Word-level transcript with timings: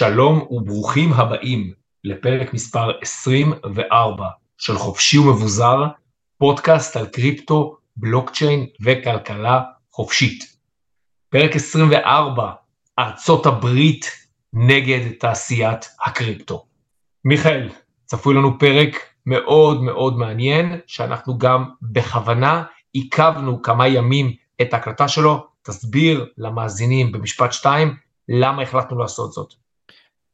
שלום 0.00 0.46
וברוכים 0.50 1.12
הבאים 1.12 1.72
לפרק 2.04 2.54
מספר 2.54 2.90
24 3.02 4.26
של 4.58 4.78
חופשי 4.78 5.18
ומבוזר, 5.18 5.84
פודקאסט 6.38 6.96
על 6.96 7.06
קריפטו, 7.06 7.76
בלוקצ'יין 7.96 8.66
וכלכלה 8.84 9.62
חופשית. 9.92 10.56
פרק 11.28 11.56
24, 11.56 12.52
ארצות 12.98 13.46
הברית 13.46 14.10
נגד 14.52 15.12
תעשיית 15.18 15.88
הקריפטו. 16.06 16.64
מיכאל, 17.24 17.68
צפוי 18.04 18.34
לנו 18.34 18.58
פרק 18.58 18.96
מאוד 19.26 19.82
מאוד 19.82 20.18
מעניין, 20.18 20.80
שאנחנו 20.86 21.38
גם 21.38 21.64
בכוונה 21.82 22.62
עיכבנו 22.92 23.62
כמה 23.62 23.88
ימים 23.88 24.32
את 24.62 24.74
ההקלטה 24.74 25.08
שלו, 25.08 25.46
תסביר 25.62 26.26
למאזינים 26.38 27.12
במשפט 27.12 27.52
שתיים 27.52 27.94
למה 28.28 28.62
החלטנו 28.62 28.98
לעשות 28.98 29.32
זאת. 29.32 29.69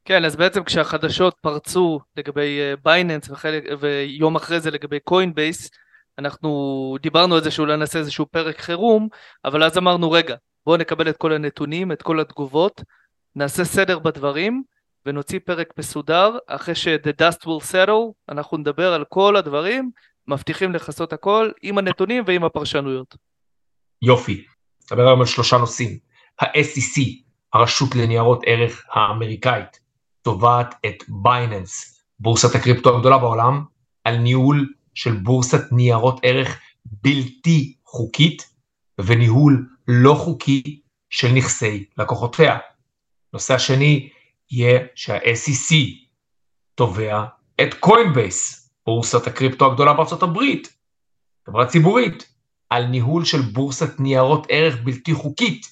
כן, 0.06 0.24
אז 0.24 0.37
בעצם 0.37 0.65
כשהחדשות 0.65 1.37
פרצו 1.41 2.01
לגבי 2.16 2.59
Binance 2.83 3.30
uh, 3.30 3.34
ויום 3.80 4.37
אחרי 4.37 4.60
זה 4.60 4.70
לגבי 4.70 5.01
Coinbase, 5.01 5.71
אנחנו 6.19 6.96
דיברנו 7.01 7.34
על 7.34 7.42
זה 7.42 7.51
שאולי 7.51 7.77
נעשה 7.77 7.98
איזשהו 7.98 8.27
פרק 8.27 8.60
חירום, 8.60 9.09
אבל 9.45 9.62
אז 9.62 9.79
אמרנו 9.79 10.10
רגע, 10.10 10.34
בואו 10.66 10.77
נקבל 10.77 11.09
את 11.09 11.16
כל 11.16 11.32
הנתונים, 11.32 11.92
את 11.92 12.02
כל 12.02 12.20
התגובות, 12.20 12.82
נעשה 13.37 13.65
סדר 13.65 13.98
בדברים 13.98 14.62
ונוציא 15.06 15.38
פרק 15.45 15.73
מסודר, 15.79 16.38
אחרי 16.46 16.74
ש-the 16.74 17.23
dust 17.23 17.45
will 17.45 17.73
settle, 17.73 18.12
אנחנו 18.29 18.57
נדבר 18.57 18.93
על 18.93 19.04
כל 19.09 19.37
הדברים, 19.37 19.91
מבטיחים 20.29 20.73
לכסות 20.73 21.13
הכל 21.13 21.51
עם 21.63 21.79
הנתונים 21.79 22.24
ועם 22.26 22.45
הפרשנויות. 22.45 23.16
יופי, 24.02 24.45
נדבר 24.85 25.07
היום 25.07 25.20
על 25.20 25.26
שלושה 25.26 25.57
נושאים. 25.57 25.98
ה-SEC, 26.41 27.02
הרשות 27.52 27.95
לניירות 27.95 28.43
ערך 28.46 28.85
האמריקאית, 28.93 29.85
תובעת 30.27 30.74
את 30.87 31.05
בייננס, 31.09 32.01
בורסת 32.21 32.55
הקריפטו 32.55 32.96
הגדולה 32.96 33.19
בעולם, 33.19 33.65
על 34.05 34.16
ניהול 34.16 34.73
של 34.95 35.16
בורסת 35.16 35.73
ניירות 35.73 36.21
ערך 36.23 36.60
בלתי 36.85 37.77
חוקית 37.85 38.51
וניהול 39.01 39.69
לא 39.88 40.15
חוקי 40.15 40.80
של 41.10 41.32
נכסי 41.32 41.85
לקוחותיה. 41.99 42.59
נושא 43.32 43.54
השני 43.54 44.09
יהיה 44.51 44.80
שה-SEC 44.95 45.74
תובע 46.74 47.24
את 47.60 47.74
קוינבייס, 47.74 48.71
בורסת 48.87 49.27
הקריפטו 49.27 49.66
הגדולה 49.71 49.93
בארצות 49.93 50.23
הברית, 50.23 50.77
חברה 51.47 51.66
ציבורית, 51.66 52.32
על 52.71 52.87
ניהול 52.87 53.24
של 53.24 53.41
בורסת 53.41 54.01
ניירות 54.01 54.47
ערך 54.49 54.77
בלתי 54.85 55.15
חוקית, 55.15 55.66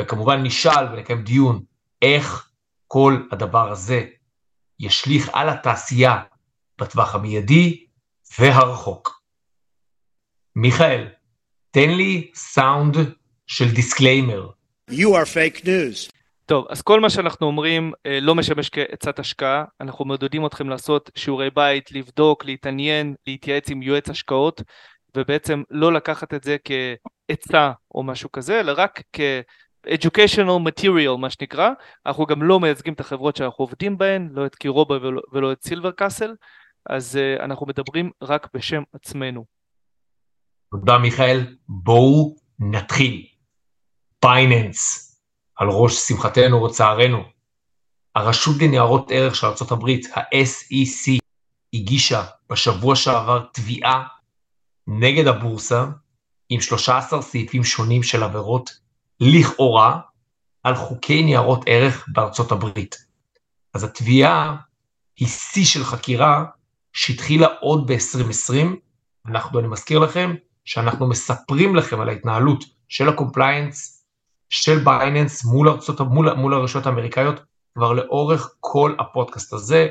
וכמובן 0.00 0.42
נשאל 0.42 0.86
ונקיים 0.92 1.22
דיון 1.22 1.62
איך 2.02 2.49
כל 2.92 3.22
הדבר 3.32 3.70
הזה 3.70 4.04
ישליך 4.80 5.30
על 5.32 5.48
התעשייה 5.48 6.22
בטווח 6.78 7.14
המיידי 7.14 7.86
והרחוק. 8.38 9.22
מיכאל, 10.56 11.08
תן 11.70 11.90
לי 11.90 12.30
סאונד 12.34 12.96
של 13.46 13.74
disclaimer. 13.74 14.50
You 14.90 14.92
are 14.92 15.26
fake 15.34 15.64
news. 15.64 16.12
טוב, 16.46 16.66
אז 16.68 16.82
כל 16.82 17.00
מה 17.00 17.10
שאנחנו 17.10 17.46
אומרים 17.46 17.92
אה, 18.06 18.20
לא 18.20 18.34
משמש 18.34 18.68
כעצת 18.68 19.18
השקעה, 19.18 19.64
אנחנו 19.80 20.04
מעודדים 20.04 20.46
אתכם 20.46 20.68
לעשות 20.68 21.10
שיעורי 21.14 21.50
בית, 21.50 21.92
לבדוק, 21.92 22.44
להתעניין, 22.44 23.14
להתייעץ 23.26 23.70
עם 23.70 23.82
יועץ 23.82 24.08
השקעות, 24.08 24.62
ובעצם 25.16 25.62
לא 25.70 25.92
לקחת 25.92 26.34
את 26.34 26.44
זה 26.44 26.56
כעצה 26.64 27.72
או 27.94 28.02
משהו 28.02 28.32
כזה, 28.32 28.60
אלא 28.60 28.72
רק 28.76 29.02
כ... 29.12 29.20
educational 29.86 30.58
material 30.68 31.16
מה 31.18 31.30
שנקרא, 31.30 31.70
אנחנו 32.06 32.26
גם 32.26 32.42
לא 32.42 32.60
מייצגים 32.60 32.92
את 32.92 33.00
החברות 33.00 33.36
שאנחנו 33.36 33.64
עובדים 33.64 33.98
בהן, 33.98 34.28
לא 34.32 34.46
את 34.46 34.54
קירובה 34.54 34.96
ולא, 34.96 35.22
ולא 35.32 35.52
את 35.52 35.62
סילבר 35.62 35.90
קאסל, 35.90 36.34
אז 36.90 37.18
uh, 37.18 37.44
אנחנו 37.44 37.66
מדברים 37.66 38.10
רק 38.22 38.48
בשם 38.54 38.82
עצמנו. 38.92 39.44
תודה 40.70 40.98
מיכאל, 40.98 41.56
בואו 41.68 42.36
נתחיל. 42.58 43.26
בייננס, 44.22 45.10
על 45.56 45.68
ראש 45.68 45.94
שמחתנו 45.94 46.56
או 46.56 46.70
צערנו. 46.70 47.22
הרשות 48.14 48.56
לניירות 48.62 49.10
ערך 49.10 49.34
של 49.34 49.46
ארה"ב, 49.46 49.88
ה-SEC, 50.14 51.18
הגישה 51.74 52.24
בשבוע 52.50 52.96
שעבר 52.96 53.46
תביעה 53.52 54.04
נגד 54.86 55.26
הבורסה 55.26 55.84
עם 56.48 56.60
13 56.60 57.22
סעיפים 57.22 57.64
שונים 57.64 58.02
של 58.02 58.22
עבירות 58.22 58.70
לכאורה 59.20 59.98
על 60.62 60.74
חוקי 60.74 61.22
ניירות 61.22 61.64
ערך 61.66 62.08
בארצות 62.12 62.52
הברית. 62.52 62.96
אז 63.74 63.84
התביעה 63.84 64.56
היא 65.16 65.28
שיא 65.28 65.64
של 65.64 65.84
חקירה 65.84 66.44
שהתחילה 66.92 67.46
עוד 67.60 67.86
ב-2020, 67.92 68.66
אנחנו, 69.26 69.58
אני 69.58 69.68
מזכיר 69.68 69.98
לכם, 69.98 70.34
שאנחנו 70.64 71.08
מספרים 71.08 71.76
לכם 71.76 72.00
על 72.00 72.08
ההתנהלות 72.08 72.64
של 72.88 73.08
ה 73.08 73.16
compliance, 73.16 74.04
של 74.48 74.78
בייננס 74.78 75.44
מול, 75.44 75.68
ארצות, 75.68 76.00
מול, 76.00 76.32
מול 76.32 76.54
הרשויות 76.54 76.86
האמריקאיות, 76.86 77.40
כבר 77.74 77.92
לאורך 77.92 78.54
כל 78.60 78.94
הפודקאסט 78.98 79.52
הזה, 79.52 79.88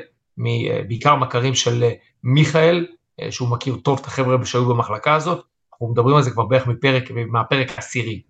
בעיקר 0.88 1.14
מכרים 1.16 1.54
של 1.54 1.84
מיכאל, 2.24 2.86
שהוא 3.30 3.48
מכיר 3.48 3.76
טוב 3.76 3.98
את 4.00 4.06
החבר'ה 4.06 4.46
שהיו 4.46 4.68
במחלקה 4.68 5.14
הזאת, 5.14 5.44
אנחנו 5.72 5.88
מדברים 5.88 6.16
על 6.16 6.22
זה 6.22 6.30
כבר 6.30 6.46
בערך 6.46 6.66
מפרק, 6.66 7.10
מהפרק 7.10 7.70
העשירי. 7.70 8.22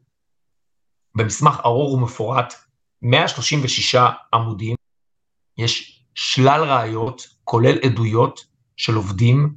במסמך 1.15 1.61
ארוך 1.65 1.95
ומפורט, 1.95 2.55
136 3.03 3.95
עמודים, 4.35 4.77
יש 5.59 6.05
שלל 6.15 6.65
ראיות, 6.65 7.27
כולל 7.45 7.79
עדויות 7.85 8.41
של 8.77 8.95
עובדים 8.95 9.55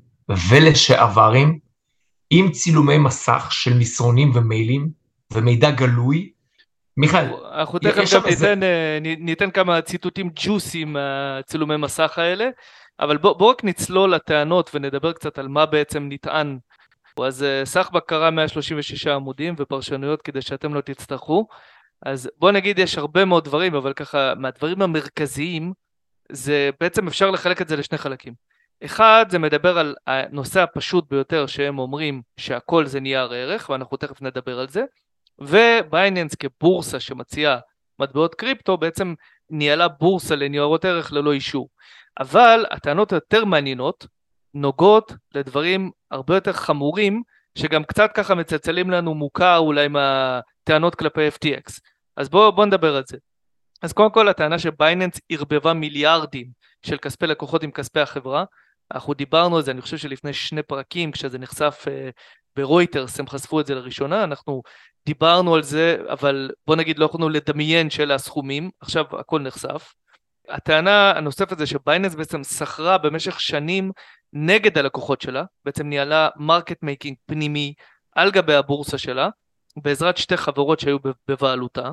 ולשעברים, 0.50 1.60
עם 2.30 2.52
צילומי 2.52 2.98
מסך 2.98 3.48
של 3.52 3.74
מסרונים 3.74 4.32
ומיילים 4.36 4.90
ומידע 5.34 5.72
גלוי. 5.72 6.32
מיכאל, 6.98 7.26
אנחנו 7.54 7.80
תכף 7.80 8.14
גם 8.14 8.22
ניתן, 8.30 8.64
אה, 8.64 8.98
ניתן 9.02 9.52
כמה 9.52 9.82
ציטוטים 9.82 10.30
ג'וסים 10.36 10.94
מהצילומי 10.94 11.78
מסך 11.78 12.18
האלה, 12.18 12.50
אבל 13.00 13.18
בוא, 13.18 13.34
בוא 13.34 13.50
רק 13.50 13.64
נצלול 13.64 14.14
לטענות 14.16 14.72
ונדבר 14.74 15.14
קצת 15.14 15.40
על 15.40 15.48
מה 15.48 15.66
בעצם 15.66 16.08
נטען 16.10 16.58
אז 17.20 17.44
אה, 17.44 17.66
סך 17.66 17.90
בקרה 17.94 18.32
136 18.32 19.08
עמודים 19.08 19.56
ופרשנויות 19.58 20.22
כדי 20.22 20.42
שאתם 20.42 20.74
לא 20.74 20.82
תצטרכו. 20.82 21.48
אז 22.06 22.30
בוא 22.38 22.52
נגיד 22.52 22.80
יש 22.80 22.98
הרבה 22.98 23.26
מאוד 23.26 23.46
דברים, 23.46 23.76
אבל 23.76 23.94
ככה 23.94 24.34
מהדברים 24.38 24.82
המרכזיים, 24.82 25.74
זה 26.32 26.70
בעצם 26.80 27.08
אפשר 27.08 27.32
לחלק 27.32 27.62
את 27.62 27.68
זה 27.68 27.76
לשני 27.76 27.98
חלקים. 27.98 28.34
אחד, 28.86 29.26
זה 29.30 29.40
מדבר 29.40 29.78
על 29.78 29.96
הנושא 30.08 30.62
הפשוט 30.62 31.10
ביותר 31.10 31.46
שהם 31.48 31.80
אומרים 31.80 32.22
שהכל 32.38 32.86
זה 32.86 33.00
נייר 33.00 33.32
ערך, 33.34 33.70
ואנחנו 33.70 33.98
תכף 33.98 34.22
נדבר 34.22 34.60
על 34.60 34.68
זה, 34.68 34.84
ובייננס 35.40 36.36
כבורסה 36.36 37.00
שמציעה 37.00 37.60
מטבעות 38.00 38.36
קריפטו 38.36 38.78
בעצם 38.78 39.14
ניהלה 39.50 39.88
בורסה 39.88 40.36
לניירות 40.36 40.86
ערך 40.86 41.14
ללא 41.14 41.34
אישור. 41.34 41.70
אבל 42.20 42.66
הטענות 42.72 43.12
היותר 43.14 43.46
מעניינות 43.46 44.08
נוגעות 44.54 45.14
לדברים 45.36 45.92
הרבה 46.12 46.36
יותר 46.36 46.54
חמורים, 46.54 47.24
שגם 47.58 47.84
קצת 47.84 48.12
ככה 48.14 48.36
מצלצלים 48.36 48.90
לנו 48.90 49.16
מוכר 49.16 49.58
אולי 49.58 49.88
מהטענות 49.88 50.96
כלפי 50.96 51.28
FTX. 51.28 51.80
אז 52.18 52.30
בואו 52.30 52.52
בוא 52.52 52.66
נדבר 52.66 52.96
על 52.96 53.04
זה. 53.08 53.18
אז 53.82 53.94
קודם 53.94 54.12
כל 54.12 54.30
הטענה 54.30 54.60
שבייננס 54.60 55.20
ערבבה 55.30 55.74
מיליארדים 55.74 56.48
של 56.86 56.98
כספי 56.98 57.28
לקוחות 57.28 57.64
עם 57.64 57.72
כספי 57.72 58.00
החברה. 58.00 58.44
אנחנו 58.92 59.14
דיברנו 59.14 59.58
על 59.58 59.64
זה, 59.64 59.72
אני 59.72 59.82
חושב 59.82 59.98
שלפני 59.98 60.34
שני 60.34 60.64
פרקים, 60.64 61.12
כשזה 61.12 61.40
נחשף 61.40 61.86
uh, 61.88 62.12
ברויטרס, 62.56 63.20
הם 63.20 63.28
חשפו 63.28 63.60
את 63.60 63.66
זה 63.66 63.76
לראשונה, 63.76 64.24
אנחנו 64.24 64.62
דיברנו 65.06 65.56
על 65.56 65.64
זה, 65.64 65.98
אבל 66.10 66.52
בוא 66.68 66.76
נגיד 66.76 67.00
לא 67.00 67.06
יכולנו 67.06 67.30
לדמיין 67.30 67.90
שאלה 67.90 68.16
הסכומים, 68.16 68.70
עכשיו 68.80 69.06
הכל 69.20 69.40
נחשף. 69.40 69.94
הטענה 70.50 71.12
הנוספת 71.12 71.58
זה 71.58 71.66
שבייננס 71.66 72.16
בעצם 72.16 72.44
סחרה 72.44 72.98
במשך 72.98 73.40
שנים 73.40 73.92
נגד 74.34 74.78
הלקוחות 74.78 75.22
שלה, 75.22 75.44
בעצם 75.66 75.88
ניהלה 75.88 76.30
market 76.36 76.84
making 76.84 77.18
פנימי 77.26 77.74
על 78.16 78.32
גבי 78.32 78.56
הבורסה 78.56 78.98
שלה, 78.98 79.30
בעזרת 79.78 80.18
שתי 80.18 80.38
חברות 80.38 80.80
שהיו 80.80 80.98
בבעלותה. 81.28 81.92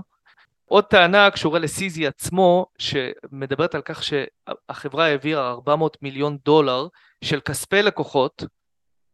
עוד 0.64 0.85
טענה 0.85 1.31
קשורה 1.31 1.58
ל 1.58 1.75
CZ 1.75 2.06
עצמו, 2.06 2.67
שמדברת 2.79 3.75
על 3.75 3.82
כך 3.82 4.02
שהחברה 4.02 5.06
העבירה 5.06 5.50
400 5.50 5.96
מיליון 6.03 6.38
דולר 6.44 6.87
של 7.25 7.41
כספי 7.41 7.82
לקוחות 7.82 8.44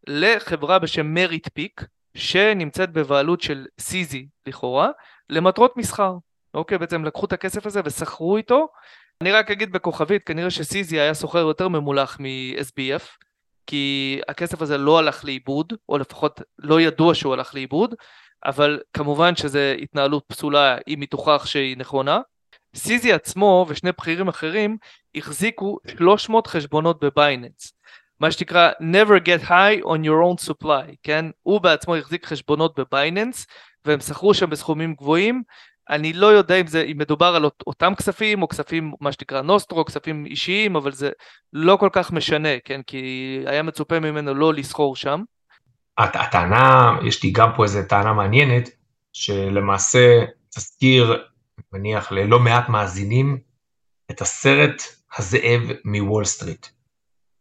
לחברה 0.07 0.79
בשם 0.79 1.15
מריט 1.15 1.49
פיק, 1.55 1.85
שנמצאת 2.15 2.93
בבעלות 2.93 3.41
של 3.41 3.67
סיזי 3.81 4.27
לכאורה, 4.47 4.89
למטרות 5.31 5.77
מסחר. 5.77 6.15
אוקיי, 6.55 6.79
בעצם 6.79 7.05
לקחו 7.05 7.27
את 7.27 7.33
הכסף 7.33 7.67
הזה 7.67 7.81
וסחרו 7.85 8.37
איתו 8.37 8.69
אני 9.23 9.33
רק 9.33 9.51
אגיד 9.51 9.73
בכוכבית, 9.73 10.23
כנראה 10.25 10.51
שסיזי 10.51 11.01
היה 11.01 11.15
סוחר 11.15 11.39
יותר 11.39 11.69
ממולח 11.69 12.21
מ-SBF, 12.21 13.03
כי 13.67 14.21
הכסף 14.29 14.63
הזה 14.63 14.79
לא 14.79 14.99
הלך 14.99 15.25
לאיבוד, 15.25 15.73
או 15.89 15.99
לפחות 15.99 16.41
לא 16.59 16.81
ידוע 16.81 17.15
שהוא 17.15 17.33
הלך 17.33 17.55
לאיבוד, 17.55 17.95
אבל 18.45 18.81
כמובן 18.93 19.37
שזו 19.37 19.59
התנהלות 19.59 20.25
פסולה 20.27 20.79
אם 20.89 21.01
היא 21.01 21.09
תוכח 21.09 21.47
שהיא 21.47 21.77
נכונה. 21.77 22.21
סיזי 22.75 23.13
עצמו 23.13 23.67
ושני 23.69 23.93
בכירים 23.93 24.29
אחרים 24.29 24.77
החזיקו 25.15 25.79
300 25.99 26.47
חשבונות 26.47 27.05
בבייננס. 27.05 27.73
מה 28.21 28.31
שנקרא 28.31 28.71
never 28.81 29.21
get 29.27 29.49
high 29.49 29.85
on 29.85 29.99
your 30.05 30.23
own 30.25 30.51
supply, 30.51 30.95
כן? 31.03 31.27
הוא 31.43 31.61
בעצמו 31.61 31.97
החזיק 31.97 32.27
חשבונות 32.27 32.79
בבייננס 32.79 33.47
והם 33.85 34.01
שכרו 34.01 34.35
שם 34.35 34.51
בסכומים 34.51 34.95
גבוהים. 34.95 35.43
אני 35.91 36.13
לא 36.13 36.27
יודע 36.27 36.57
אם, 36.61 36.67
זה, 36.67 36.83
אם 36.83 36.99
מדובר 36.99 37.27
על 37.27 37.45
אותם 37.67 37.93
כספים 37.95 38.43
או 38.43 38.49
כספים 38.49 38.93
מה 39.01 39.13
שנקרא 39.13 39.43
נוסטרו, 39.43 39.85
כספים 39.85 40.27
אישיים, 40.27 40.77
אבל 40.77 40.93
זה 40.93 41.11
לא 41.53 41.77
כל 41.77 41.89
כך 41.93 42.13
משנה, 42.13 42.49
כן? 42.65 42.81
כי 42.87 43.39
היה 43.47 43.63
מצופה 43.63 44.01
ממנו 44.01 44.35
לא 44.35 44.55
לסחור 44.55 44.97
שם. 44.97 45.23
הטענה, 45.99 46.99
יש 47.07 47.25
לי 47.25 47.31
גם 47.31 47.51
פה 47.57 47.65
איזה 47.65 47.83
טענה 47.83 48.13
מעניינת, 48.13 48.69
שלמעשה 49.13 50.25
תזכיר, 50.55 51.25
מניח 51.73 52.13
ללא 52.13 52.39
מעט 52.39 52.69
מאזינים, 52.69 53.39
את 54.11 54.21
הסרט 54.21 54.83
הזאב 55.19 55.63
מוול 55.85 56.25
סטריט. 56.25 56.67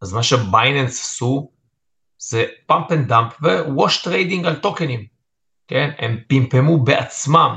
אז 0.02 0.14
מה 0.14 0.24
שבייננס 0.24 1.02
עשו 1.02 1.52
זה 2.18 2.46
pump 2.66 2.92
and 2.92 3.08
dump 3.08 3.34
ו 3.42 3.54
wash 3.54 4.04
trading 4.04 4.46
על 4.46 4.56
טוקנים, 4.56 5.06
כן? 5.68 5.90
הם 5.98 6.18
פמפמו 6.28 6.84
בעצמם 6.84 7.56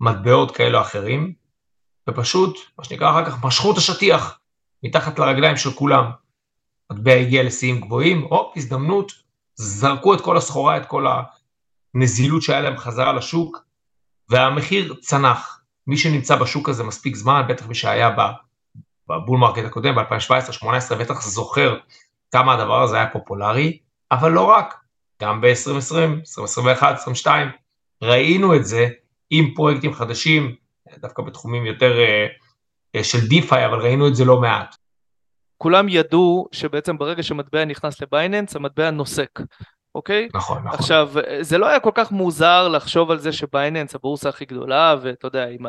מטבעות 0.00 0.56
כאלו 0.56 0.78
או 0.78 0.82
אחרים, 0.82 1.32
ופשוט, 2.10 2.58
מה 2.78 2.84
שנקרא 2.84 3.10
אחר 3.10 3.24
כך, 3.24 3.44
משכו 3.44 3.72
את 3.72 3.76
השטיח 3.76 4.38
מתחת 4.82 5.18
לרגליים 5.18 5.56
של 5.56 5.70
כולם. 5.70 6.10
מטבע 6.92 7.12
הגיע 7.12 7.42
לשיאים 7.42 7.80
גבוהים, 7.80 8.22
הופ, 8.22 8.56
הזדמנות, 8.56 9.12
זרקו 9.54 10.14
את 10.14 10.20
כל 10.20 10.36
הסחורה, 10.36 10.76
את 10.76 10.86
כל 10.86 11.06
הנזילות 11.94 12.42
שהיה 12.42 12.60
להם 12.60 12.76
חזרה 12.76 13.12
לשוק, 13.12 13.58
והמחיר 14.28 14.94
צנח. 15.00 15.60
מי 15.86 15.96
שנמצא 15.96 16.36
בשוק 16.36 16.68
הזה 16.68 16.84
מספיק 16.84 17.16
זמן, 17.16 17.42
בטח 17.48 17.66
מי 17.66 17.74
שהיה 17.74 18.10
ב 19.08 19.14
bull 19.14 19.38
market 19.38 19.64
הקודם, 19.64 19.94
ב-2017-2018, 19.94 20.94
בטח 20.94 21.22
זוכר 21.22 21.78
כמה 22.30 22.54
הדבר 22.54 22.82
הזה 22.82 22.96
היה 22.96 23.06
פופולרי, 23.06 23.78
אבל 24.12 24.32
לא 24.32 24.44
רק, 24.44 24.74
גם 25.22 25.40
ב-2020, 25.40 25.46
2021, 25.74 26.88
2022, 26.88 27.48
ראינו 28.02 28.56
את 28.56 28.66
זה 28.66 28.88
עם 29.30 29.54
פרויקטים 29.54 29.92
חדשים, 29.92 30.54
דווקא 30.98 31.22
בתחומים 31.22 31.66
יותר 31.66 31.92
אה, 32.96 33.02
של 33.02 33.28
DeFi, 33.28 33.66
אבל 33.66 33.78
ראינו 33.78 34.08
את 34.08 34.14
זה 34.14 34.24
לא 34.24 34.40
מעט. 34.40 34.76
כולם 35.58 35.88
ידעו 35.88 36.48
שבעצם 36.52 36.98
ברגע 36.98 37.22
שמטבע 37.22 37.64
נכנס 37.64 38.02
לבייננס, 38.02 38.56
המטבע 38.56 38.90
נוסק, 38.90 39.40
אוקיי? 39.94 40.28
נכון, 40.34 40.58
נכון. 40.58 40.78
עכשיו, 40.78 41.10
זה 41.40 41.58
לא 41.58 41.66
היה 41.66 41.80
כל 41.80 41.90
כך 41.94 42.12
מוזר 42.12 42.68
לחשוב 42.68 43.10
על 43.10 43.18
זה 43.18 43.32
שבייננס 43.32 43.94
הבורסה 43.94 44.28
הכי 44.28 44.44
גדולה, 44.44 44.94
ואתה 45.02 45.26
יודע, 45.26 45.48
עם 45.48 45.66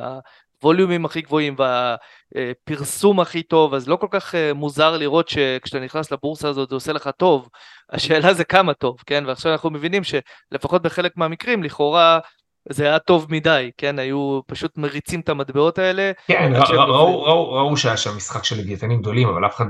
הווליומים 0.61 1.05
הכי 1.05 1.21
גבוהים 1.21 1.55
והפרסום 1.57 3.19
הכי 3.19 3.43
טוב, 3.43 3.73
אז 3.73 3.87
לא 3.87 3.95
כל 3.95 4.07
כך 4.11 4.35
אה, 4.35 4.53
מוזר 4.53 4.97
לראות 4.97 5.29
שכשאתה 5.29 5.79
נכנס 5.79 6.11
לבורסה 6.11 6.49
הזאת 6.49 6.69
זה 6.69 6.75
עושה 6.75 6.93
לך 6.93 7.09
טוב. 7.17 7.49
השאלה 7.89 8.33
זה 8.33 8.43
כמה 8.43 8.73
טוב, 8.73 8.97
כן? 9.05 9.23
ועכשיו 9.27 9.51
אנחנו 9.51 9.69
מבינים 9.69 10.01
שלפחות 10.03 10.81
בחלק 10.81 11.17
מהמקרים, 11.17 11.63
לכאורה 11.63 12.19
זה 12.69 12.83
היה 12.83 12.99
טוב 12.99 13.27
מדי, 13.29 13.71
כן? 13.77 13.99
היו 13.99 14.39
פשוט 14.47 14.77
מריצים 14.77 15.19
את 15.19 15.29
המטבעות 15.29 15.79
האלה. 15.79 16.11
כן, 16.27 16.51
ראו, 16.55 16.87
ראו, 16.87 17.23
ראו, 17.23 17.51
ראו 17.53 17.77
שהיה 17.77 17.97
שם 17.97 18.17
משחק 18.17 18.43
של 18.43 18.57
לוויתנים 18.57 19.01
גדולים, 19.01 19.27
אבל 19.27 19.45
אף 19.45 19.55
אחד, 19.55 19.65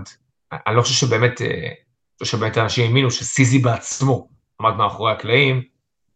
אני 0.67 0.75
לא 0.75 0.81
חושב 0.81 1.07
שבאמת, 1.07 1.41
אה, 1.41 1.69
שבאמת 2.23 2.57
אנשים 2.57 2.85
האמינו 2.85 3.11
ש 3.11 3.35
CZ 3.35 3.59
בעצמו 3.59 4.27
עמד 4.61 4.75
מאחורי 4.75 5.11
הקלעים, 5.11 5.63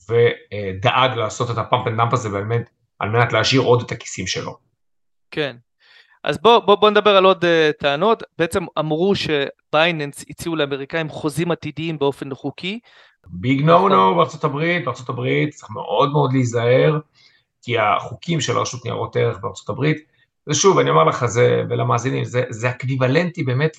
ודאג 0.09 1.17
לעשות 1.17 1.51
את 1.51 1.57
ה 1.57 1.63
pump 1.63 1.87
and 1.87 1.97
dump 1.97 2.13
הזה 2.13 2.29
באמת, 2.29 2.69
על 2.99 3.09
מנת 3.09 3.33
להעשיר 3.33 3.61
עוד 3.61 3.81
את 3.81 3.91
הכיסים 3.91 4.27
שלו. 4.27 4.57
כן. 5.31 5.55
אז 6.23 6.37
בוא, 6.41 6.59
בוא, 6.59 6.75
בוא 6.75 6.89
נדבר 6.89 7.17
על 7.17 7.25
עוד 7.25 7.45
אה, 7.45 7.47
טענות. 7.79 8.23
בעצם 8.37 8.65
אמרו 8.79 9.13
שבייננס 9.15 10.25
הציעו 10.29 10.55
לאמריקאים 10.55 11.09
חוזים 11.09 11.51
עתידיים 11.51 11.99
באופן 11.99 12.35
חוקי, 12.35 12.79
big 13.27 13.61
no 13.61 13.89
no 13.89 14.15
בארצות 14.15 14.43
הברית, 14.43 14.85
בארצות 14.85 15.09
הברית 15.09 15.53
צריך 15.53 15.69
מאוד 15.69 16.11
מאוד 16.11 16.33
להיזהר, 16.33 16.99
כי 17.61 17.79
החוקים 17.79 18.41
של 18.41 18.57
הרשות 18.57 18.85
ניירות 18.85 19.15
ערך 19.15 19.37
בארצות 19.41 19.69
הברית, 19.69 19.97
ושוב, 20.47 20.79
אני 20.79 20.89
אומר 20.89 21.03
לך, 21.03 21.25
זה, 21.25 21.63
ולמאזינים, 21.69 22.23
זה, 22.23 22.43
זה 22.49 22.69
אקוויוולנטי 22.69 23.43
באמת 23.43 23.77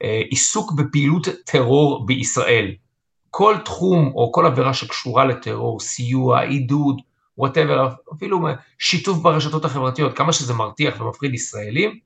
לעיסוק 0.00 0.72
בפעילות 0.72 1.28
טרור 1.44 2.06
בישראל. 2.06 2.74
כל 3.30 3.56
תחום 3.64 4.12
או 4.14 4.32
כל 4.32 4.46
עבירה 4.46 4.74
שקשורה 4.74 5.24
לטרור, 5.24 5.80
סיוע, 5.80 6.40
עידוד, 6.40 7.00
whatever, 7.38 7.88
אפילו 8.12 8.40
שיתוף 8.78 9.18
ברשתות 9.18 9.64
החברתיות, 9.64 10.16
כמה 10.16 10.32
שזה 10.32 10.54
מרתיח 10.54 11.00
ומפחיד 11.00 11.34
ישראלים, 11.34 11.98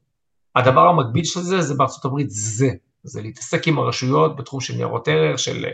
הדבר 0.57 0.89
המקביל 0.89 1.25
של 1.25 1.41
זה, 1.41 1.63
זה 1.63 1.75
בארצות 1.75 2.05
הברית 2.05 2.31
זה, 2.31 2.71
זה 3.03 3.23
להתעסק 3.23 3.69
עם 3.69 3.79
הרשויות 3.79 4.37
בתחום 4.37 4.61
של 4.61 4.75
ניירות 4.75 5.09
ערך, 5.09 5.39
של 5.39 5.67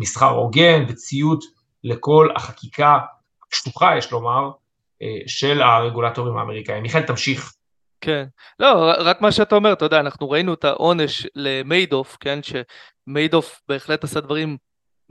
מסחר 0.00 0.30
הוגן 0.30 0.84
וציות 0.88 1.44
לכל 1.84 2.28
החקיקה 2.36 2.98
הקשוחה, 3.46 3.96
יש 3.98 4.12
לומר, 4.12 4.50
אה, 5.02 5.18
של 5.26 5.62
הרגולטורים 5.62 6.36
האמריקאים. 6.36 6.82
מיכאל, 6.82 7.02
תמשיך. 7.02 7.52
כן, 8.00 8.24
לא, 8.60 8.92
רק 8.98 9.20
מה 9.20 9.32
שאתה 9.32 9.54
אומר, 9.54 9.72
אתה 9.72 9.84
יודע, 9.84 10.00
אנחנו 10.00 10.30
ראינו 10.30 10.54
את 10.54 10.64
העונש 10.64 11.26
למיידוף, 11.34 12.16
כן, 12.20 12.38
שמיידוף 12.42 13.60
בהחלט 13.68 14.04
עשה 14.04 14.20
דברים 14.20 14.56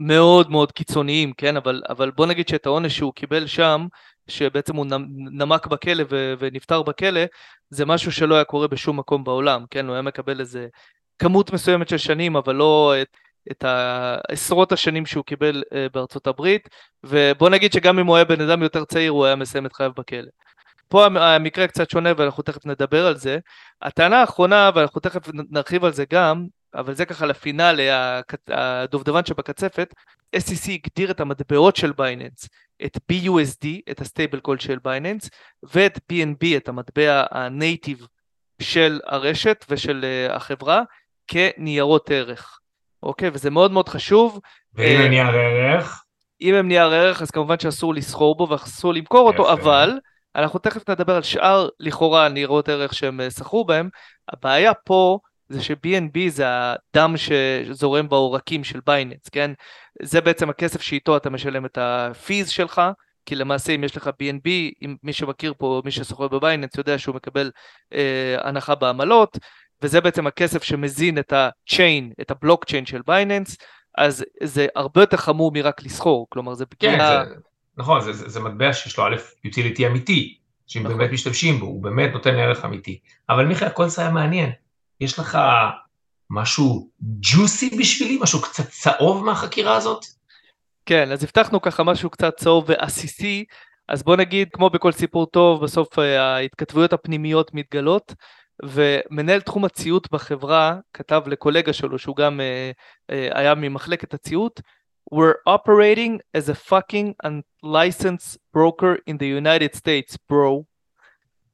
מאוד 0.00 0.50
מאוד 0.50 0.72
קיצוניים, 0.72 1.32
כן, 1.32 1.56
אבל, 1.56 1.82
אבל 1.88 2.10
בוא 2.10 2.26
נגיד 2.26 2.48
שאת 2.48 2.66
העונש 2.66 2.96
שהוא 2.96 3.12
קיבל 3.14 3.46
שם, 3.46 3.86
שבעצם 4.28 4.76
הוא 4.76 4.86
נמק 5.32 5.66
בכלא 5.66 6.04
ו- 6.10 6.34
ונפטר 6.38 6.82
בכלא, 6.82 7.20
זה 7.70 7.86
משהו 7.86 8.12
שלא 8.12 8.34
היה 8.34 8.44
קורה 8.44 8.68
בשום 8.68 8.98
מקום 8.98 9.24
בעולם, 9.24 9.64
כן, 9.70 9.86
הוא 9.86 9.92
היה 9.92 10.02
מקבל 10.02 10.40
איזה 10.40 10.68
כמות 11.18 11.52
מסוימת 11.52 11.88
של 11.88 11.98
שנים, 11.98 12.36
אבל 12.36 12.54
לא 12.54 12.94
את 13.02 13.16
את 13.50 13.64
העשרות 13.64 14.72
השנים 14.72 15.06
שהוא 15.06 15.24
קיבל 15.24 15.62
אה, 15.74 15.86
בארצות 15.92 16.26
הברית, 16.26 16.68
ובוא 17.04 17.48
נגיד 17.50 17.72
שגם 17.72 17.98
אם 17.98 18.06
הוא 18.06 18.16
היה 18.16 18.24
בן 18.24 18.40
אדם 18.40 18.62
יותר 18.62 18.84
צעיר 18.84 19.10
הוא 19.10 19.24
היה 19.24 19.36
מסיים 19.36 19.66
את 19.66 19.72
חייו 19.72 19.92
בכלא. 19.96 20.28
פה 20.88 21.06
המקרה 21.06 21.66
קצת 21.66 21.90
שונה 21.90 22.12
ואנחנו 22.16 22.42
תכף 22.42 22.66
נדבר 22.66 23.06
על 23.06 23.16
זה. 23.16 23.38
הטענה 23.82 24.20
האחרונה, 24.20 24.70
ואנחנו 24.74 25.00
תכף 25.00 25.20
נרחיב 25.50 25.84
על 25.84 25.92
זה 25.92 26.04
גם, 26.10 26.46
אבל 26.74 26.94
זה 26.94 27.04
ככה 27.04 27.26
לפינאלה, 27.26 27.88
הדובדבן 28.48 29.24
שבקצפת, 29.24 29.94
SEC 30.36 30.70
הגדיר 30.70 31.10
את 31.10 31.20
המטבעות 31.20 31.76
של 31.76 31.92
בייננס, 31.92 32.48
את 32.84 32.96
BUSD, 33.12 33.66
את 33.90 34.00
ה 34.00 34.06
stable 34.06 34.40
coin 34.40 34.58
של 34.58 34.78
בייננס, 34.84 35.30
ואת 35.62 35.98
BNB, 36.12 36.56
את 36.56 36.68
המטבע 36.68 37.24
ה 37.30 37.41
native 37.41 38.06
של 38.62 39.00
הרשת 39.06 39.64
ושל 39.68 40.04
אה, 40.04 40.36
החברה, 40.36 40.82
כניירות 41.26 42.10
ערך. 42.10 42.59
אוקיי? 43.02 43.30
וזה 43.32 43.50
מאוד 43.50 43.72
מאוד 43.72 43.88
חשוב. 43.88 44.40
ואם 44.74 44.96
הם 44.96 45.02
אה, 45.02 45.08
נייר 45.08 45.28
ערך? 45.28 46.04
אם 46.40 46.54
הם 46.54 46.68
נייר 46.68 46.92
ערך, 46.92 47.22
אז 47.22 47.30
כמובן 47.30 47.58
שאסור 47.58 47.94
לסחור 47.94 48.36
בו 48.36 48.48
ואסור 48.48 48.94
למכור 48.94 49.28
אותו, 49.28 49.52
אבל 49.52 49.98
אנחנו 50.36 50.58
תכף 50.58 50.90
נדבר 50.90 51.16
על 51.16 51.22
שאר 51.22 51.68
לכאורה 51.80 52.28
ניירות 52.28 52.68
ערך 52.68 52.94
שהם 52.94 53.20
אה, 53.20 53.30
סחרו 53.30 53.64
בהם. 53.64 53.88
הבעיה 54.32 54.74
פה 54.74 55.18
זה 55.48 55.62
ש-BNB 55.62 56.18
זה 56.28 56.44
הדם 56.48 57.14
שזורם 57.16 58.08
בעורקים 58.08 58.64
של 58.64 58.80
בייננס, 58.86 59.28
כן? 59.32 59.50
זה 60.02 60.20
בעצם 60.20 60.50
הכסף 60.50 60.82
שאיתו 60.82 61.16
אתה 61.16 61.30
משלם 61.30 61.64
את 61.64 61.78
ה 61.80 61.94
fees 61.94 62.48
שלך, 62.48 62.82
כי 63.26 63.36
למעשה 63.36 63.74
אם 63.74 63.84
יש 63.84 63.96
לך 63.96 64.06
BNB, 64.08 64.48
אם 64.82 64.96
מי 65.02 65.12
שמכיר 65.12 65.54
פה, 65.58 65.82
מי 65.84 65.90
שסוחר 65.90 66.28
בבייננס 66.28 66.76
יודע 66.78 66.98
שהוא 66.98 67.14
מקבל 67.14 67.50
אה, 67.94 68.36
הנחה 68.42 68.74
בעמלות, 68.74 69.38
וזה 69.82 70.00
בעצם 70.00 70.26
הכסף 70.26 70.62
שמזין 70.62 71.18
את 71.18 71.32
ה-chain, 71.32 72.12
את 72.20 72.30
הבלוקצ'יין 72.30 72.86
של 72.86 73.02
בייננס, 73.06 73.56
אז 73.98 74.24
זה 74.42 74.66
הרבה 74.76 75.00
יותר 75.00 75.16
חמור 75.16 75.52
מרק 75.52 75.82
לסחור, 75.82 76.26
כלומר 76.30 76.54
זה 76.54 76.66
פגיעה... 76.66 77.24
כן, 77.24 77.28
זה, 77.28 77.34
נכון, 77.76 78.00
זה, 78.00 78.12
זה, 78.12 78.28
זה 78.28 78.40
מטבע 78.40 78.72
שיש 78.72 78.98
לו 78.98 79.06
א', 79.06 79.16
יוטיליטי 79.44 79.86
אמיתי, 79.86 80.38
שאם 80.66 80.82
נכון. 80.82 80.98
באמת 80.98 81.10
משתמשים 81.10 81.60
בו, 81.60 81.66
הוא 81.66 81.82
באמת 81.82 82.12
נותן 82.12 82.34
ערך 82.34 82.64
אמיתי. 82.64 82.98
אבל 83.28 83.46
מיכאל, 83.46 83.68
הכל 83.68 83.88
זה 83.88 84.02
היה 84.02 84.10
מעניין. 84.10 84.50
יש 85.00 85.18
לך 85.18 85.38
משהו 86.30 86.90
ג'וסי 87.02 87.70
בשבילי, 87.78 88.18
משהו 88.22 88.42
קצת 88.42 88.68
צהוב 88.68 89.24
מהחקירה 89.24 89.76
הזאת? 89.76 90.04
כן, 90.86 91.12
אז 91.12 91.24
הבטחנו 91.24 91.62
ככה 91.62 91.82
משהו 91.82 92.10
קצת 92.10 92.36
צהוב 92.36 92.64
ועסיסי, 92.68 93.44
אז 93.88 94.02
בוא 94.02 94.16
נגיד, 94.16 94.48
כמו 94.52 94.70
בכל 94.70 94.92
סיפור 94.92 95.26
טוב, 95.26 95.64
בסוף 95.64 95.98
אה, 95.98 96.22
ההתכתבויות 96.22 96.92
הפנימיות 96.92 97.54
מתגלות. 97.54 98.14
ומנהל 98.64 99.40
תחום 99.40 99.64
הציות 99.64 100.12
בחברה 100.12 100.78
כתב 100.94 101.22
לקולגה 101.26 101.72
שלו, 101.72 101.98
שהוא 101.98 102.16
גם 102.16 102.40
uh, 102.40 103.10
uh, 103.10 103.38
היה 103.38 103.54
ממחלקת 103.54 104.14
הציות, 104.14 104.60
We're 105.14 105.40
operating 105.46 106.20
as 106.34 106.48
a 106.48 106.54
fucking 106.54 107.16
unlicensed 107.24 108.38
broker 108.52 108.98
in 109.06 109.18
the 109.18 109.26
United 109.26 109.74
States, 109.74 110.16
bro. 110.16 110.64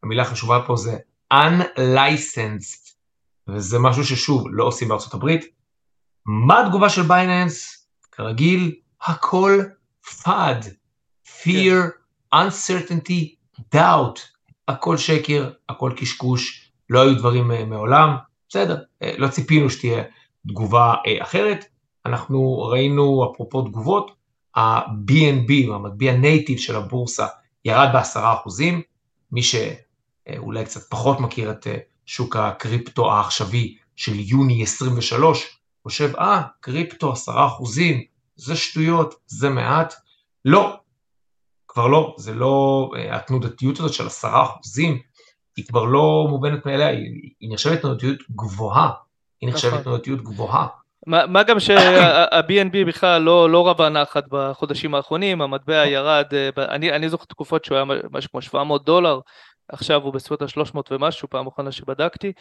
המילה 0.03 0.23
החשובה 0.23 0.61
פה 0.67 0.77
זה 0.77 0.97
unlicensed, 1.33 2.93
וזה 3.49 3.79
משהו 3.79 4.05
ששוב, 4.05 4.47
לא 4.51 4.65
עושים 4.65 4.89
בארצות 4.89 5.15
הברית. 5.15 5.45
מה 6.27 6.67
התגובה 6.67 6.89
של 6.89 7.03
בייננס? 7.03 7.87
כרגיל, 8.13 8.75
הכל 9.03 9.61
FUD, 10.23 10.65
fear, 11.27 11.91
כן. 12.33 12.37
uncertainty, 12.37 13.35
doubt. 13.75 14.21
הכל 14.69 14.97
שקר, 14.97 15.51
הכל 15.69 15.93
קשקוש, 15.97 16.66
לא 16.91 17.03
היו 17.03 17.19
דברים 17.19 17.71
מעולם, 17.71 18.17
בסדר, 18.49 18.83
לא 19.19 19.29
ציפינו 19.29 19.71
שתהיה 19.71 20.03
תגובה 20.49 20.95
אחרת. 21.23 21.65
אנחנו 22.07 22.59
ראינו, 22.59 23.33
אפרופו 23.33 23.63
תגובות, 23.63 24.11
ה-BNB, 24.57 25.75
המטבע 25.75 26.13
native 26.17 26.59
של 26.59 26.77
הבורסה, 26.77 27.27
ירד 27.65 27.89
בעשרה 27.93 28.35
אחוזים. 28.35 28.83
מי 29.33 29.41
שאולי 29.43 30.65
קצת 30.65 30.91
פחות 30.91 31.21
מכיר 31.21 31.51
את 31.51 31.67
שוק 32.07 32.37
הקריפטו 32.37 33.13
העכשווי 33.13 33.77
של 33.97 34.13
יוני 34.17 34.63
23, 34.63 35.59
חושב, 35.83 36.17
אה, 36.17 36.43
קריפטו 36.61 37.13
עשרה 37.13 37.47
אחוזים, 37.47 38.05
זה 38.37 38.57
שטויות, 38.57 39.15
זה 39.27 39.49
מעט. 39.49 39.95
לא, 40.45 40.77
כבר 41.69 41.87
לא, 41.87 42.15
זה 42.19 42.35
לא, 42.35 42.91
התנודתיות 43.11 43.79
הזאת 43.79 43.93
של 43.93 44.07
עשרה 44.07 44.43
אחוזים, 44.43 44.99
היא 45.57 45.67
כבר 45.67 45.85
לא 45.85 46.27
מובנת 46.29 46.67
מאליה, 46.67 46.89
היא, 46.89 47.31
היא 47.41 47.53
נחשבת 47.53 47.81
תנודתיות 47.81 48.19
גבוהה, 48.31 48.91
היא 49.41 49.49
נחשבת 49.49 49.73
נכון. 49.73 49.85
תנודתיות 49.85 50.23
גבוהה. 50.23 50.67
מה, 51.07 51.27
מה 51.27 51.43
גם 51.43 51.61
שה-BNB 51.61 52.87
בכלל 52.87 53.23
לא, 53.23 53.51
לא 53.51 53.69
רבה 53.69 53.89
נחת 53.89 54.25
בחודשים 54.31 54.95
האחרונים, 54.95 55.43
המטבע 55.43 55.87
ירד, 55.87 56.25
אה, 56.33 56.75
אני, 56.75 56.93
אני 56.93 57.09
זוכר 57.09 57.25
תקופות 57.25 57.65
שהוא 57.65 57.77
היה 57.77 57.85
משהו 58.11 58.31
כמו 58.31 58.43
700 58.43 58.85
דולר, 58.85 59.21
עכשיו 59.69 60.03
הוא 60.03 60.13
בסביבות 60.13 60.43
ה-300 60.43 60.81
ומשהו, 60.91 61.31
פעם 61.31 61.47
אחרונה 61.47 61.73
שבדקתי, 61.73 62.33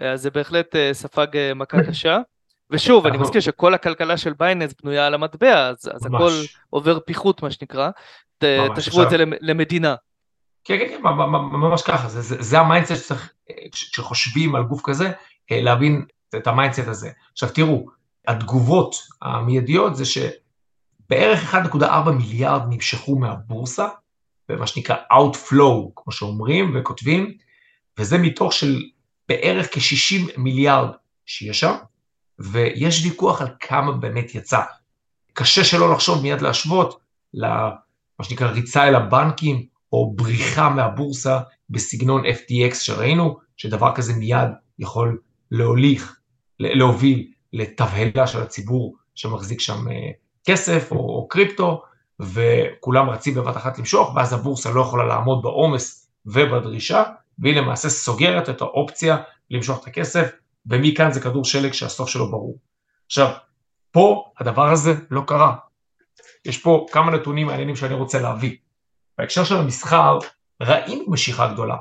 אז 0.00 0.06
אה, 0.06 0.16
זה 0.16 0.30
בהחלט 0.30 0.76
אה, 0.76 0.94
ספג 0.94 1.26
מכה 1.54 1.82
קשה. 1.82 2.18
ושוב, 2.70 3.06
אני 3.06 3.18
מזכיר 3.18 3.40
שכל 3.40 3.74
הכלכלה 3.74 4.16
של 4.16 4.32
בייננס 4.32 4.74
בנויה 4.82 5.06
על 5.06 5.14
המטבע, 5.14 5.68
אז, 5.68 5.90
אז 5.94 6.06
הכל 6.06 6.30
עובר 6.70 6.98
פיחות, 7.00 7.42
מה 7.42 7.50
שנקרא. 7.50 7.90
תשוו 8.76 9.02
את 9.02 9.10
זה 9.10 9.16
למדינה. 9.40 9.94
כן, 10.64 10.78
כן, 10.78 10.88
כן, 10.88 11.02
ממש 11.52 11.82
ככה, 11.82 12.08
זה, 12.08 12.22
זה, 12.22 12.42
זה 12.42 12.60
ה 12.60 12.64
mindset 12.64 12.96
שצריך, 12.96 13.32
כשחושבים 13.72 14.54
על 14.54 14.62
גוף 14.62 14.80
כזה, 14.84 15.12
להבין 15.50 16.04
את 16.36 16.46
ה 16.46 16.51
mindset 16.51 16.88
הזה. 16.88 17.10
עכשיו 17.32 17.48
תראו, 17.48 17.86
התגובות 18.28 18.94
המיידיות 19.22 19.96
זה 19.96 20.04
שבערך 20.04 21.54
1.4 21.54 22.10
מיליארד 22.10 22.62
נמשכו 22.68 23.18
מהבורסה, 23.18 23.88
במה 24.48 24.66
שנקרא 24.66 24.96
Outflow, 25.12 25.90
כמו 25.96 26.12
שאומרים 26.12 26.76
וכותבים, 26.76 27.36
וזה 27.98 28.18
מתוך 28.18 28.52
של 28.52 28.82
בערך 29.28 29.66
כ-60 29.72 30.40
מיליארד 30.40 30.88
שיש 31.26 31.60
שם, 31.60 31.74
ויש 32.38 33.04
ויכוח 33.04 33.42
על 33.42 33.48
כמה 33.60 33.92
באמת 33.92 34.34
יצא. 34.34 34.60
קשה 35.32 35.64
שלא 35.64 35.92
לחשוב 35.92 36.22
מיד 36.22 36.40
להשוות 36.40 37.00
למה 37.34 37.70
שנקרא 38.22 38.50
ריצה 38.50 38.88
אל 38.88 38.94
הבנקים, 38.94 39.66
או 39.94 40.12
בריחה 40.16 40.68
מהבורסה 40.68 41.40
בסגנון 41.70 42.22
FTX 42.24 42.74
שראינו, 42.74 43.36
שדבר 43.56 43.94
כזה 43.94 44.12
מיד 44.14 44.48
יכול 44.78 45.18
להוליך, 45.50 46.16
להוביל 46.60 47.30
לתבהלה 47.52 48.26
של 48.26 48.42
הציבור 48.42 48.96
שמחזיק 49.14 49.60
שם 49.60 49.88
אה, 49.88 50.10
כסף 50.44 50.92
או, 50.92 50.96
או 50.96 51.28
קריפטו, 51.28 51.82
וכולם 52.20 53.10
רצים 53.10 53.34
בבת 53.34 53.56
אחת 53.56 53.78
למשוך, 53.78 54.12
ואז 54.16 54.32
הבורסה 54.32 54.70
לא 54.70 54.80
יכולה 54.80 55.04
לעמוד 55.04 55.42
בעומס 55.42 56.10
ובדרישה, 56.26 57.02
והיא 57.38 57.56
למעשה 57.56 57.88
סוגרת 57.88 58.48
את 58.48 58.60
האופציה 58.60 59.16
למשוך 59.50 59.82
את 59.82 59.86
הכסף, 59.86 60.30
ומכאן 60.66 61.12
זה 61.12 61.20
כדור 61.20 61.44
שלג 61.44 61.72
שהסוף 61.72 62.08
שלו 62.08 62.30
ברור. 62.30 62.58
עכשיו, 63.06 63.32
פה 63.90 64.24
הדבר 64.40 64.70
הזה 64.72 64.94
לא 65.10 65.22
קרה. 65.26 65.56
יש 66.44 66.58
פה 66.58 66.86
כמה 66.92 67.12
נתונים 67.12 67.46
מעניינים 67.46 67.76
שאני 67.76 67.94
רוצה 67.94 68.20
להביא. 68.20 68.56
בהקשר 69.18 69.44
של 69.44 69.56
המסחר, 69.56 70.18
ראינו 70.62 71.04
משיכה 71.08 71.52
גדולה, 71.52 71.76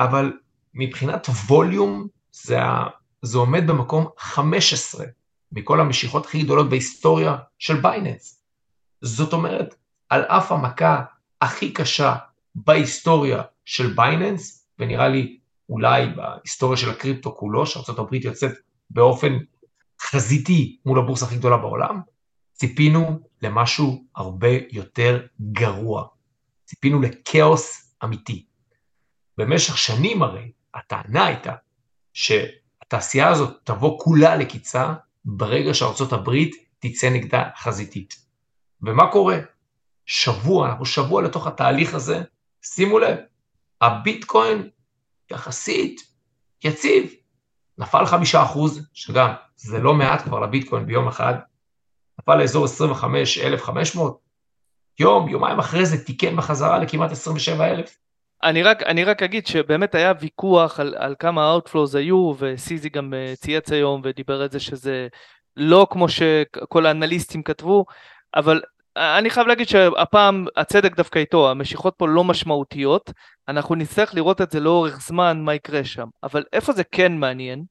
אבל 0.00 0.32
מבחינת 0.74 1.28
ווליום 1.28 2.06
זה, 2.32 2.58
זה 3.22 3.38
עומד 3.38 3.66
במקום 3.66 4.06
15 4.18 5.06
מכל 5.52 5.80
המשיכות 5.80 6.26
הכי 6.26 6.42
גדולות 6.42 6.68
בהיסטוריה 6.68 7.36
של 7.58 7.80
בייננס. 7.80 8.44
זאת 9.00 9.32
אומרת, 9.32 9.74
על 10.08 10.22
אף 10.22 10.52
המכה 10.52 11.02
הכי 11.40 11.72
קשה 11.72 12.16
בהיסטוריה 12.54 13.42
של 13.64 13.92
בייננס, 13.92 14.68
ונראה 14.78 15.08
לי 15.08 15.38
אולי 15.68 16.06
בהיסטוריה 16.06 16.76
של 16.76 16.90
הקריפטו 16.90 17.36
כולו, 17.36 17.66
שארה"ב 17.66 18.14
יוצאת 18.14 18.52
באופן 18.90 19.38
חזיתי 20.02 20.78
מול 20.86 20.98
הבורסה 20.98 21.26
הכי 21.26 21.36
גדולה 21.36 21.56
בעולם, 21.56 22.00
ציפינו 22.52 23.20
למשהו 23.42 24.04
הרבה 24.16 24.48
יותר 24.70 25.26
גרוע. 25.52 26.06
ציפינו 26.72 27.00
לכאוס 27.02 27.94
אמיתי. 28.04 28.44
במשך 29.38 29.78
שנים 29.78 30.22
הרי 30.22 30.52
הטענה 30.74 31.26
הייתה 31.26 31.52
שהתעשייה 32.12 33.28
הזאת 33.28 33.56
תבוא 33.64 34.00
כולה 34.00 34.36
לקיצה 34.36 34.92
ברגע 35.24 35.74
שארצות 35.74 36.12
הברית 36.12 36.56
תצא 36.78 37.10
נגדה 37.10 37.44
חזיתית. 37.56 38.14
ומה 38.82 39.12
קורה? 39.12 39.38
שבוע, 40.06 40.68
אנחנו 40.68 40.86
שבוע 40.86 41.22
לתוך 41.22 41.46
התהליך 41.46 41.94
הזה, 41.94 42.22
שימו 42.62 42.98
לב, 42.98 43.16
הביטקוין 43.80 44.70
יחסית 45.30 46.00
יציב, 46.64 47.12
נפל 47.78 48.06
חמישה 48.06 48.42
אחוז, 48.42 48.86
שגם 48.92 49.32
זה 49.56 49.78
לא 49.78 49.94
מעט 49.94 50.22
כבר 50.22 50.40
לביטקוין 50.40 50.86
ביום 50.86 51.08
אחד, 51.08 51.34
נפל 52.18 52.34
לאזור 52.34 52.64
25,500, 52.64 54.21
יום, 55.00 55.28
יומיים 55.28 55.58
אחרי 55.58 55.86
זה 55.86 56.04
תיקן 56.04 56.36
בחזרה 56.36 56.78
לכמעט 56.78 57.10
27,000. 57.10 57.98
אני 58.42 58.62
רק, 58.62 58.82
אני 58.82 59.04
רק 59.04 59.22
אגיד 59.22 59.46
שבאמת 59.46 59.94
היה 59.94 60.12
ויכוח 60.20 60.80
על, 60.80 60.94
על 60.98 61.14
כמה 61.18 61.56
Outflows 61.56 61.98
היו, 61.98 62.32
ו 62.38 62.55
CZ 62.55 62.88
גם 62.88 63.14
אה, 63.14 63.32
צייץ 63.36 63.72
היום 63.72 64.00
ודיבר 64.04 64.42
על 64.42 64.50
זה 64.50 64.60
שזה 64.60 65.08
לא 65.56 65.86
כמו 65.90 66.08
שכל 66.08 66.86
האנליסטים 66.86 67.42
כתבו, 67.42 67.84
אבל 68.34 68.62
אני 68.96 69.30
חייב 69.30 69.46
להגיד 69.46 69.68
שהפעם 69.68 70.46
הצדק 70.56 70.96
דווקא 70.96 71.18
איתו, 71.18 71.50
המשיכות 71.50 71.94
פה 71.96 72.08
לא 72.08 72.24
משמעותיות, 72.24 73.10
אנחנו 73.48 73.74
נצטרך 73.74 74.14
לראות 74.14 74.40
את 74.40 74.50
זה 74.50 74.60
לאורך 74.60 75.00
זמן, 75.00 75.40
מה 75.44 75.54
יקרה 75.54 75.84
שם. 75.84 76.08
אבל 76.22 76.44
איפה 76.52 76.72
זה 76.72 76.84
כן 76.84 77.12
מעניין? 77.12 77.64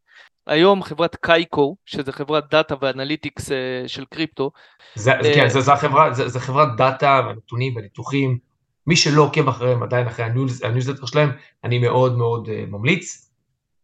היום 0.48 0.84
חברת 0.84 1.16
Kaiko, 1.16 1.76
שזה 1.86 2.12
חברת 2.12 2.52
דאטה 2.52 2.76
ו 2.82 2.89
analytics 2.89 3.52
אה, 3.52 3.84
של 3.88 4.06
קריפטו. 4.06 4.52
זה, 4.96 5.12
זה, 5.22 5.32
כן, 5.36 5.50
זה, 5.50 5.62
זה, 5.62 5.74
החברה, 5.74 6.14
זה, 6.14 6.28
זה 6.28 6.40
חברת 6.40 6.68
דאטה 6.78 7.22
והנתונים 7.26 7.76
והניתוחים. 7.76 8.38
מי 8.88 8.96
שלא 8.96 9.22
עוקב 9.22 9.48
אחריהם 9.48 9.84
עדיין 9.84 10.08
אחרי 10.08 10.26
הניוזלטר 10.64 11.06
שלהם, 11.06 11.32
אני 11.64 11.80
מאוד 11.80 12.18
מאוד 12.18 12.48
אה, 12.48 12.52
ממליץ. 12.72 13.32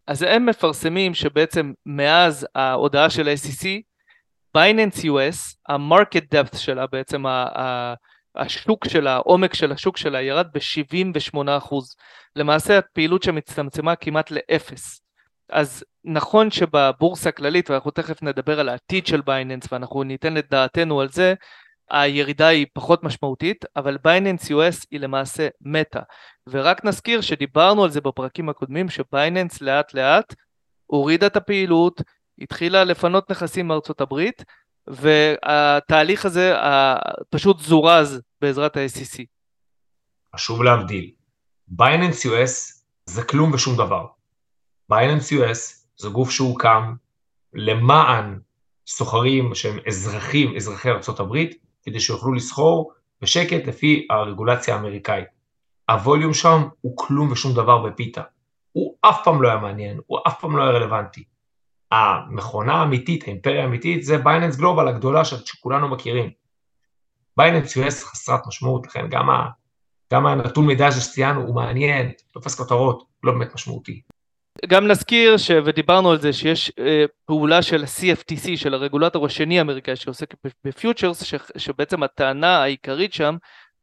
אז 0.08 0.22
הם 0.22 0.46
מפרסמים 0.46 1.14
שבעצם 1.14 1.74
מאז 1.86 2.48
ההודעה 2.56 3.10
של 3.10 3.28
ה-SEC, 3.28 3.68
בייננס 4.54 5.06
US, 5.06 5.56
ה 5.70 5.79
market 5.79 6.36
depth 6.36 6.58
שלה 6.58 6.86
בעצם, 6.88 7.24
השוק 8.36 8.88
שלה, 8.88 9.14
העומק 9.14 9.54
של 9.54 9.72
השוק 9.72 9.98
שלה 9.98 10.22
ירד 10.22 10.48
ב-78%. 10.54 11.76
למעשה 12.36 12.78
הפעילות 12.78 13.24
שם 13.24 13.38
הצטמצמה 13.38 13.96
כמעט 13.96 14.32
לאפס. 14.32 15.02
אז 15.50 15.84
נכון 16.06 16.51
שבבורסה 16.51 17.30
הכללית, 17.30 17.70
ואנחנו 17.70 17.92
תכף 17.92 18.24
נדבר 18.24 18.60
על 18.60 18.70
העתיד 18.70 19.08
של 19.08 19.22
בייננס 19.22 19.63
ואנחנו 19.72 20.04
ניתן 20.04 20.38
את 20.38 20.50
דעתנו 20.50 21.01
על 21.01 21.10
זה, 21.10 21.34
הירידה 21.89 22.48
היא 22.48 22.66
פחות 22.74 23.04
משמעותית, 23.04 23.66
אבל 23.75 23.98
בייננס 24.04 24.51
US 24.51 24.86
היא 24.92 25.00
למעשה 25.00 25.48
מתה. 25.62 26.00
ורק 26.48 26.86
נזכיר 26.86 27.22
שדיברנו 27.22 27.84
על 27.84 27.89
זה 27.89 28.01
בפרקים 28.01 28.50
הקודמים, 28.50 28.89
שבייננס 28.89 29.62
לאט 29.62 29.94
לאט 29.94 30.36
הורידה 30.86 31.27
את 31.27 31.36
הפעילות, 31.36 32.01
התחילה 32.39 32.84
לפנות 32.84 33.32
נכסים 33.32 33.68
מארצות 33.68 34.01
הברית, 34.01 34.44
והתהליך 34.88 36.25
הזה 36.25 36.56
פשוט 37.30 37.60
זורז 37.60 38.22
בעזרת 38.42 38.77
ה-SEC. 38.77 39.24
חשוב 40.36 40.63
להבדיל. 40.63 41.12
בייננס 41.68 42.25
US 42.25 42.82
זה 43.06 43.24
כלום 43.24 43.54
ושום 43.54 43.75
דבר. 43.75 44.17
בייננס 44.89 45.34
US 45.34 45.86
זה 45.98 46.10
גוף 46.10 46.32
שהוקם 46.32 46.94
למען 47.53 48.39
סוחרים 48.88 49.56
שהם 49.56 49.77
אזרחים, 49.88 50.56
אזרחי 50.56 50.89
ארה"ב, 50.89 51.38
כדי 51.84 52.00
שיוכלו 52.00 52.34
לסחור 52.34 52.91
בשקט 53.22 53.67
לפי 53.67 54.08
הרגולציה 54.10 54.75
האמריקאית. 54.75 55.27
ה 55.89 55.96
volume 55.96 56.34
שם 56.34 56.63
הוא 56.82 56.94
כלום 56.98 57.32
ושום 57.32 57.53
דבר 57.53 57.77
בפיתה. 57.77 58.22
הוא 58.72 58.96
אף 59.01 59.24
פעם 59.24 59.41
לא 59.41 59.48
היה 59.48 59.58
מעניין, 59.58 60.00
הוא 60.08 60.20
אף 60.27 60.41
פעם 60.41 60.58
לא 60.58 60.63
היה 60.63 60.72
רלוונטי. 60.72 61.24
המכונה 61.91 62.74
האמיתית, 62.74 63.24
האימפריה 63.24 63.63
האמיתית, 63.63 64.03
זה 64.03 64.17
בייננס 64.17 64.56
גלובל 64.56 64.88
הגדולה 64.88 65.25
שכולנו 65.25 65.88
מכירים. 65.88 66.29
בייננס 67.38 67.77
US 67.77 68.06
חסרת 68.06 68.48
משמעות, 68.48 68.88
לכן 68.88 69.08
גם, 69.10 69.29
ה, 69.29 69.50
גם 70.13 70.25
הנתון 70.25 70.65
מידע 70.65 70.91
שציינו 70.91 71.41
הוא 71.41 71.56
מעניין, 71.56 72.12
תופס 72.32 72.56
כותרות, 72.56 73.03
לא 73.24 73.32
באמת 73.32 73.53
משמעותי. 73.53 74.01
גם 74.66 74.88
נזכיר, 74.88 75.38
ש... 75.38 75.52
ודיברנו 75.66 76.12
על 76.12 76.20
זה, 76.20 76.34
שיש 76.34 76.72
אה, 76.80 77.06
פעולה 77.26 77.62
של 77.62 77.84
ה-CFTC, 77.84 78.58
של 78.58 78.74
הרגולטור 78.74 79.26
השני 79.26 79.60
האמריקאי 79.60 79.96
שעוסק 79.96 80.34
ב 80.63 80.70
futures, 80.70 81.24
ש... 81.24 81.36
שבעצם 81.58 82.04
הטענה 82.04 82.58
העיקרית 82.58 83.14
שם 83.14 83.36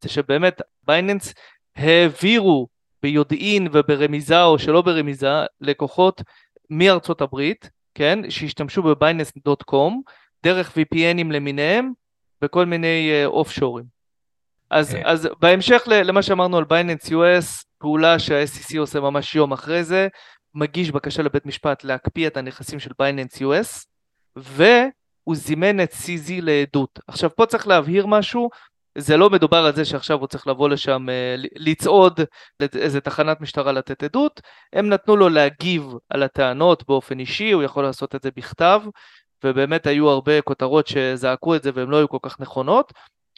זה 0.02 0.08
שבאמת 0.08 0.62
בייננס 0.82 1.34
העבירו 1.76 2.68
ביודעין 3.02 3.68
וברמיזה 3.72 4.42
או 4.42 4.58
שלא 4.58 4.82
ברמיזה 4.82 5.28
לקוחות 5.60 6.22
מארצות 6.70 7.20
הברית, 7.20 7.70
כן, 7.94 8.30
שהשתמשו 8.30 8.82
בבייננס.קום 8.82 10.02
דרך 10.44 10.76
VPNים 10.76 11.32
למיניהם 11.32 11.92
וכל 12.42 12.66
מיני 12.66 13.22
אופשורים. 13.26 13.84
אה, 13.84 14.76
אז, 14.76 14.94
okay. 14.94 14.98
אז 15.04 15.28
בהמשך 15.40 15.82
למה 15.86 16.22
שאמרנו 16.22 16.58
על 16.58 16.64
בייננס 16.64 17.08
US, 17.08 17.64
פעולה 17.78 18.18
שה-SEC 18.18 18.78
עושה 18.78 19.00
ממש 19.00 19.34
יום 19.34 19.52
אחרי 19.52 19.84
זה, 19.84 20.08
מגיש 20.54 20.90
בקשה 20.90 21.22
לבית 21.22 21.46
משפט 21.46 21.84
להקפיא 21.84 22.26
את 22.26 22.36
הנכסים 22.36 22.80
של 22.80 22.90
בייננס 22.98 23.42
US, 23.42 23.86
והוא 24.36 25.36
זימן 25.36 25.80
את 25.80 25.92
CZ 25.92 26.30
לעדות. 26.42 26.98
עכשיו 27.06 27.30
פה 27.36 27.46
צריך 27.46 27.66
להבהיר 27.68 28.06
משהו, 28.06 28.50
זה 28.98 29.16
לא 29.16 29.30
מדובר 29.30 29.56
על 29.66 29.74
זה 29.74 29.84
שעכשיו 29.84 30.18
הוא 30.18 30.26
צריך 30.26 30.46
לבוא 30.46 30.68
לשם 30.68 31.08
אה, 31.08 31.34
לצעוד 31.56 32.20
לאיזה 32.60 33.00
תחנת 33.00 33.40
משטרה 33.40 33.72
לתת 33.72 34.02
עדות, 34.02 34.40
הם 34.72 34.88
נתנו 34.88 35.16
לו 35.16 35.28
להגיב 35.28 35.92
על 36.10 36.22
הטענות 36.22 36.86
באופן 36.86 37.18
אישי, 37.18 37.52
הוא 37.52 37.62
יכול 37.62 37.84
לעשות 37.84 38.14
את 38.14 38.22
זה 38.22 38.30
בכתב, 38.36 38.82
ובאמת 39.44 39.86
היו 39.86 40.08
הרבה 40.08 40.40
כותרות 40.40 40.86
שזעקו 40.86 41.56
את 41.56 41.62
זה 41.62 41.70
והן 41.74 41.88
לא 41.88 41.96
היו 41.96 42.08
כל 42.08 42.18
כך 42.22 42.40
נכונות, 42.40 42.92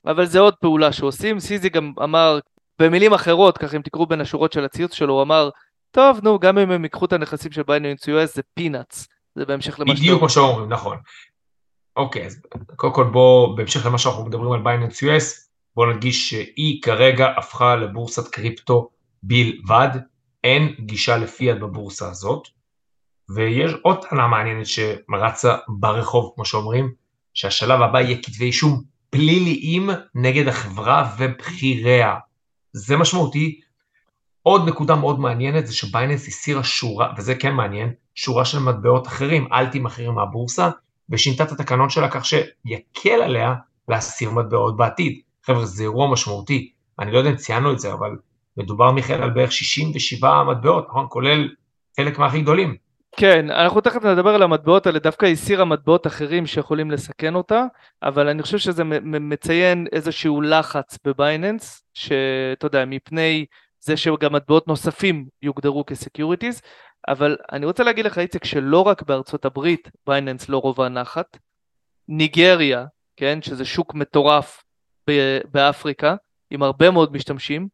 אבל 0.07 0.27
זה 0.27 0.39
עוד 0.39 0.55
פעולה 0.55 0.93
שעושים. 0.93 1.41
סיזי 1.41 1.69
גם 1.69 1.93
אמר, 2.03 2.39
במילים 2.79 3.13
אחרות, 3.13 3.59
ככה 3.59 3.77
אם 3.77 3.83
תקראו 3.83 4.07
בין 4.07 4.21
השורות 4.21 4.53
של 4.53 4.65
הציוץ 4.65 4.95
שלו, 4.95 5.15
הוא 5.15 5.23
אמר, 5.23 5.51
טוב, 5.97 6.21
נו, 6.23 6.39
גם 6.39 6.59
אם 6.59 6.71
הם 6.71 6.85
ייקחו 6.85 7.05
את 7.05 7.13
הנכסים 7.13 7.53
של 7.53 7.63
בייננס 7.63 8.09
US 8.09 8.35
זה 8.35 8.43
peanuts. 8.55 9.07
זה 9.35 9.45
בהמשך 9.45 9.81
למה 9.81 9.95
בדיוק 9.95 10.19
כמו 10.19 10.29
שאומרים, 10.29 10.69
נכון. 10.69 10.99
אוקיי, 11.97 12.27
אז 12.27 12.43
קודם 12.77 12.95
כל 12.95 13.05
בוא, 13.05 13.57
בהמשך 13.57 13.87
למה 13.87 13.99
שאנחנו 13.99 14.25
מדברים 14.25 14.53
על 14.53 14.61
בייננס 14.63 15.05
US, 15.05 15.49
בוא 15.77 15.87
נדגיש 15.93 16.31
שהיא 16.31 16.83
כרגע 16.83 17.27
הפכה 17.39 17.77
לבורסת 17.77 18.29
קריפטו 18.29 18.91
בלבד, 19.23 19.89
אין 20.45 20.75
גישה 20.81 21.17
לפיאט 21.17 21.57
בבורסה 21.57 22.11
הזאת, 22.11 22.49
ויש 23.35 23.73
עוד 23.83 24.05
טענה 24.05 24.27
מעניינת 24.27 24.67
שרצה 24.67 25.57
ברחוב, 25.69 26.33
כמו 26.35 26.45
שאומרים, 26.45 26.93
שהשלב 27.35 27.83
הבא 27.83 28.01
יהיה 28.01 28.23
כתבי 28.23 28.45
אישום 28.45 28.83
פליליים 29.11 29.91
נגד 30.15 30.49
החברה 30.49 31.15
ובכיריה. 31.19 32.15
זה 32.73 32.97
משמעותי. 32.97 33.61
עוד 34.47 34.69
נקודה 34.69 34.95
מאוד 34.95 35.21
מעניינת 35.21 35.67
זה 35.67 35.75
שבייננס 35.75 36.29
הסירה 36.29 36.65
שורה, 36.65 37.13
וזה 37.17 37.35
כן 37.35 37.53
מעניין, 37.53 37.93
שורה 38.15 38.45
של 38.45 38.59
מטבעות 38.59 39.07
אחרים, 39.07 39.49
אלטים 39.53 39.87
אחרים 39.87 40.15
מהבורסה, 40.15 40.71
ושינתה 41.11 41.45
את 41.45 41.53
התקנון 41.53 41.91
שלה 41.91 42.11
כך 42.11 42.25
שיקל 42.25 43.23
עליה 43.23 43.55
להסיר 43.89 44.31
מטבעות 44.31 44.77
בעתיד. 44.77 45.21
חבר'ה, 45.47 45.65
זה 45.65 45.83
אירוע 45.83 46.13
משמעותי. 46.13 46.73
אני 46.99 47.13
לא 47.13 47.19
יודע 47.19 47.31
אם 47.31 47.37
ציינו 47.37 47.73
את 47.73 47.79
זה, 47.79 47.93
אבל 47.93 48.11
מדובר, 48.57 48.91
מיכאל, 48.91 49.23
על 49.23 49.31
בערך 49.31 49.53
67 49.53 50.43
מטבעות, 50.43 50.87
נכון? 50.89 51.07
כולל 51.09 51.49
חלק 51.97 52.19
מהכי 52.19 52.41
גדולים. 52.43 52.77
כן, 53.17 53.51
אנחנו 53.51 53.81
תכף 53.81 54.05
נדבר 54.05 54.35
על 54.35 54.43
המטבעות 54.43 54.87
האלה, 54.87 54.99
דווקא 54.99 55.27
הסירה 55.27 55.65
מטבעות 55.65 56.07
אחרים 56.07 56.47
שיכולים 56.47 56.91
לסכן 56.91 57.35
אותה, 57.35 57.65
אבל 58.03 58.29
אני 58.29 58.43
חושב 58.43 58.59
שזה 58.59 58.85
מציין 59.05 59.87
איזשהו 59.93 60.41
לחץ 60.41 60.99
בבייננס, 61.05 61.83
שאתה 61.95 62.67
יודע, 62.67 62.85
מפני 62.85 63.47
זה 63.87 63.97
שגם 63.97 64.33
מטבעות 64.33 64.69
נוספים 64.69 65.27
יוגדרו 65.43 65.87
כ 65.87 65.98
securities, 65.98 66.63
אבל 67.09 67.37
אני 67.53 67.67
רוצה 67.67 67.85
להגיד 67.85 68.07
לך, 68.07 68.19
איציק, 68.19 68.45
שלא 68.45 68.81
רק 68.81 69.03
בארצות 69.03 69.45
הברית 69.45 69.91
בייננס 70.07 70.49
לא 70.49 70.59
רווה 70.59 70.89
נחת, 70.89 71.37
ניגריה, 72.09 72.85
כן, 73.17 73.43
שזה 73.43 73.65
שוק 73.65 73.95
מטורף 73.95 74.63
באפריקה, 75.51 76.15
עם 76.51 76.63
הרבה 76.63 76.91
מאוד 76.91 77.13
משתמשים, 77.13 77.69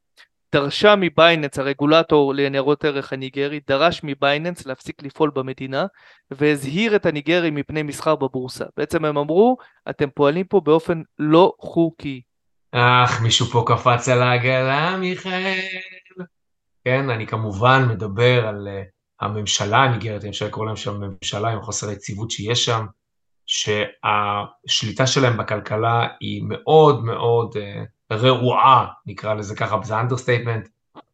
דרשה 0.55 0.95
מבייננס, 0.97 1.59
הרגולטור 1.59 2.35
לניירות 2.35 2.85
ערך 2.85 3.13
הניגרי, 3.13 3.61
דרש 3.69 4.01
מבייננס 4.05 4.67
להפסיק 4.67 5.03
לפעול 5.03 5.31
במדינה 5.35 5.87
והזהיר 6.31 6.97
את 6.97 7.07
הניגרים 7.07 7.55
מפני 7.55 7.83
מסחר 7.83 8.17
בבורסה. 8.17 8.65
בעצם 8.77 9.05
הם 9.05 9.19
אמרו, 9.19 9.57
אתם 9.91 10.11
פועלים 10.15 10.45
פה 10.45 10.61
באופן 10.61 11.03
לא 11.19 11.53
חוקי. 11.61 12.21
אך, 12.73 13.23
מישהו 13.23 13.47
פה 13.47 13.65
קפץ 13.67 14.09
על 14.09 14.23
העגלה, 14.23 14.97
מיכאל. 14.97 15.61
כן, 16.85 17.11
אני 17.11 17.27
כמובן 17.27 17.87
מדבר 17.89 18.47
על 18.47 18.69
אה, 18.69 19.25
הממשלה 19.25 19.79
הניגרית, 19.79 20.25
אפשר 20.25 20.47
לקרוא 20.47 20.67
להם 20.67 20.77
שם 20.77 21.01
ממשלה 21.01 21.49
עם 21.49 21.63
חוסר 21.63 21.89
היציבות 21.89 22.31
שיש 22.31 22.65
שם, 22.65 22.87
שהשליטה 23.47 25.07
שלהם 25.07 25.37
בכלכלה 25.37 26.07
היא 26.21 26.43
מאוד 26.49 27.05
מאוד 27.05 27.57
אה, 27.57 28.15
רעועה, 28.15 28.87
נקרא 29.07 29.35
לזה 29.35 29.57
ככה, 29.57 29.79
זה 29.83 30.01
understatement, 30.01 30.69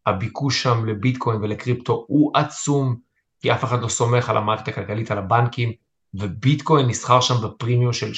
הביקוש 0.06 0.62
שם 0.62 0.86
לביטקוין 0.86 1.42
ולקריפטו 1.42 2.04
הוא 2.08 2.32
עצום, 2.34 2.96
כי 3.40 3.52
אף 3.52 3.64
אחד 3.64 3.82
לא 3.82 3.88
סומך 3.88 4.30
על 4.30 4.36
המערכת 4.36 4.68
הכלכלית, 4.68 5.10
על 5.10 5.18
הבנקים, 5.18 5.72
וביטקוין 6.14 6.86
נסחר 6.86 7.20
שם 7.20 7.34
בפרימיום 7.44 7.92
של 7.92 8.12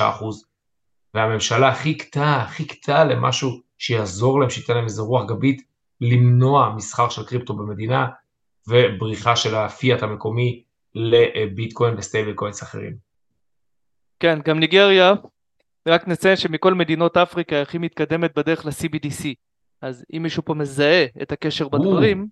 35%, 0.00 0.02
והממשלה 1.14 1.74
חיכתה, 1.74 2.44
חיכתה 2.48 3.04
למשהו 3.04 3.60
שיעזור 3.78 4.40
להם, 4.40 4.50
שייתן 4.50 4.74
להם 4.74 4.84
איזה 4.84 5.02
רוח 5.02 5.28
גבית, 5.28 5.62
למנוע 6.00 6.74
מסחר 6.76 7.08
של 7.08 7.26
קריפטו 7.26 7.56
במדינה, 7.56 8.06
ובריחה 8.68 9.36
של 9.36 9.54
הפיאט 9.54 10.02
המקומי 10.02 10.64
לביטקוין 10.94 11.94
ו 11.98 12.32
stablecoins 12.32 12.62
אחרים. 12.62 12.96
כן, 14.20 14.38
גם 14.44 14.58
ניגריה 14.58 15.12
רק 15.88 16.08
נציין 16.08 16.36
שמכל 16.36 16.74
מדינות 16.74 17.16
אפריקה 17.16 17.56
היא 17.56 17.62
הכי 17.62 17.78
מתקדמת 17.78 18.38
בדרך 18.38 18.66
ל-CBDC. 18.66 19.24
אז 19.82 20.04
אם 20.16 20.22
מישהו 20.22 20.44
פה 20.44 20.54
מזהה 20.54 21.06
את 21.22 21.32
הקשר 21.32 21.68
בדברים, 21.68 22.28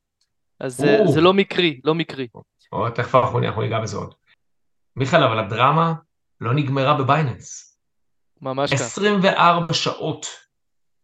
אז 0.61 0.76
זה, 0.76 0.98
זה 1.14 1.20
לא 1.20 1.33
מקרי, 1.35 1.81
לא 1.85 1.94
מקרי. 1.94 2.26
או, 2.72 2.90
תכף 2.90 3.14
אנחנו 3.14 3.40
ניגע 3.61 3.81
בזה 3.81 3.96
עוד. 3.96 4.14
מיכאל, 4.96 5.22
אבל 5.22 5.38
הדרמה 5.38 5.94
לא 6.40 6.55
נגמרה 6.55 6.94
בבייננס. 6.94 7.79
ממש 8.42 8.74
ככה. 8.74 8.85
24 8.85 9.74
שעות 9.74 10.26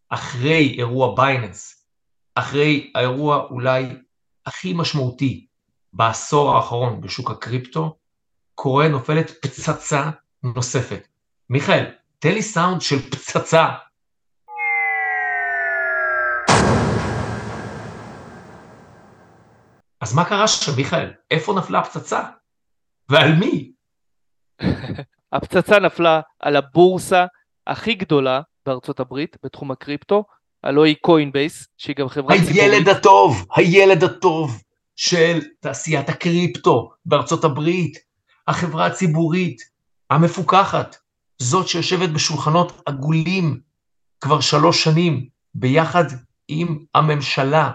אחרי 0.08 0.74
אירוע 0.78 1.14
בייננס, 1.16 1.81
אחרי 2.34 2.90
האירוע 2.94 3.46
אולי 3.50 3.88
הכי 4.46 4.72
משמעותי 4.72 5.46
בעשור 5.92 6.56
האחרון 6.56 7.00
בשוק 7.00 7.30
הקריפטו, 7.30 7.96
קורה 8.54 8.88
נופלת 8.88 9.30
פצצה 9.30 10.10
נוספת. 10.42 11.08
מיכאל, 11.50 11.84
תן 12.18 12.32
לי 12.32 12.42
סאונד 12.42 12.80
של 12.80 13.10
פצצה. 13.10 13.68
אז 20.00 20.14
מה 20.14 20.24
קרה 20.24 20.48
שם, 20.48 20.72
מיכאל? 20.76 21.12
איפה 21.30 21.54
נפלה 21.58 21.78
הפצצה? 21.78 22.22
ועל 23.08 23.32
מי? 23.34 23.72
הפצצה 25.32 25.78
נפלה 25.78 26.20
על 26.40 26.56
הבורסה 26.56 27.26
הכי 27.66 27.94
גדולה 27.94 28.40
בארצות 28.66 29.00
הברית 29.00 29.36
בתחום 29.44 29.70
הקריפטו, 29.70 30.24
הלוא 30.64 30.84
היא 30.84 30.96
קוינבייס, 31.00 31.66
שהיא 31.78 31.96
גם 31.96 32.08
חברה 32.08 32.36
ציבורית. 32.36 32.56
הילד 32.56 32.88
הטוב, 32.88 33.46
הילד 33.56 34.04
הטוב 34.04 34.62
של 34.96 35.40
תעשיית 35.60 36.08
הקריפטו 36.08 36.90
בארצות 37.06 37.44
הברית, 37.44 37.98
החברה 38.48 38.86
הציבורית 38.86 39.62
המפוקחת, 40.10 40.96
זאת 41.38 41.68
שיושבת 41.68 42.08
בשולחנות 42.08 42.82
עגולים 42.86 43.60
כבר 44.20 44.40
שלוש 44.40 44.84
שנים, 44.84 45.26
ביחד 45.54 46.04
עם 46.48 46.78
הממשלה, 46.94 47.70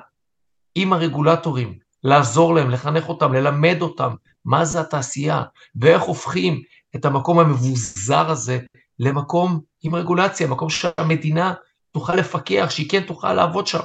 עם 0.75 0.93
הרגולטורים, 0.93 1.77
לעזור 2.03 2.55
להם, 2.55 2.69
לחנך 2.69 3.09
אותם, 3.09 3.33
ללמד 3.33 3.77
אותם 3.81 4.13
מה 4.45 4.65
זה 4.65 4.79
התעשייה, 4.79 5.43
ואיך 5.75 6.01
הופכים 6.01 6.61
את 6.95 7.05
המקום 7.05 7.39
המבוזר 7.39 8.29
הזה 8.29 8.59
למקום 8.99 9.59
עם 9.83 9.95
רגולציה, 9.95 10.47
מקום 10.47 10.69
שהמדינה 10.69 11.53
תוכל 11.97 12.15
לפקח, 12.15 12.69
שהיא 12.69 12.89
כן 12.89 13.01
תוכל 13.01 13.33
לעבוד 13.33 13.67
שם. 13.67 13.79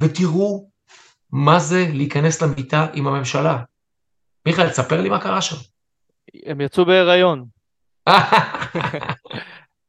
ותראו 0.00 0.70
מה 1.32 1.58
זה 1.58 1.86
להיכנס 1.92 2.42
למיטה 2.42 2.86
עם 2.92 3.06
הממשלה. 3.06 3.62
מיכאל, 4.46 4.70
תספר 4.70 5.00
לי 5.00 5.08
מה 5.08 5.20
קרה 5.20 5.42
שם. 5.42 5.56
הם 6.46 6.60
יצאו 6.60 6.84
בהיריון. 6.84 7.44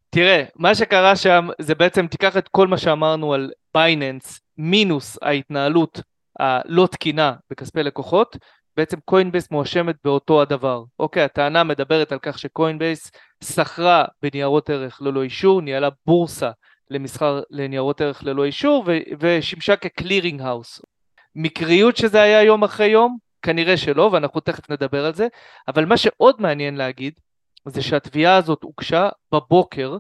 תראה, 0.09 0.43
מה 0.55 0.75
שקרה 0.75 1.15
שם 1.15 1.47
זה 1.59 1.75
בעצם 1.75 2.07
תיקח 2.07 2.37
את 2.37 2.47
כל 2.47 2.67
מה 2.67 2.77
שאמרנו 2.77 3.33
על 3.33 3.51
בייננס 3.73 4.39
מינוס 4.57 5.17
ההתנהלות 5.21 6.01
הלא 6.39 6.87
תקינה 6.91 7.33
בכספי 7.49 7.83
לקוחות, 7.83 8.37
בעצם 8.77 8.97
קוינבייס 9.05 9.51
מואשמת 9.51 9.95
באותו 10.03 10.41
הדבר. 10.41 10.83
אוקיי, 10.99 11.23
הטענה 11.23 11.63
מדברת 11.63 12.11
על 12.11 12.19
כך 12.21 12.39
שקוינבייס 12.39 13.11
סחרה 13.43 14.05
בניירות 14.21 14.69
ערך 14.69 15.01
ללא 15.01 15.23
אישור, 15.23 15.61
ניהלה 15.61 15.89
בורסה 16.05 16.51
למסחר 16.91 17.41
לניירות 17.49 18.01
ערך 18.01 18.23
ללא 18.23 18.45
אישור 18.45 18.83
ו- 18.87 18.97
ושימשה 19.19 19.75
כ 19.75 19.89
clearing 19.89 20.41
house. 20.41 20.81
מקריות 21.35 21.97
שזה 21.97 22.21
היה 22.21 22.43
יום 22.43 22.63
אחרי 22.63 22.87
יום? 22.87 23.17
כנראה 23.41 23.77
שלא, 23.77 24.09
ואנחנו 24.13 24.39
תכף 24.39 24.69
נדבר 24.69 25.05
על 25.05 25.13
זה, 25.13 25.27
אבל 25.67 25.85
מה 25.85 25.97
שעוד 25.97 26.41
מעניין 26.41 26.75
להגיד, 26.75 27.13
זה 27.65 27.81
שהתביעה 27.81 28.35
הזאת 28.35 28.63
הוגשה 28.63 29.09
בבוקר 29.31 29.97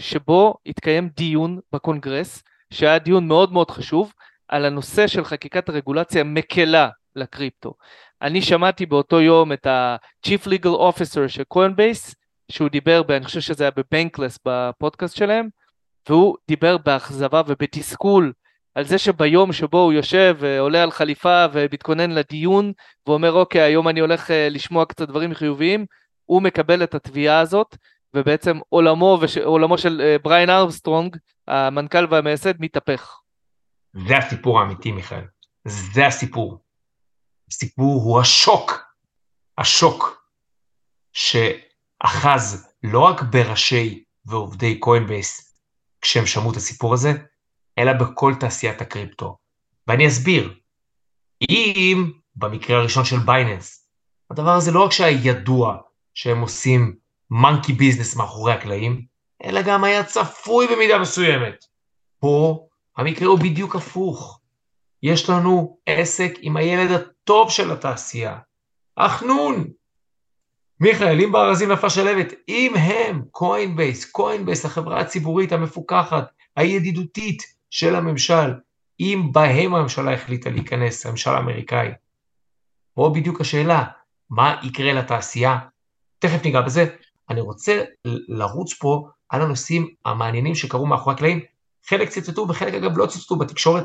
שבו 0.00 0.54
התקיים 0.66 1.08
דיון 1.16 1.58
בקונגרס, 1.72 2.42
שהיה 2.72 2.98
דיון 2.98 3.28
מאוד 3.28 3.52
מאוד 3.52 3.70
חשוב, 3.70 4.12
על 4.48 4.64
הנושא 4.64 5.06
של 5.06 5.24
חקיקת 5.24 5.68
הרגולציה 5.68 6.24
מקלה 6.24 6.88
לקריפטו. 7.16 7.74
אני 8.22 8.42
שמעתי 8.42 8.86
באותו 8.86 9.20
יום 9.20 9.52
את 9.52 9.66
ה-Chief 9.66 10.46
Legal 10.46 10.78
Officer 10.92 11.28
של 11.28 11.44
קוינבייס, 11.44 12.14
שהוא 12.50 12.68
דיבר, 12.68 13.02
ב, 13.02 13.10
אני 13.10 13.24
חושב 13.24 13.40
שזה 13.40 13.64
היה 13.64 13.70
בבנקלס 13.70 14.38
בפודקאסט 14.44 15.16
שלהם, 15.16 15.48
והוא 16.08 16.36
דיבר 16.48 16.78
באכזבה 16.78 17.42
ובתסכול 17.46 18.32
על 18.74 18.84
זה 18.84 18.98
שביום 18.98 19.52
שבו 19.52 19.78
הוא 19.78 19.92
יושב 19.92 20.36
ועולה 20.38 20.82
על 20.82 20.90
חליפה 20.90 21.44
ומתכונן 21.52 22.10
לדיון 22.10 22.72
ואומר 23.06 23.32
אוקיי 23.32 23.60
היום 23.60 23.88
אני 23.88 24.00
הולך 24.00 24.30
אה, 24.30 24.48
לשמוע 24.48 24.84
קצת 24.84 25.08
דברים 25.08 25.34
חיוביים, 25.34 25.86
הוא 26.24 26.42
מקבל 26.42 26.82
את 26.82 26.94
התביעה 26.94 27.40
הזאת 27.40 27.76
ובעצם 28.14 28.58
עולמו, 28.68 29.18
וש... 29.22 29.38
עולמו 29.38 29.78
של 29.78 30.00
אה, 30.00 30.16
בריין 30.22 30.50
ארמסטרונג, 30.50 31.16
המנכ"ל 31.48 32.06
והמייסד, 32.10 32.60
מתהפך. 32.60 33.20
זה 34.06 34.16
הסיפור 34.16 34.60
האמיתי 34.60 34.92
מיכאל, 34.92 35.24
זה 35.64 36.06
הסיפור. 36.06 36.58
הסיפור 37.50 38.02
הוא 38.02 38.20
השוק, 38.20 38.72
השוק 39.58 40.22
שאחז 41.12 42.72
לא 42.82 43.00
רק 43.00 43.22
בראשי 43.22 44.04
ועובדי 44.26 44.78
קוינבייס 44.78 45.47
כשהם 46.00 46.26
שמעו 46.26 46.50
את 46.50 46.56
הסיפור 46.56 46.94
הזה, 46.94 47.12
אלא 47.78 47.92
בכל 47.92 48.34
תעשיית 48.40 48.80
הקריפטו. 48.80 49.36
ואני 49.86 50.08
אסביר. 50.08 50.54
אם 51.50 52.10
במקרה 52.36 52.78
הראשון 52.78 53.04
של 53.04 53.18
בייננס, 53.18 53.88
הדבר 54.30 54.50
הזה 54.50 54.72
לא 54.72 54.84
רק 54.84 54.92
שהיה 54.92 55.18
ידוע 55.22 55.76
שהם 56.14 56.40
עושים 56.40 56.96
monkey 57.30 57.72
business 57.72 58.16
מאחורי 58.16 58.52
הקלעים, 58.52 59.04
אלא 59.44 59.62
גם 59.62 59.84
היה 59.84 60.04
צפוי 60.04 60.66
במידה 60.66 60.98
מסוימת. 60.98 61.64
פה 62.20 62.66
המקרה 62.96 63.28
הוא 63.28 63.38
בדיוק 63.38 63.76
הפוך. 63.76 64.40
יש 65.02 65.30
לנו 65.30 65.78
עסק 65.86 66.32
עם 66.40 66.56
הילד 66.56 66.90
הטוב 66.90 67.50
של 67.50 67.70
התעשייה, 67.72 68.38
החנון. 68.96 69.68
מיכאל, 70.80 71.20
אם 71.20 71.32
בארזים 71.32 71.72
נפלה 71.72 71.88
שלהבת, 71.88 72.32
אם 72.48 72.72
הם, 72.76 73.22
קוינבייס, 73.30 74.10
קוינבייס, 74.10 74.64
החברה 74.64 75.00
הציבורית 75.00 75.52
המפוקחת, 75.52 76.30
הידידותית 76.56 77.42
של 77.70 77.94
הממשל, 77.94 78.54
אם 79.00 79.28
בהם 79.32 79.74
הממשלה 79.74 80.14
החליטה 80.14 80.50
להיכנס, 80.50 81.06
הממשל 81.06 81.30
האמריקאי. 81.30 81.88
פה 82.94 83.12
בדיוק 83.14 83.40
השאלה, 83.40 83.84
מה 84.30 84.60
יקרה 84.62 84.92
לתעשייה? 84.92 85.58
תכף 86.18 86.44
ניגע 86.44 86.60
בזה. 86.60 86.86
אני 87.30 87.40
רוצה 87.40 87.84
לרוץ 88.04 88.74
פה 88.74 89.08
על 89.28 89.42
הנושאים 89.42 89.88
המעניינים 90.04 90.54
שקרו 90.54 90.86
מאחורי 90.86 91.14
הקלעים. 91.14 91.40
חלק 91.88 92.08
ציטטו 92.08 92.46
וחלק 92.48 92.74
אגב 92.74 92.98
לא 92.98 93.06
ציטטו 93.06 93.36
בתקשורת. 93.36 93.84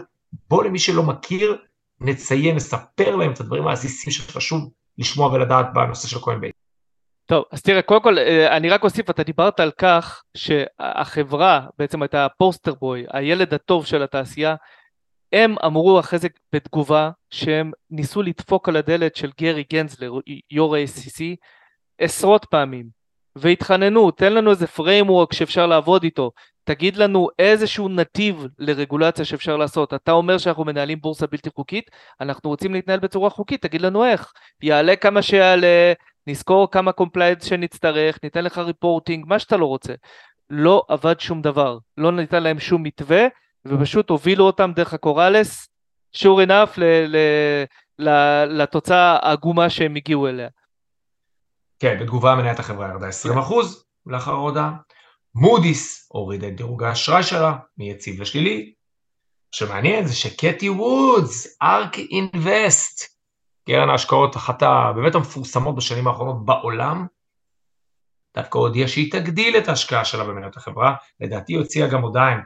בוא 0.49 0.63
למי 0.63 0.79
שלא 0.79 1.03
מכיר, 1.03 1.57
נציין, 2.01 2.55
נספר 2.55 3.15
להם 3.15 3.31
את 3.31 3.39
הדברים 3.39 3.67
העסיסיים 3.67 4.11
שחשוב 4.11 4.69
לשמוע 4.97 5.33
ולדעת 5.33 5.65
בנושא 5.73 6.07
של 6.07 6.17
בית. 6.39 6.52
טוב, 7.33 7.45
אז 7.51 7.61
תראה, 7.61 7.81
קודם 7.81 8.01
כל, 8.03 8.19
אה, 8.19 8.57
אני 8.57 8.69
רק 8.69 8.83
אוסיף, 8.83 9.09
אתה 9.09 9.23
דיברת 9.23 9.59
על 9.59 9.71
כך 9.77 10.23
שהחברה, 10.37 11.67
בעצם 11.79 12.01
הייתה 12.01 12.25
הפוסטר 12.25 12.73
בוי, 12.73 13.05
הילד 13.13 13.53
הטוב 13.53 13.85
של 13.85 14.03
התעשייה, 14.03 14.55
הם 15.31 15.55
אמרו 15.65 15.99
אחרי 15.99 16.19
זה 16.19 16.27
בתגובה 16.53 17.09
שהם 17.31 17.71
ניסו 17.89 18.21
לדפוק 18.21 18.69
על 18.69 18.75
הדלת 18.75 19.15
של 19.15 19.31
גרי 19.41 19.63
גנזלר, 19.73 20.11
יו"ר 20.51 20.75
ה-ACC, 20.75 21.21
עשרות 21.97 22.45
פעמים, 22.45 22.85
והתחננו, 23.35 24.11
תן 24.11 24.33
לנו 24.33 24.51
איזה 24.51 24.65
framework 24.77 25.35
שאפשר 25.35 25.67
לעבוד 25.67 26.03
איתו, 26.03 26.31
תגיד 26.63 26.97
לנו 26.97 27.29
איזשהו 27.39 27.89
נתיב 27.89 28.47
לרגולציה 28.59 29.25
שאפשר 29.25 29.57
לעשות. 29.57 29.93
אתה 29.93 30.11
אומר 30.11 30.37
שאנחנו 30.37 30.65
מנהלים 30.65 31.01
בורסה 31.01 31.27
בלתי 31.27 31.49
חוקית, 31.55 31.91
אנחנו 32.21 32.49
רוצים 32.49 32.73
להתנהל 32.73 32.99
בצורה 32.99 33.29
חוקית, 33.29 33.61
תגיד 33.61 33.81
לנו 33.81 34.05
איך. 34.05 34.33
יעלה 34.61 34.95
כמה 34.95 35.21
שיעלה, 35.21 35.93
נשכור 36.27 36.71
כמה 36.71 36.91
compliance 36.91 37.43
שנצטרך, 37.43 38.19
ניתן 38.23 38.43
לך 38.43 38.57
reporting, 38.57 39.25
מה 39.27 39.39
שאתה 39.39 39.57
לא 39.57 39.65
רוצה. 39.65 39.93
לא 40.49 40.85
עבד 40.87 41.19
שום 41.19 41.41
דבר, 41.41 41.77
לא 41.97 42.11
ניתן 42.11 42.43
להם 42.43 42.59
שום 42.59 42.83
מתווה, 42.83 43.23
ופשוט 43.65 44.09
הובילו 44.09 44.45
אותם 44.45 44.71
דרך 44.75 44.93
ה 44.93 45.02
corrals, 45.02 45.69
ל- 47.07 47.15
ל- 47.99 48.61
לתוצאה 48.61 49.17
העגומה 49.21 49.69
שהם 49.69 49.95
הגיעו 49.95 50.27
אליה. 50.27 50.47
כן, 51.79 51.97
בתגובה 52.01 52.35
מניית 52.35 52.59
החברה 52.59 52.87
ירדה 52.87 53.07
20% 53.09 53.53
לאחר 54.05 54.31
ההודעה. 54.31 54.71
מודיס 55.35 56.07
הורידה 56.11 56.47
את 56.47 56.55
דירוג 56.55 56.83
האשראי 56.83 57.23
שלה 57.23 57.53
מיציב 57.77 58.21
לשלילי. 58.21 58.73
שמעניין 59.51 60.07
זה 60.07 60.15
שקטי 60.15 60.69
וודס, 60.69 61.57
ארק 61.61 61.97
אינבסט, 61.97 63.12
קרן 63.65 63.89
ההשקעות 63.89 64.35
אחת 64.35 64.63
הבאמת 64.63 65.15
המפורסמות 65.15 65.75
בשנים 65.75 66.07
האחרונות 66.07 66.45
בעולם, 66.45 67.05
דווקא 68.35 68.57
הודיעה 68.57 68.87
שהיא 68.87 69.11
תגדיל 69.11 69.57
את 69.57 69.67
ההשקעה 69.67 70.05
שלה 70.05 70.23
במניות 70.23 70.57
החברה, 70.57 70.95
לדעתי 71.19 71.53
הוציאה 71.53 71.87
גם 71.87 72.01
הודעה, 72.01 72.29
הם 72.29 72.41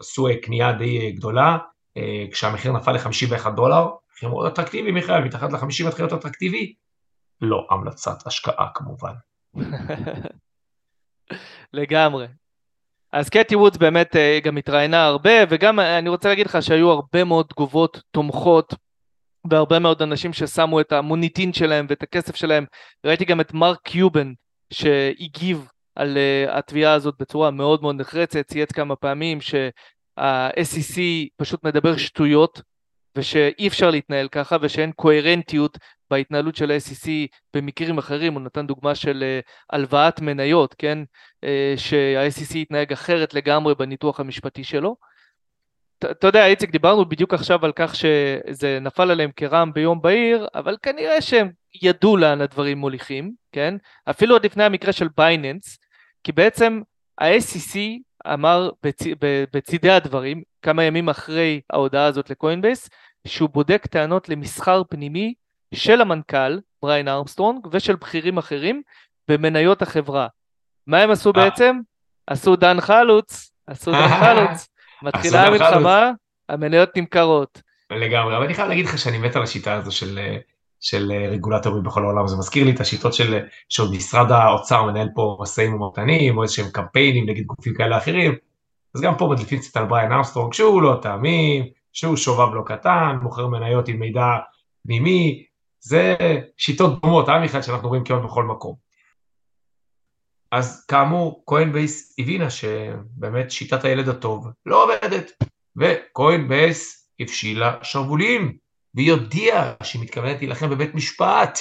עשו 0.00 0.26
קנייה 0.42 0.72
די 0.72 1.12
גדולה, 1.12 1.58
אה, 1.96 2.24
כשהמחיר 2.32 2.72
נפל 2.72 2.92
ל-51 2.92 3.50
דולר, 3.50 3.88
מחיר 4.12 4.28
מאוד 4.28 4.46
אטרקטיבי 4.46 4.90
מיכאל, 4.90 5.24
מתחת 5.24 5.52
ל-50 5.52 5.86
מתחיל 5.86 6.04
להיות 6.04 6.12
אטרקטיבי, 6.12 6.74
לא 7.40 7.66
המלצת 7.70 8.26
השקעה 8.26 8.68
כמובן. 8.74 9.12
לגמרי. 11.72 12.26
אז 13.12 13.28
קטי 13.28 13.56
וודס 13.56 13.76
באמת 13.76 14.16
אה, 14.16 14.38
גם 14.44 14.56
התראיינה 14.56 15.04
הרבה, 15.04 15.30
וגם 15.48 15.80
אה, 15.80 15.98
אני 15.98 16.08
רוצה 16.08 16.28
להגיד 16.28 16.46
לך 16.46 16.62
שהיו 16.62 16.90
הרבה 16.90 17.24
מאוד 17.24 17.46
תגובות 17.46 18.02
תומכות, 18.10 18.74
והרבה 19.50 19.78
מאוד 19.78 20.02
אנשים 20.02 20.32
ששמו 20.32 20.80
את 20.80 20.92
המוניטין 20.92 21.52
שלהם 21.52 21.86
ואת 21.88 22.02
הכסף 22.02 22.36
שלהם. 22.36 22.64
ראיתי 23.06 23.24
גם 23.24 23.40
את 23.40 23.54
מרק 23.54 23.78
קיובן 23.82 24.32
שהגיב 24.72 25.68
על 25.94 26.16
uh, 26.16 26.50
התביעה 26.50 26.92
הזאת 26.92 27.14
בצורה 27.20 27.50
מאוד 27.50 27.82
מאוד 27.82 28.00
נחרצת, 28.00 28.46
צייץ 28.46 28.72
כמה 28.72 28.96
פעמים 28.96 29.40
שה-SEC 29.40 30.98
פשוט 31.36 31.64
מדבר 31.64 31.96
שטויות, 31.96 32.62
ושאי 33.16 33.68
אפשר 33.68 33.90
להתנהל 33.90 34.28
ככה, 34.28 34.56
ושאין 34.60 34.92
קוהרנטיות 34.92 35.78
בהתנהלות 36.10 36.56
של 36.56 36.70
ה-SEC 36.70 37.08
במקרים 37.54 37.98
אחרים, 37.98 38.34
הוא 38.34 38.42
נתן 38.42 38.66
דוגמה 38.66 38.94
של 38.94 39.24
uh, 39.42 39.50
הלוואת 39.70 40.20
מניות, 40.20 40.74
כן? 40.78 40.98
Uh, 41.44 41.78
שה-SEC 41.78 42.56
התנהג 42.56 42.92
אחרת 42.92 43.34
לגמרי 43.34 43.74
בניתוח 43.74 44.20
המשפטי 44.20 44.64
שלו. 44.64 44.96
אתה 46.04 46.26
יודע, 46.26 46.46
איציק, 46.46 46.70
דיברנו 46.70 47.04
בדיוק 47.04 47.34
עכשיו 47.34 47.64
על 47.64 47.72
כך 47.76 47.94
שזה 47.94 48.78
נפל 48.80 49.10
עליהם 49.10 49.30
כרעם 49.36 49.72
ביום 49.72 50.02
בהיר, 50.02 50.48
אבל 50.54 50.76
כנראה 50.82 51.20
שהם 51.20 51.50
ידעו 51.82 52.16
לאן 52.16 52.40
הדברים 52.40 52.78
מוליכים, 52.78 53.32
כן? 53.52 53.74
אפילו 54.10 54.34
עוד 54.34 54.44
לפני 54.44 54.64
המקרה 54.64 54.92
של 54.92 55.08
בייננס, 55.16 55.78
כי 56.24 56.32
בעצם 56.32 56.80
ה-SEC 57.18 57.78
אמר 58.32 58.70
בצ... 58.82 59.02
בצידי 59.52 59.90
הדברים, 59.90 60.42
כמה 60.62 60.84
ימים 60.84 61.08
אחרי 61.08 61.60
ההודעה 61.70 62.04
הזאת 62.04 62.30
לקוינבייס, 62.30 62.90
שהוא 63.26 63.48
בודק 63.48 63.86
טענות 63.86 64.28
למסחר 64.28 64.82
פנימי 64.90 65.34
של 65.74 66.00
המנכ"ל, 66.00 66.58
בריין 66.82 67.08
ארמסטרונג, 67.08 67.66
ושל 67.72 67.96
בכירים 67.96 68.38
אחרים 68.38 68.82
במניות 69.28 69.82
החברה. 69.82 70.26
מה 70.86 70.98
הם 70.98 71.10
עשו 71.10 71.28
אה. 71.28 71.32
בעצם? 71.32 71.80
עשו 72.26 72.56
דן 72.56 72.80
חלוץ, 72.80 73.52
עשו 73.66 73.92
דן 73.92 74.08
חלוץ. 74.20 74.69
מתחילה 75.02 75.46
המלחמה, 75.46 76.10
המניות 76.48 76.96
נמכרות. 76.96 77.62
לגמרי, 77.90 78.36
אבל 78.36 78.44
אני 78.44 78.54
חייב 78.54 78.68
להגיד 78.68 78.86
לך 78.86 78.98
שאני 78.98 79.18
מת 79.18 79.36
על 79.36 79.42
השיטה 79.42 79.74
הזו 79.74 79.92
של, 79.92 80.18
של 80.80 81.12
רגולטורים 81.30 81.82
בכל 81.82 82.04
העולם, 82.04 82.28
זה 82.28 82.36
מזכיר 82.36 82.64
לי 82.64 82.70
את 82.70 82.80
השיטות 82.80 83.14
של, 83.14 83.38
שעוד 83.68 83.92
משרד 83.92 84.32
האוצר 84.32 84.82
מנהל 84.82 85.08
פה 85.14 85.38
משאים 85.40 85.74
ומתנים, 85.74 86.38
או 86.38 86.42
איזשהם 86.42 86.66
קמפיינים 86.72 87.30
נגד 87.30 87.44
גופים 87.44 87.74
כאלה 87.74 87.98
אחרים, 87.98 88.34
אז 88.94 89.00
גם 89.00 89.16
פה 89.18 89.28
מדליפים 89.32 89.58
קצת 89.58 89.76
על 89.76 89.84
בריין 89.84 90.12
ארמסטרונג, 90.12 90.52
שהוא 90.52 90.82
לא 90.82 90.98
תאמין, 91.02 91.66
שהוא 91.92 92.16
שובב 92.16 92.54
לא 92.54 92.62
קטן, 92.66 93.16
מוכר 93.22 93.46
מניות 93.46 93.88
עם 93.88 94.00
מידע 94.00 94.26
פנימי, 94.82 95.44
זה 95.80 96.16
שיטות 96.56 97.02
דומות, 97.02 97.28
אה 97.28 97.40
מיכאל, 97.40 97.62
שאנחנו 97.62 97.88
רואים 97.88 98.04
כמעט 98.04 98.22
בכל 98.22 98.44
מקום. 98.44 98.89
אז 100.52 100.84
כאמור, 100.86 101.42
קוינבייס 101.44 102.14
הבינה 102.18 102.50
שבאמת 102.50 103.50
שיטת 103.50 103.84
הילד 103.84 104.08
הטוב 104.08 104.48
לא 104.66 104.84
עובדת, 104.84 105.32
וקוינבייס 105.76 107.08
הפשילה 107.20 107.78
שרוולים, 107.82 108.56
והיא 108.94 109.12
הודיעה 109.12 109.74
שהיא 109.82 110.02
מתכוונת 110.02 110.36
להילחם 110.38 110.70
בבית 110.70 110.94
משפט. 110.94 111.58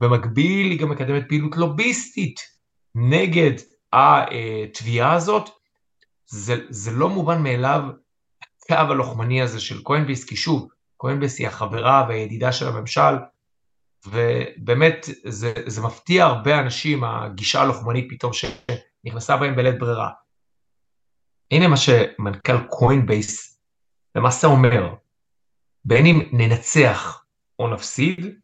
במקביל 0.00 0.70
היא 0.70 0.80
גם 0.80 0.90
מקדמת 0.90 1.28
פעילות 1.28 1.56
לוביסטית 1.56 2.40
נגד 2.94 3.52
התביעה 3.92 5.12
הזאת. 5.12 5.48
זה, 6.26 6.56
זה 6.68 6.90
לא 6.90 7.08
מובן 7.08 7.42
מאליו 7.42 7.82
הקו 8.62 8.92
הלוחמני 8.92 9.42
הזה 9.42 9.60
של 9.60 9.82
קוינבייס, 9.82 10.24
כי 10.24 10.36
שוב, 10.36 10.68
קוינבייס 10.96 11.38
היא 11.38 11.48
החברה 11.48 12.06
והידידה 12.08 12.52
של 12.52 12.68
הממשל, 12.68 13.14
ובאמת 14.06 15.06
זה, 15.24 15.52
זה 15.66 15.82
מפתיע 15.82 16.24
הרבה 16.24 16.60
אנשים, 16.60 17.04
הגישה 17.04 17.62
הלוחמנית 17.62 18.06
פתאום 18.10 18.32
שנכנסה 18.32 19.36
בהם 19.36 19.56
בלית 19.56 19.78
ברירה. 19.78 20.10
הנה 21.50 21.68
מה 21.68 21.76
שמנכ"ל 21.76 22.58
קוינבייס 22.68 23.60
למעשה 24.14 24.46
אומר, 24.46 24.94
בין 25.84 26.06
אם 26.06 26.28
ננצח 26.32 27.24
או 27.58 27.68
נפסיד, 27.68 28.38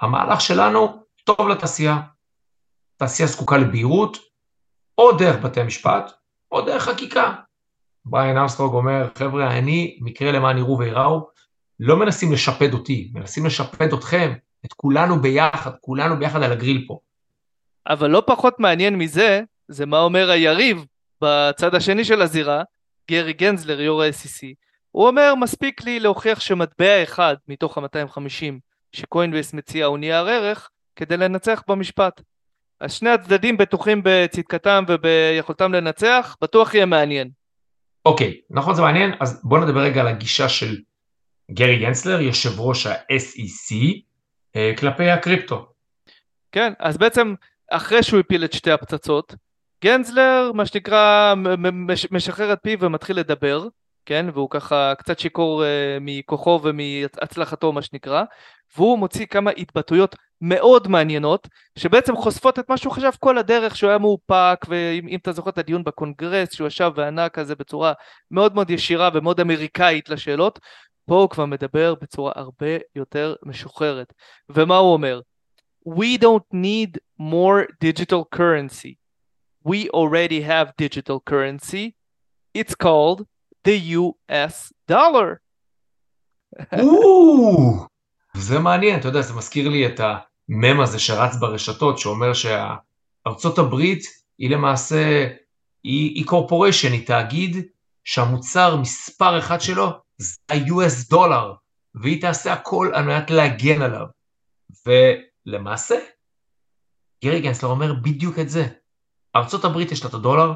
המהלך 0.00 0.40
שלנו 0.40 1.04
טוב 1.24 1.48
לתעשייה. 1.48 2.00
תעשייה 2.96 3.28
זקוקה 3.28 3.56
לבהירות, 3.56 4.16
או 4.98 5.12
דרך 5.12 5.44
בתי 5.44 5.60
המשפט, 5.60 6.12
או 6.52 6.60
דרך 6.60 6.82
חקיקה. 6.82 7.34
בריין 8.04 8.38
אמסטרוג 8.38 8.74
אומר, 8.74 9.08
חבר'ה, 9.18 9.58
אני, 9.58 9.98
מקרה 10.00 10.32
למען 10.32 10.58
יראו 10.58 10.78
וייראו, 10.78 11.28
לא 11.80 11.96
מנסים 11.96 12.32
לשפד 12.32 12.74
אותי, 12.74 13.10
מנסים 13.14 13.46
לשפד 13.46 13.92
אתכם, 13.92 14.32
את 14.64 14.72
כולנו 14.72 15.22
ביחד, 15.22 15.70
כולנו 15.80 16.18
ביחד 16.18 16.42
על 16.42 16.52
הגריל 16.52 16.84
פה. 16.88 16.98
אבל 17.86 18.10
לא 18.10 18.22
פחות 18.26 18.60
מעניין 18.60 18.96
מזה, 18.98 19.42
זה 19.68 19.86
מה 19.86 19.98
אומר 19.98 20.30
היריב 20.30 20.84
בצד 21.22 21.74
השני 21.74 22.04
של 22.04 22.22
הזירה, 22.22 22.62
גרי 23.10 23.32
גנזלר, 23.32 23.80
יו"ר 23.80 24.02
ה-SEC. 24.02 24.46
הוא 24.90 25.06
אומר, 25.06 25.34
מספיק 25.34 25.84
לי 25.84 26.00
להוכיח 26.00 26.40
שמטבע 26.40 27.02
אחד 27.02 27.34
מתוך 27.48 27.78
ה-250 27.78 28.54
שקוינבייס 28.92 29.54
מציע 29.54 29.86
הוא 29.86 29.98
נייר 29.98 30.28
ערך, 30.28 30.70
כדי 30.96 31.16
לנצח 31.16 31.62
במשפט. 31.68 32.20
אז 32.80 32.92
שני 32.92 33.10
הצדדים 33.10 33.56
בטוחים 33.56 34.00
בצדקתם 34.04 34.84
וביכולתם 34.88 35.72
לנצח, 35.72 36.36
בטוח 36.40 36.74
יהיה 36.74 36.86
מעניין. 36.86 37.30
אוקיי, 38.04 38.40
נכון 38.50 38.74
זה 38.74 38.82
מעניין, 38.82 39.10
אז 39.20 39.40
בוא 39.44 39.58
נדבר 39.58 39.80
רגע 39.80 40.00
על 40.00 40.06
הגישה 40.06 40.48
של 40.48 40.76
גרי 41.50 41.78
גנסלר, 41.78 42.20
יושב 42.20 42.60
ראש 42.60 42.86
ה-SEC, 42.86 43.74
כלפי 44.78 45.10
הקריפטו. 45.10 45.66
כן, 46.52 46.72
אז 46.78 46.98
בעצם 46.98 47.34
אחרי 47.70 48.02
שהוא 48.02 48.20
הפיל 48.20 48.44
את 48.44 48.52
שתי 48.52 48.70
הפצצות, 48.70 49.34
גנזלר, 49.84 50.50
מה 50.54 50.66
שנקרא, 50.66 51.34
משחרר 52.10 52.52
את 52.52 52.58
פיו 52.62 52.80
ומתחיל 52.80 53.18
לדבר, 53.18 53.68
כן, 54.06 54.26
והוא 54.34 54.50
ככה 54.50 54.92
קצת 54.98 55.18
שיכור 55.18 55.62
uh, 55.62 55.66
מכוחו 56.00 56.60
ומהצלחתו, 56.62 57.72
מה 57.72 57.82
שנקרא, 57.82 58.22
והוא 58.76 58.98
מוציא 58.98 59.26
כמה 59.26 59.50
התבטאויות 59.50 60.16
מאוד 60.40 60.88
מעניינות, 60.88 61.48
שבעצם 61.78 62.16
חושפות 62.16 62.58
את 62.58 62.68
מה 62.68 62.76
שהוא 62.76 62.92
חשב 62.92 63.10
כל 63.20 63.38
הדרך, 63.38 63.76
שהוא 63.76 63.90
היה 63.90 63.98
מאופק, 63.98 64.66
ואם 64.68 65.18
אתה 65.22 65.32
זוכר 65.32 65.50
את 65.50 65.58
הדיון 65.58 65.84
בקונגרס, 65.84 66.52
שהוא 66.52 66.66
ישב 66.66 66.90
וענה 66.94 67.28
כזה 67.28 67.54
בצורה 67.54 67.92
מאוד 68.30 68.54
מאוד 68.54 68.70
ישירה 68.70 69.10
ומאוד 69.14 69.40
אמריקאית 69.40 70.08
לשאלות, 70.08 70.58
פה 71.06 71.14
הוא 71.14 71.30
כבר 71.30 71.46
מדבר 71.46 71.94
בצורה 72.02 72.32
הרבה 72.34 72.76
יותר 72.96 73.34
משוחררת. 73.42 74.12
ומה 74.48 74.76
הוא 74.76 74.92
אומר? 74.92 75.20
We 75.88 76.18
don't 76.18 76.54
need 76.54 76.98
more 77.20 77.66
digital 77.84 78.24
currency. 78.34 78.94
We 79.68 79.88
already 79.94 80.40
have 80.42 80.66
digital 80.76 81.20
currency. 81.30 81.94
It's 82.58 82.74
called 82.74 83.22
the 83.68 83.78
US 83.98 84.72
dollar. 84.90 85.38
זה 88.36 88.58
מעניין, 88.58 89.00
אתה 89.00 89.08
יודע, 89.08 89.20
זה 89.20 89.34
מזכיר 89.34 89.68
לי 89.68 89.86
את 89.86 90.00
המם 90.00 90.80
הזה 90.80 90.98
שרץ 90.98 91.36
ברשתות, 91.36 91.98
שאומר 91.98 92.32
שארצות 92.34 93.58
הברית 93.58 94.04
היא 94.38 94.50
למעשה, 94.50 95.28
היא, 95.84 96.26
קורפוריישן, 96.26 96.92
היא 96.92 97.06
תאגיד 97.06 97.66
שהמוצר 98.04 98.76
מספר 98.76 99.38
אחד 99.38 99.60
שלו 99.60 100.03
זה 100.18 100.36
ה-US 100.50 101.10
דולר, 101.10 101.54
והיא 101.94 102.20
תעשה 102.20 102.52
הכל 102.52 102.90
על 102.94 103.04
מנת 103.04 103.30
להגן 103.30 103.82
עליו. 103.82 104.06
ולמעשה, 104.86 105.94
גרי 107.24 107.40
גנסלר 107.40 107.70
אומר 107.70 107.94
בדיוק 107.94 108.38
את 108.38 108.48
זה. 108.48 108.66
ארצות 109.36 109.64
הברית 109.64 109.92
יש 109.92 110.02
לה 110.02 110.08
את 110.08 110.14
הדולר, 110.14 110.52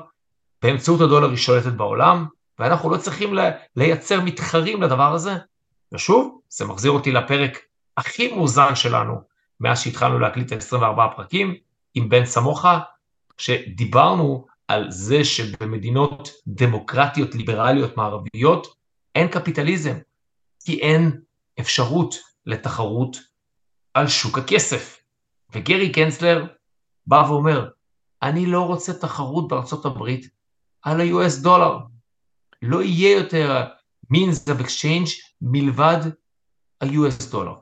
באמצעות 0.62 1.00
הדולר 1.00 1.28
היא 1.28 1.36
שולטת 1.36 1.72
בעולם, 1.72 2.26
ואנחנו 2.58 2.90
לא 2.90 2.96
צריכים 2.96 3.34
לייצר 3.76 4.20
מתחרים 4.20 4.82
לדבר 4.82 5.14
הזה. 5.14 5.36
ושוב, 5.92 6.40
זה 6.48 6.64
מחזיר 6.64 6.90
אותי 6.90 7.12
לפרק 7.12 7.58
הכי 7.96 8.32
מאוזן 8.32 8.74
שלנו 8.74 9.14
מאז 9.60 9.80
שהתחלנו 9.80 10.18
להקליט 10.18 10.52
24 10.52 11.06
פרקים 11.16 11.54
עם 11.94 12.08
בן 12.08 12.24
סמוכה, 12.24 12.80
שדיברנו 13.38 14.46
על 14.68 14.90
זה 14.90 15.24
שבמדינות 15.24 16.30
דמוקרטיות 16.46 17.34
ליברליות 17.34 17.96
מערביות 17.96 18.77
אין 19.18 19.28
קפיטליזם, 19.28 19.94
כי 20.64 20.81
אין 20.81 21.20
אפשרות 21.61 22.14
לתחרות 22.46 23.16
על 23.94 24.09
שוק 24.09 24.38
הכסף. 24.38 25.00
וגרי 25.52 25.92
קנצלר 25.92 26.46
בא 27.07 27.24
ואומר, 27.28 27.68
אני 28.22 28.46
לא 28.46 28.61
רוצה 28.61 28.92
תחרות 28.92 29.48
בארצות 29.48 29.85
הברית 29.85 30.28
על 30.83 31.00
ה-US 31.00 31.42
דולר. 31.42 31.78
לא 32.62 32.83
יהיה 32.83 33.16
יותר 33.16 33.64
means 34.14 34.48
of 34.48 34.62
exchange 34.62 35.11
מלבד 35.42 36.00
ה-US 36.81 37.31
דולר. 37.31 37.54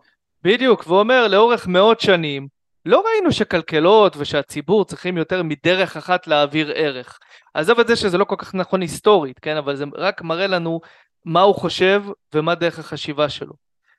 בדיוק, 0.42 0.84
והוא 0.86 0.98
אומר, 0.98 1.28
לאורך 1.28 1.66
מאות 1.66 2.00
שנים, 2.00 2.48
לא 2.86 3.04
ראינו 3.06 3.32
שכלכלות 3.32 4.16
ושהציבור 4.16 4.84
צריכים 4.84 5.16
יותר 5.16 5.42
מדרך 5.42 5.96
אחת 5.96 6.26
להעביר 6.26 6.72
ערך. 6.74 7.18
עזוב 7.54 7.80
את 7.80 7.86
זה 7.86 7.96
שזה 7.96 8.18
לא 8.18 8.24
כל 8.24 8.36
כך 8.38 8.54
נכון 8.54 8.80
היסטורית, 8.80 9.38
כן? 9.38 9.56
אבל 9.56 9.76
זה 9.76 9.84
רק 9.94 10.22
מראה 10.22 10.46
לנו 10.46 10.80
מה 11.26 11.40
הוא 11.40 11.54
חושב 11.54 12.02
ומה 12.34 12.54
דרך 12.54 12.78
החשיבה 12.78 13.28
שלו. 13.28 13.52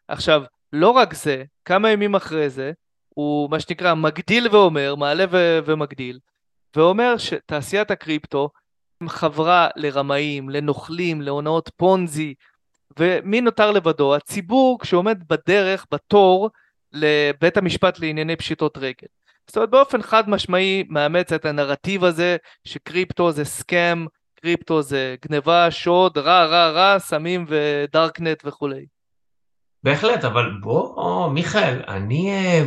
עכשיו, 0.08 0.44
לא 0.74 0.90
רק 0.90 1.14
זה, 1.14 1.44
כמה 1.66 1.90
ימים 1.90 2.16
אחרי 2.16 2.50
זה, 2.50 2.72
הוא 3.10 3.50
מה 3.50 3.60
שנקרא 3.60 3.94
מגדיל 3.94 4.48
ואומר, 4.52 4.96
מעלה 4.96 5.26
ו- 5.32 5.60
ומגדיל, 5.66 6.20
ואומר 6.76 7.18
שתעשיית 7.18 7.92
הקריפטו 7.92 8.50
חברה 9.08 9.68
לרמאים, 9.76 10.50
לנוכלים, 10.50 11.22
להונאות 11.22 11.72
פונזי, 11.78 12.34
ומי 13.00 13.42
נותר 13.42 13.72
לבדו? 13.72 14.16
הציבור 14.16 14.80
כשעומד 14.80 15.24
בדרך, 15.30 15.86
בתור, 15.92 16.50
לבית 16.94 17.58
המשפט 17.58 18.00
לענייני 18.00 18.36
פשיטות 18.36 18.78
רגל. 18.78 19.08
זאת 19.48 19.56
אומרת 19.58 19.70
באופן 19.70 20.02
חד 20.02 20.30
משמעי 20.30 20.84
מאמץ 20.90 21.34
את 21.34 21.46
הנרטיב 21.46 22.04
הזה 22.04 22.38
שקריפטו 22.64 23.32
זה 23.32 23.46
סכם, 23.46 24.06
קריפטו 24.48 24.82
זה 24.82 25.16
גניבה, 25.28 25.72
שוד, 25.72 26.18
רע 26.18 26.46
רע 26.46 26.70
רע, 26.70 27.00
סמים 27.00 27.46
ודארקנט 27.48 28.42
וכולי. 28.46 28.86
בהחלט, 29.84 30.24
אבל 30.24 30.52
בוא, 30.62 31.30
מיכאל, 31.32 31.82
אני 31.88 32.32
אה, 32.32 32.66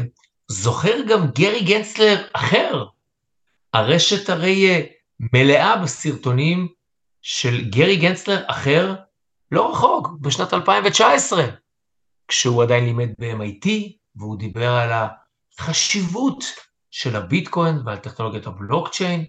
זוכר 0.49 0.95
גם 1.09 1.27
גרי 1.27 1.65
גנצלר 1.65 2.27
אחר. 2.33 2.85
הרשת 3.73 4.29
הרי 4.29 4.71
אה, 4.71 4.85
מלאה 5.33 5.77
בסרטונים 5.77 6.69
של 7.23 7.71
גרי 7.71 7.97
גנצלר 7.97 8.43
אחר, 8.47 8.95
לא 9.53 9.71
רחוק, 9.73 10.09
בשנת 10.21 10.55
2019, 10.55 11.45
כשהוא 12.29 12.63
עדיין 12.63 12.85
לימד 12.85 13.09
ב-MIT, 13.19 13.69
והוא 14.17 14.39
דיבר 14.39 14.71
על 14.71 14.91
החשיבות 15.59 16.45
של 16.91 17.17
הביטקוין 17.17 17.79
ועל 17.85 17.97
טכנולוגיית 17.97 18.47
הבלוקצ'יין, 18.47 19.25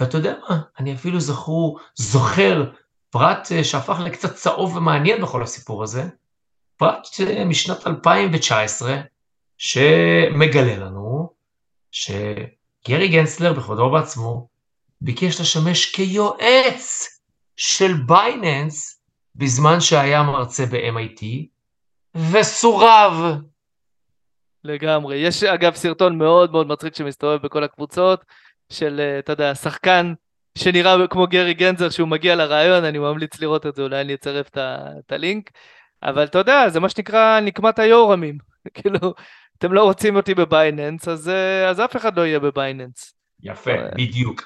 ואתה 0.00 0.16
יודע 0.16 0.34
מה, 0.48 0.60
אני 0.78 0.94
אפילו 0.94 1.20
זכרו, 1.20 1.78
זוכר 1.94 2.70
פרט 3.10 3.48
אה, 3.52 3.64
שהפך 3.64 4.00
לקצת 4.04 4.34
צהוב 4.34 4.76
ומעניין 4.76 5.22
בכל 5.22 5.42
הסיפור 5.42 5.82
הזה, 5.82 6.04
פרט 6.76 7.06
אה, 7.26 7.44
משנת 7.44 7.86
2019, 7.86 9.00
שמגלה 9.58 10.76
לנו 10.76 11.32
שגרי 11.90 13.08
גנצלר 13.08 13.52
בכבודו 13.52 13.82
ובעצמו 13.82 14.48
ביקש 15.00 15.40
לשמש 15.40 15.94
כיועץ 15.94 17.08
של 17.56 17.92
בייננס 18.06 19.02
בזמן 19.34 19.80
שהיה 19.80 20.22
מרצה 20.22 20.66
ב-MIT, 20.66 21.24
וסורב. 22.32 23.12
לגמרי. 24.64 25.16
יש 25.16 25.42
אגב 25.42 25.74
סרטון 25.74 26.18
מאוד 26.18 26.52
מאוד 26.52 26.66
מצחיק 26.66 26.94
שמסתובב 26.94 27.42
בכל 27.42 27.64
הקבוצות, 27.64 28.24
של, 28.72 29.00
אה, 29.00 29.18
אתה 29.18 29.32
יודע, 29.32 29.54
שחקן 29.54 30.14
שנראה 30.58 31.06
כמו 31.10 31.26
גרי 31.26 31.54
גנזר 31.54 31.90
שהוא 31.90 32.08
מגיע 32.08 32.34
לרעיון, 32.36 32.84
אני 32.84 32.98
ממליץ 32.98 33.40
לראות 33.40 33.66
את 33.66 33.74
זה, 33.74 33.82
אולי 33.82 34.00
אני 34.00 34.14
אצרף 34.14 34.48
את 34.56 35.12
הלינק. 35.12 35.50
אבל 36.02 36.24
אתה 36.24 36.38
יודע, 36.38 36.68
זה 36.68 36.80
מה 36.80 36.88
שנקרא 36.88 37.40
נקמת 37.40 37.78
היורמים. 37.78 38.38
כאילו, 38.74 38.98
אתם 39.58 39.72
לא 39.72 39.84
רוצים 39.84 40.16
אותי 40.16 40.34
בבייננס, 40.34 41.08
אז, 41.08 41.28
אה, 41.28 41.68
אז 41.68 41.80
אף 41.80 41.96
אחד 41.96 42.16
לא 42.16 42.26
יהיה 42.26 42.38
בבייננס. 42.38 43.14
יפה, 43.42 43.70
בדיוק. 43.96 44.42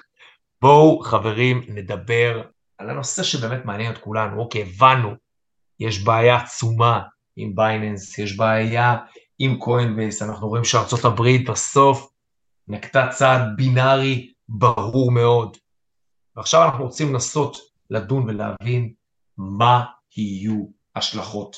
בואו 0.62 1.00
חברים 1.00 1.62
נדבר 1.68 2.42
על 2.78 2.90
הנושא 2.90 3.22
שבאמת 3.22 3.64
מעניין 3.64 3.92
את 3.92 3.98
כולנו. 3.98 4.40
אוקיי, 4.40 4.62
הבנו, 4.62 5.14
יש 5.80 6.04
בעיה 6.04 6.36
עצומה 6.36 7.02
עם 7.36 7.54
בייננס, 7.54 8.18
יש 8.18 8.36
בעיה 8.36 8.96
עם 9.38 9.56
קוינבייס, 9.58 10.22
אנחנו 10.22 10.48
רואים 10.48 10.64
שארצות 10.64 11.04
הברית 11.04 11.50
בסוף 11.50 12.08
נקטה 12.68 13.08
צעד 13.08 13.40
בינארי 13.56 14.32
ברור 14.48 15.10
מאוד. 15.12 15.56
ועכשיו 16.36 16.64
אנחנו 16.64 16.84
רוצים 16.84 17.12
לנסות 17.12 17.56
לדון 17.90 18.28
ולהבין 18.28 18.92
מה 19.36 19.84
יהיו 20.16 20.66
השלכות 20.96 21.56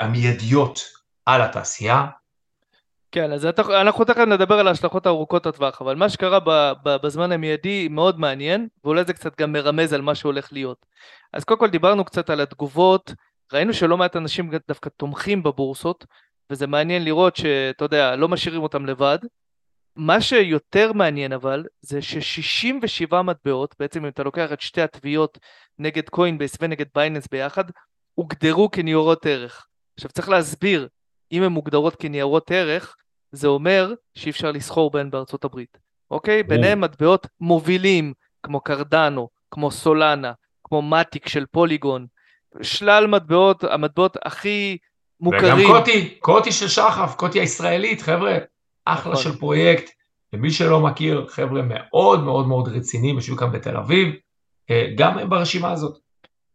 המיידיות 0.00 0.80
על 1.26 1.42
התעשייה, 1.42 2.06
כן, 3.12 3.32
אז 3.32 3.46
אנחנו 3.80 4.04
תכף 4.04 4.18
נדבר 4.20 4.54
על 4.54 4.68
ההשלכות 4.68 5.06
הארוכות 5.06 5.46
הטווח, 5.46 5.82
אבל 5.82 5.96
מה 5.96 6.08
שקרה 6.08 6.38
בזמן 6.84 7.32
המיידי 7.32 7.88
מאוד 7.88 8.20
מעניין, 8.20 8.68
ואולי 8.84 9.04
זה 9.04 9.12
קצת 9.12 9.40
גם 9.40 9.52
מרמז 9.52 9.92
על 9.92 10.00
מה 10.00 10.14
שהולך 10.14 10.52
להיות. 10.52 10.86
אז 11.32 11.44
קודם 11.44 11.60
כל 11.60 11.70
דיברנו 11.70 12.04
קצת 12.04 12.30
על 12.30 12.40
התגובות 12.40 13.14
ראינו 13.52 13.72
שלא 13.72 13.96
מעט 13.96 14.16
אנשים 14.16 14.50
דווקא 14.68 14.88
תומכים 14.88 15.42
בבורסות, 15.42 16.06
וזה 16.50 16.66
מעניין 16.66 17.04
לראות 17.04 17.36
שאתה 17.36 17.84
יודע, 17.84 18.16
לא 18.16 18.28
משאירים 18.28 18.62
אותם 18.62 18.86
לבד. 18.86 19.18
מה 20.00 20.20
שיותר 20.20 20.92
מעניין 20.92 21.32
אבל, 21.32 21.64
זה 21.80 22.02
ש-67 22.02 23.22
מטבעות, 23.22 23.74
בעצם 23.78 24.04
אם 24.04 24.08
אתה 24.08 24.22
לוקח 24.22 24.52
את 24.52 24.60
שתי 24.60 24.82
התביעות 24.82 25.38
נגד 25.78 26.08
קוינבייס 26.08 26.56
ונגד 26.60 26.86
בייננס 26.94 27.28
ביחד, 27.30 27.64
הוגדרו 28.14 28.70
כניירות 28.70 29.26
ערך. 29.26 29.66
עכשיו 29.94 30.10
צריך 30.10 30.28
להסביר, 30.28 30.88
אם 31.32 31.42
הן 31.42 31.52
מוגדרות 31.52 31.96
כניירות 31.96 32.50
ערך, 32.50 32.96
זה 33.32 33.48
אומר 33.48 33.94
שאי 34.14 34.30
אפשר 34.30 34.50
לסחור 34.52 34.90
בהן 34.90 35.10
בארצות 35.10 35.44
הברית, 35.44 35.78
אוקיי? 36.10 36.42
ביניהם 36.42 36.80
מטבעות 36.80 37.26
מובילים, 37.40 38.12
כמו 38.42 38.60
קרדנו, 38.60 39.28
כמו 39.50 39.70
סולנה, 39.70 40.32
כמו 40.64 40.82
מטיק 40.82 41.28
של 41.28 41.46
פוליגון, 41.46 42.06
שלל 42.62 43.06
מטבעות, 43.06 43.64
המטבעות 43.64 44.16
הכי 44.24 44.78
מוכרים. 45.20 45.54
וגם 45.54 45.78
קוטי, 45.78 46.14
קוטי 46.18 46.52
של 46.52 46.68
שחף, 46.68 47.14
קוטי 47.16 47.40
הישראלית, 47.40 48.02
חבר'ה, 48.02 48.38
אחלה 48.92 49.12
נכון. 49.12 49.24
של 49.24 49.38
פרויקט. 49.38 49.90
למי 50.32 50.50
שלא 50.50 50.80
מכיר, 50.80 51.26
חבר'ה 51.28 51.62
מאוד 51.62 52.24
מאוד 52.24 52.46
מאוד 52.46 52.68
רציניים, 52.68 53.16
יושבים 53.16 53.36
כאן 53.36 53.52
בתל 53.52 53.76
אביב, 53.76 54.14
אה, 54.70 54.86
גם 54.96 55.18
הם 55.18 55.30
ברשימה 55.30 55.72
הזאת. 55.72 55.98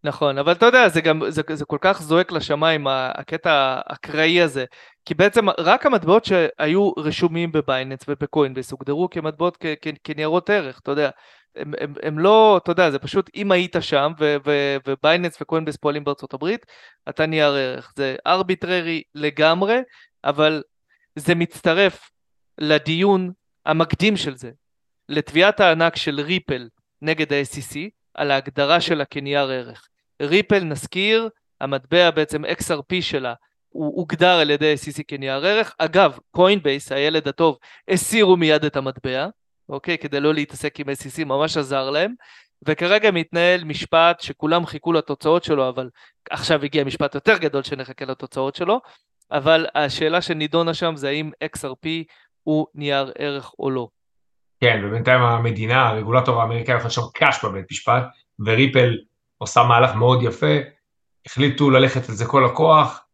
נכון, 0.03 0.37
אבל 0.37 0.51
אתה 0.51 0.65
יודע, 0.65 0.89
זה 0.89 1.01
גם, 1.01 1.21
זה, 1.29 1.41
זה 1.53 1.65
כל 1.65 1.77
כך 1.81 2.01
זועק 2.01 2.31
לשמיים, 2.31 2.87
הקטע 2.89 3.79
האקראי 3.85 4.41
הזה, 4.41 4.65
כי 5.05 5.13
בעצם 5.13 5.49
רק 5.49 5.85
המטבעות 5.85 6.25
שהיו 6.25 6.91
רשומים 6.97 7.51
בבייננס 7.51 7.99
ובקוינבייס 8.07 8.71
הוגדרו 8.71 9.09
כמטבעות 9.09 9.57
כניירות 10.03 10.49
ערך, 10.49 10.79
אתה 10.79 10.91
יודע, 10.91 11.09
הם, 11.55 11.73
הם, 11.79 11.93
הם 12.03 12.19
לא, 12.19 12.59
אתה 12.63 12.71
יודע, 12.71 12.91
זה 12.91 12.99
פשוט 12.99 13.29
אם 13.35 13.51
היית 13.51 13.75
שם 13.79 14.11
ובייננס 14.87 15.37
וקוינבייס 15.41 15.77
פועלים 15.77 16.03
בארצות 16.03 16.33
הברית, 16.33 16.65
אתה 17.09 17.25
נייר 17.25 17.53
ערך, 17.53 17.93
זה 17.95 18.15
ארביטררי 18.27 19.03
לגמרי, 19.15 19.77
אבל 20.23 20.63
זה 21.15 21.35
מצטרף 21.35 22.09
לדיון 22.57 23.31
המקדים 23.65 24.17
של 24.17 24.35
זה, 24.37 24.51
לתביעת 25.09 25.59
הענק 25.59 25.95
של 25.95 26.21
ריפל 26.21 26.69
נגד 27.01 27.33
ה-SEC 27.33 27.77
על 28.13 28.31
ההגדרה 28.31 28.81
שלה 28.81 29.05
כנייר 29.05 29.49
ערך. 29.49 29.87
ריפל, 30.21 30.63
נזכיר, 30.63 31.29
המטבע 31.61 32.11
בעצם 32.11 32.45
XRP 32.45 33.01
שלה, 33.01 33.33
הוא 33.69 33.97
הוגדר 33.97 34.39
על 34.39 34.49
ידי 34.49 34.75
SEC 34.83 35.03
כנייר 35.07 35.45
ערך. 35.45 35.75
אגב, 35.77 36.17
קוינבייס, 36.31 36.91
הילד 36.91 37.27
הטוב, 37.27 37.57
הסירו 37.87 38.37
מיד 38.37 38.65
את 38.65 38.75
המטבע, 38.75 39.27
אוקיי? 39.69 39.97
כדי 39.97 40.19
לא 40.19 40.33
להתעסק 40.33 40.79
עם 40.79 40.89
SEC, 40.89 41.25
ממש 41.25 41.57
עזר 41.57 41.89
להם. 41.89 42.13
וכרגע 42.67 43.11
מתנהל 43.11 43.63
משפט 43.63 44.21
שכולם 44.21 44.65
חיכו 44.65 44.93
לתוצאות 44.93 45.43
שלו, 45.43 45.69
אבל 45.69 45.89
עכשיו 46.29 46.63
הגיע 46.63 46.83
משפט 46.83 47.15
יותר 47.15 47.37
גדול 47.37 47.63
שנחכה 47.63 48.05
לתוצאות 48.05 48.55
שלו, 48.55 48.81
אבל 49.31 49.65
השאלה 49.75 50.21
שנידונה 50.21 50.73
שם 50.73 50.95
זה 50.95 51.09
האם 51.09 51.31
XRP 51.57 51.87
הוא 52.45 52.67
נייר 52.75 53.11
ערך 53.17 53.51
או 53.59 53.71
לא. 53.71 53.87
כן, 54.59 54.81
ובינתיים 54.85 55.21
המדינה, 55.21 55.89
הרגולטור 55.89 56.41
האמריקאי 56.41 56.89
שם 56.89 57.01
קש 57.13 57.45
בבית 57.45 57.65
משפט, 57.71 58.03
וריפל 58.39 58.97
עושה 59.37 59.63
מהלך 59.63 59.95
מאוד 59.95 60.23
יפה, 60.23 60.55
החליטו 61.25 61.69
ללכת 61.69 62.09
על 62.09 62.15
זה 62.15 62.25
כל 62.25 62.45
הכוח, 62.45 63.05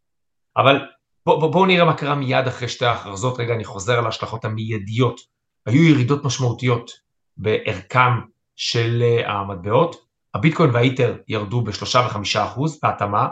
אבל 0.57 0.79
בואו 1.25 1.39
בוא, 1.39 1.51
בוא 1.51 1.67
נראה 1.67 1.85
מה 1.85 1.93
קרה 1.93 2.15
מיד 2.15 2.47
אחרי 2.47 2.67
שתי 2.67 2.85
ההכרזות, 2.85 3.39
רגע 3.39 3.53
אני 3.53 3.63
חוזר 3.63 3.97
על 3.97 4.05
ההשלכות 4.05 4.45
המיידיות. 4.45 5.19
היו 5.65 5.83
ירידות 5.83 6.23
משמעותיות 6.23 6.91
בערכם 7.37 8.19
של 8.55 9.03
אה, 9.03 9.31
המטבעות, 9.31 9.95
הביטקוין 10.33 10.69
והאיטר 10.69 11.17
ירדו 11.27 11.61
בשלושה 11.61 12.03
וחמישה 12.05 12.45
אחוז 12.45 12.79
בהתאמה, 12.83 13.27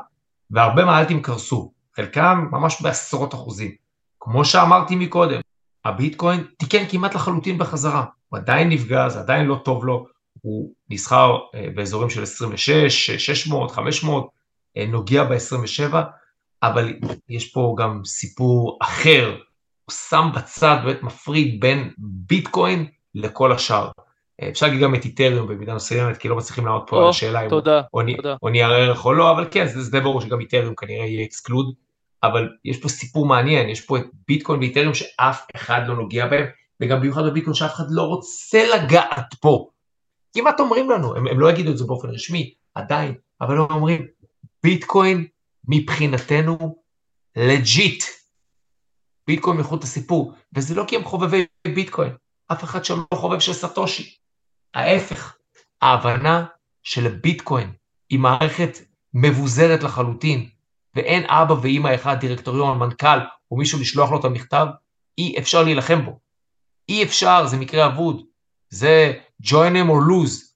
והרבה 0.52 0.86
מהאלטים 0.86 1.22
קרסו, 1.22 1.74
חלקם 1.96 2.48
ממש 2.52 2.82
בעשרות 2.82 3.34
אחוזים. 3.34 3.72
כמו 4.20 4.46
שאמרתי 4.46 4.96
מקודם, 4.96 5.40
הביטקוין 5.86 6.44
תיקן 6.58 6.84
כמעט 6.90 7.16
לחלוטין 7.16 7.58
בחזרה, 7.58 8.06
הוא 8.30 8.40
עדיין 8.40 8.70
נפגע, 8.70 9.10
זה 9.10 9.20
עדיין 9.20 9.46
לא 9.46 9.62
טוב 9.66 9.86
לו, 9.86 10.06
הוא 10.42 10.72
נסחר 10.90 11.38
אה, 11.56 11.68
באזורים 11.76 12.10
של 12.10 12.24
26, 12.24 13.12
600, 13.12 13.72
500, 13.72 14.30
נוגע 14.88 15.24
ב-27, 15.24 15.96
אבל 16.64 16.94
יש 17.30 17.52
פה 17.52 17.76
גם 17.78 18.02
סיפור 18.06 18.78
אחר, 18.82 19.38
הוא 19.86 19.94
שם 20.10 20.30
בצד, 20.36 20.78
באמת 20.84 21.04
מפריד 21.04 21.60
בין 21.60 21.92
ביטקוין 21.98 22.86
לכל 23.16 23.52
השאר. 23.52 23.90
אה, 24.42 24.50
אפשר 24.50 24.66
להגיד 24.66 24.82
גם 24.82 24.96
את 24.96 25.06
איתריום 25.06 25.48
במידה 25.48 25.76
מסוימת, 25.76 26.18
כי 26.18 26.28
לא 26.28 26.36
מצליחים 26.36 26.66
לענות 26.66 26.84
פה 26.88 27.04
על 27.04 27.10
השאלה 27.10 27.42
אם 27.42 27.50
הוא 28.40 28.50
נייר 28.50 28.72
ערך 28.72 29.06
או 29.06 29.14
לא, 29.14 29.32
אבל 29.32 29.48
כן, 29.52 29.68
זה 29.68 29.92
די 29.92 30.00
ברור 30.00 30.22
שגם 30.22 30.40
איתריום 30.40 30.76
כנראה 30.76 31.06
יהיה 31.06 31.26
exclude, 31.26 31.74
אבל 32.24 32.50
יש 32.66 32.78
פה 32.78 32.90
סיפור 32.90 33.26
מעניין, 33.26 33.70
יש 33.70 33.82
פה 33.82 33.98
את 33.98 34.06
ביטקוין 34.28 34.60
ואיתריום 34.60 34.94
שאף 34.94 35.48
אחד 35.56 35.82
לא 35.88 35.96
נוגע 35.96 36.28
בהם, 36.28 36.46
וגם 36.82 37.00
במיוחד 37.00 37.22
בביטקוין 37.26 37.54
שאף 37.54 37.74
אחד 37.74 37.84
לא 37.90 38.04
רוצה 38.04 38.66
לגעת 38.76 39.34
פה. 39.40 39.70
כמעט 40.34 40.60
אומרים 40.60 40.90
לנו, 40.90 41.16
הם, 41.16 41.28
הם 41.28 41.40
לא 41.40 41.52
יגידו 41.52 41.72
את 41.72 41.78
זה 41.78 41.84
באופן 41.84 42.10
רשמי, 42.10 42.54
עדיין, 42.76 43.14
אבל 43.42 43.58
הם 43.58 43.66
אומרים, 43.70 44.08
ביטקוין 44.64 45.28
מבחינתנו 45.68 46.76
legit. 47.36 48.04
ביטקוין 49.28 49.58
מחוץ 49.58 49.84
לסיפור, 49.84 50.34
וזה 50.56 50.76
לא 50.76 50.84
כי 50.88 50.96
הם 50.96 51.04
חובבי 51.04 51.46
ביטקוין, 51.68 52.14
אף 52.52 52.64
אחד 52.64 52.86
שם 52.86 52.98
לא 53.12 53.18
חובב 53.18 53.40
של 53.40 53.54
סאטושי. 53.54 54.16
ההפך, 54.74 55.36
ההבנה 55.82 56.46
של 56.84 57.06
הביטקוין 57.06 57.72
היא 58.10 58.20
מערכת 58.20 58.78
מבוזרת 59.14 59.84
לחלוטין, 59.84 60.50
ואין 60.96 61.24
אבא 61.26 61.54
ואימא 61.54 61.96
אחד, 61.96 62.20
דירקטוריון, 62.20 62.78
מנכ"ל, 62.78 63.20
או 63.52 63.58
מישהו 63.58 63.80
לשלוח 63.80 64.12
לו 64.12 64.20
את 64.20 64.26
המכתב, 64.26 64.68
אי 65.18 65.36
אפשר 65.40 65.64
להילחם 65.64 66.06
בו. 66.06 66.20
אי 66.90 67.04
אפשר, 67.04 67.46
זה 67.46 67.58
מקרה 67.58 67.86
אבוד. 67.86 68.22
זה 68.70 69.14
join 69.44 69.74
them 69.74 69.90
or 69.90 70.10
lose. 70.10 70.50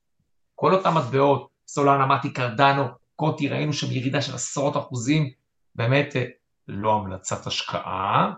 כל 0.56 0.74
אותם 0.74 0.98
מטבעות, 0.98 1.48
סולנה, 1.68 2.06
מתי, 2.06 2.34
קרדנו, 2.34 2.84
קוטי, 3.16 3.50
ראינו 3.50 3.74
שם 3.74 3.92
ירידה 3.92 4.22
של 4.22 4.36
עשרות 4.36 4.78
אחוזים, 4.78 5.30
באמת 5.76 6.16
אה, 6.16 6.26
לא 6.68 6.94
המלצת 6.94 7.48
השקעה, 7.48 8.32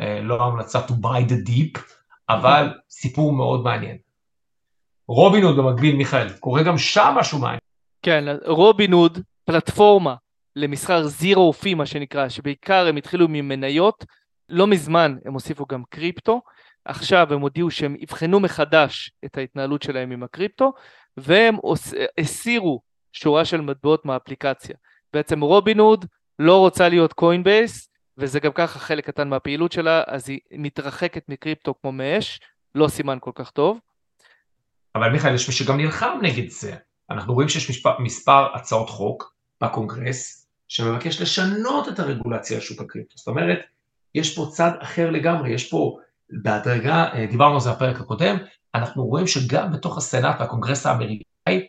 אה, 0.00 0.20
לא 0.20 0.42
המלצה 0.42 0.86
to 0.86 0.90
buy 0.90 1.30
the 1.30 1.48
deep, 1.48 1.80
אבל 2.28 2.68
סיפור 2.90 3.32
מאוד 3.32 3.64
מעניין. 3.64 3.96
רובינהוד 5.08 5.56
במקביל, 5.56 5.96
מיכאל, 5.96 6.32
קורה 6.32 6.62
גם 6.62 6.78
שם 6.78 7.14
משהו 7.16 7.38
מעניין. 7.38 7.60
כן, 8.02 8.24
רובינהוד, 8.46 9.18
פלטפורמה 9.44 10.14
למסחר 10.56 11.06
zero 11.06 11.52
fee 11.52 11.74
מה 11.74 11.86
שנקרא, 11.86 12.28
שבעיקר 12.28 12.86
הם 12.86 12.96
התחילו 12.96 13.26
ממניות, 13.28 14.04
לא 14.48 14.66
מזמן 14.66 15.16
הם 15.24 15.32
הוסיפו 15.32 15.66
גם 15.66 15.82
קריפטו, 15.90 16.42
עכשיו 16.84 17.32
הם 17.32 17.40
הודיעו 17.40 17.70
שהם 17.70 17.96
יבחנו 17.98 18.40
מחדש 18.40 19.12
את 19.24 19.38
ההתנהלות 19.38 19.82
שלהם 19.82 20.10
עם 20.10 20.22
הקריפטו, 20.22 20.72
והם 21.16 21.56
הסירו 22.18 22.80
שורה 23.12 23.44
של 23.44 23.60
מטבעות 23.60 24.04
מהאפליקציה. 24.04 24.76
בעצם 25.12 25.40
רובינהוד 25.40 26.04
לא 26.38 26.58
רוצה 26.58 26.88
להיות 26.88 27.12
קוינבייס, 27.12 27.88
וזה 28.18 28.40
גם 28.40 28.52
ככה 28.52 28.78
חלק 28.78 29.06
קטן 29.06 29.28
מהפעילות 29.28 29.72
שלה, 29.72 30.02
אז 30.06 30.28
היא 30.28 30.40
מתרחקת 30.52 31.28
מקריפטו 31.28 31.74
כמו 31.80 31.92
מאש, 31.92 32.40
לא 32.74 32.88
סימן 32.88 33.18
כל 33.20 33.30
כך 33.34 33.50
טוב. 33.50 33.78
אבל 34.94 35.10
מיכאל, 35.10 35.34
יש 35.34 35.48
מי 35.48 35.54
שגם 35.54 35.76
נלחם 35.76 36.18
נגד 36.22 36.50
זה. 36.50 36.74
אנחנו 37.10 37.34
רואים 37.34 37.48
שיש 37.48 37.70
מספר, 37.70 37.98
מספר 37.98 38.54
הצעות 38.54 38.90
חוק 38.90 39.34
בקונגרס 39.60 40.41
שמבקש 40.72 41.20
לשנות 41.20 41.88
את 41.88 41.98
הרגולציה 41.98 42.56
על 42.56 42.62
שוק 42.62 42.80
הקריפטו. 42.80 43.14
זאת 43.16 43.28
אומרת, 43.28 43.58
יש 44.14 44.36
פה 44.36 44.46
צד 44.52 44.70
אחר 44.78 45.10
לגמרי, 45.10 45.50
יש 45.50 45.70
פה 45.70 45.98
בהדרגה, 46.30 47.04
אה, 47.14 47.26
דיברנו 47.30 47.54
על 47.54 47.60
זה 47.60 47.70
בפרק 47.70 48.00
הקודם, 48.00 48.36
אנחנו 48.74 49.04
רואים 49.04 49.26
שגם 49.26 49.72
בתוך 49.72 49.98
הסנאט 49.98 50.40
והקונגרס 50.40 50.86
האמריקאי, 50.86 51.66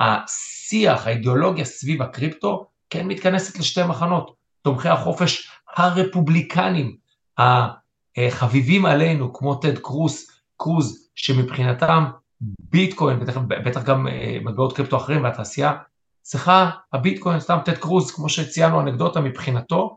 השיח, 0.00 1.06
האידיאולוגיה 1.06 1.64
סביב 1.64 2.02
הקריפטו, 2.02 2.66
כן 2.90 3.06
מתכנסת 3.06 3.58
לשתי 3.58 3.82
מחנות, 3.82 4.34
תומכי 4.62 4.88
החופש 4.88 5.50
הרפובליקנים, 5.76 6.96
החביבים 8.16 8.86
עלינו, 8.86 9.32
כמו 9.32 9.54
טד 9.54 9.78
קרוז, 9.78 10.26
קרוז, 10.56 11.08
שמבחינתם 11.14 12.04
ביטקוין, 12.40 13.20
בטח, 13.20 13.36
בטח 13.48 13.82
גם 13.82 14.08
אה, 14.08 14.38
מטבעות 14.44 14.76
קריפטו 14.76 14.96
אחרים 14.96 15.24
והתעשייה, 15.24 15.72
צריכה 16.24 16.70
הביטקוין, 16.92 17.40
סתם 17.40 17.58
טד 17.64 17.78
קרוז, 17.78 18.10
כמו 18.10 18.28
שציינו 18.28 18.80
אנקדוטה 18.80 19.20
מבחינתו, 19.20 19.96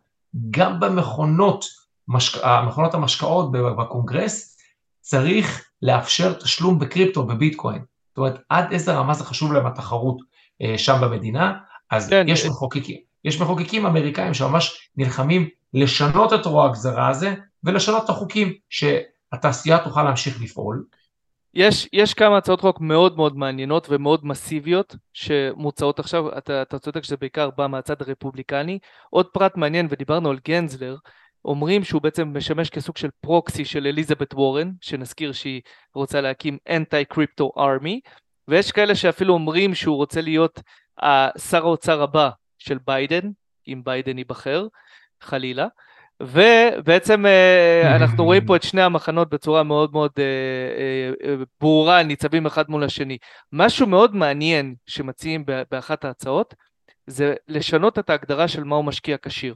גם 0.51 0.79
במכונות, 0.79 1.65
משק... 2.07 2.45
מכונות 2.67 2.93
המשקאות 2.93 3.51
בקונגרס, 3.51 4.57
צריך 5.01 5.65
לאפשר 5.81 6.33
תשלום 6.33 6.79
בקריפטו, 6.79 7.23
בביטקוין. 7.23 7.81
זאת 8.09 8.17
אומרת, 8.17 8.41
עד 8.49 8.71
איזה 8.71 8.93
רמה 8.93 9.13
זה 9.13 9.23
חשוב 9.23 9.53
להם 9.53 9.65
התחרות 9.65 10.17
אה, 10.61 10.77
שם 10.77 10.97
במדינה, 11.01 11.53
אז 11.91 12.09
כן, 12.09 12.25
יש, 12.27 12.45
מחוקקים, 12.45 12.97
יש 13.25 13.41
מחוקקים 13.41 13.85
אמריקאים 13.85 14.33
שממש 14.33 14.89
נלחמים 14.97 15.49
לשנות 15.73 16.33
את 16.33 16.45
רוע 16.45 16.65
הגזרה 16.65 17.09
הזה, 17.09 17.33
ולשנות 17.63 18.05
את 18.05 18.09
החוקים 18.09 18.53
שהתעשייה 18.69 19.77
תוכל 19.83 20.03
להמשיך 20.03 20.41
לפעול. 20.41 20.83
יש, 21.59 21.89
יש 21.93 22.13
כמה 22.13 22.37
הצעות 22.37 22.61
חוק 22.61 22.81
מאוד 22.81 23.17
מאוד 23.17 23.37
מעניינות 23.37 23.87
ומאוד 23.89 24.25
מסיביות 24.25 24.95
שמוצעות 25.13 25.99
עכשיו, 25.99 26.37
אתה, 26.37 26.61
אתה 26.61 26.79
צודק 26.79 27.03
שזה 27.03 27.17
בעיקר 27.17 27.49
בא 27.49 27.67
מהצד 27.67 28.01
הרפובליקני. 28.01 28.79
עוד 29.09 29.25
פרט 29.25 29.57
מעניין, 29.57 29.87
ודיברנו 29.89 30.29
על 30.29 30.39
גנזלר, 30.47 30.95
אומרים 31.45 31.83
שהוא 31.83 32.01
בעצם 32.01 32.37
משמש 32.37 32.69
כסוג 32.69 32.97
של 32.97 33.09
פרוקסי 33.21 33.65
של 33.65 33.87
אליזבת 33.87 34.33
וורן, 34.33 34.71
שנזכיר 34.81 35.31
שהיא 35.31 35.61
רוצה 35.93 36.21
להקים 36.21 36.57
anti 36.69 37.05
crypto 37.05 37.51
army, 37.57 37.99
ויש 38.47 38.71
כאלה 38.71 38.95
שאפילו 38.95 39.33
אומרים 39.33 39.75
שהוא 39.75 39.95
רוצה 39.95 40.21
להיות 40.21 40.61
שר 41.37 41.65
האוצר 41.65 42.01
הבא 42.01 42.29
של 42.57 42.77
ביידן, 42.87 43.29
אם 43.67 43.81
ביידן 43.85 44.17
ייבחר, 44.17 44.67
חלילה. 45.21 45.67
ובעצם 46.21 47.25
אה, 47.25 47.95
אנחנו 47.97 48.25
רואים 48.25 48.45
פה 48.45 48.55
את 48.55 48.63
שני 48.63 48.81
המחנות 48.81 49.29
בצורה 49.29 49.63
מאוד 49.63 49.91
מאוד 49.93 50.11
אה, 50.17 50.23
אה, 51.29 51.35
ברורה, 51.61 52.03
ניצבים 52.03 52.45
אחד 52.45 52.69
מול 52.69 52.83
השני. 52.83 53.17
משהו 53.53 53.87
מאוד 53.87 54.15
מעניין 54.15 54.75
שמציעים 54.85 55.45
באחת 55.71 56.05
ההצעות, 56.05 56.53
זה 57.07 57.33
לשנות 57.47 57.99
את 57.99 58.09
ההגדרה 58.09 58.47
של 58.47 58.63
מהו 58.63 58.83
משקיע 58.83 59.17
כשיר. 59.21 59.55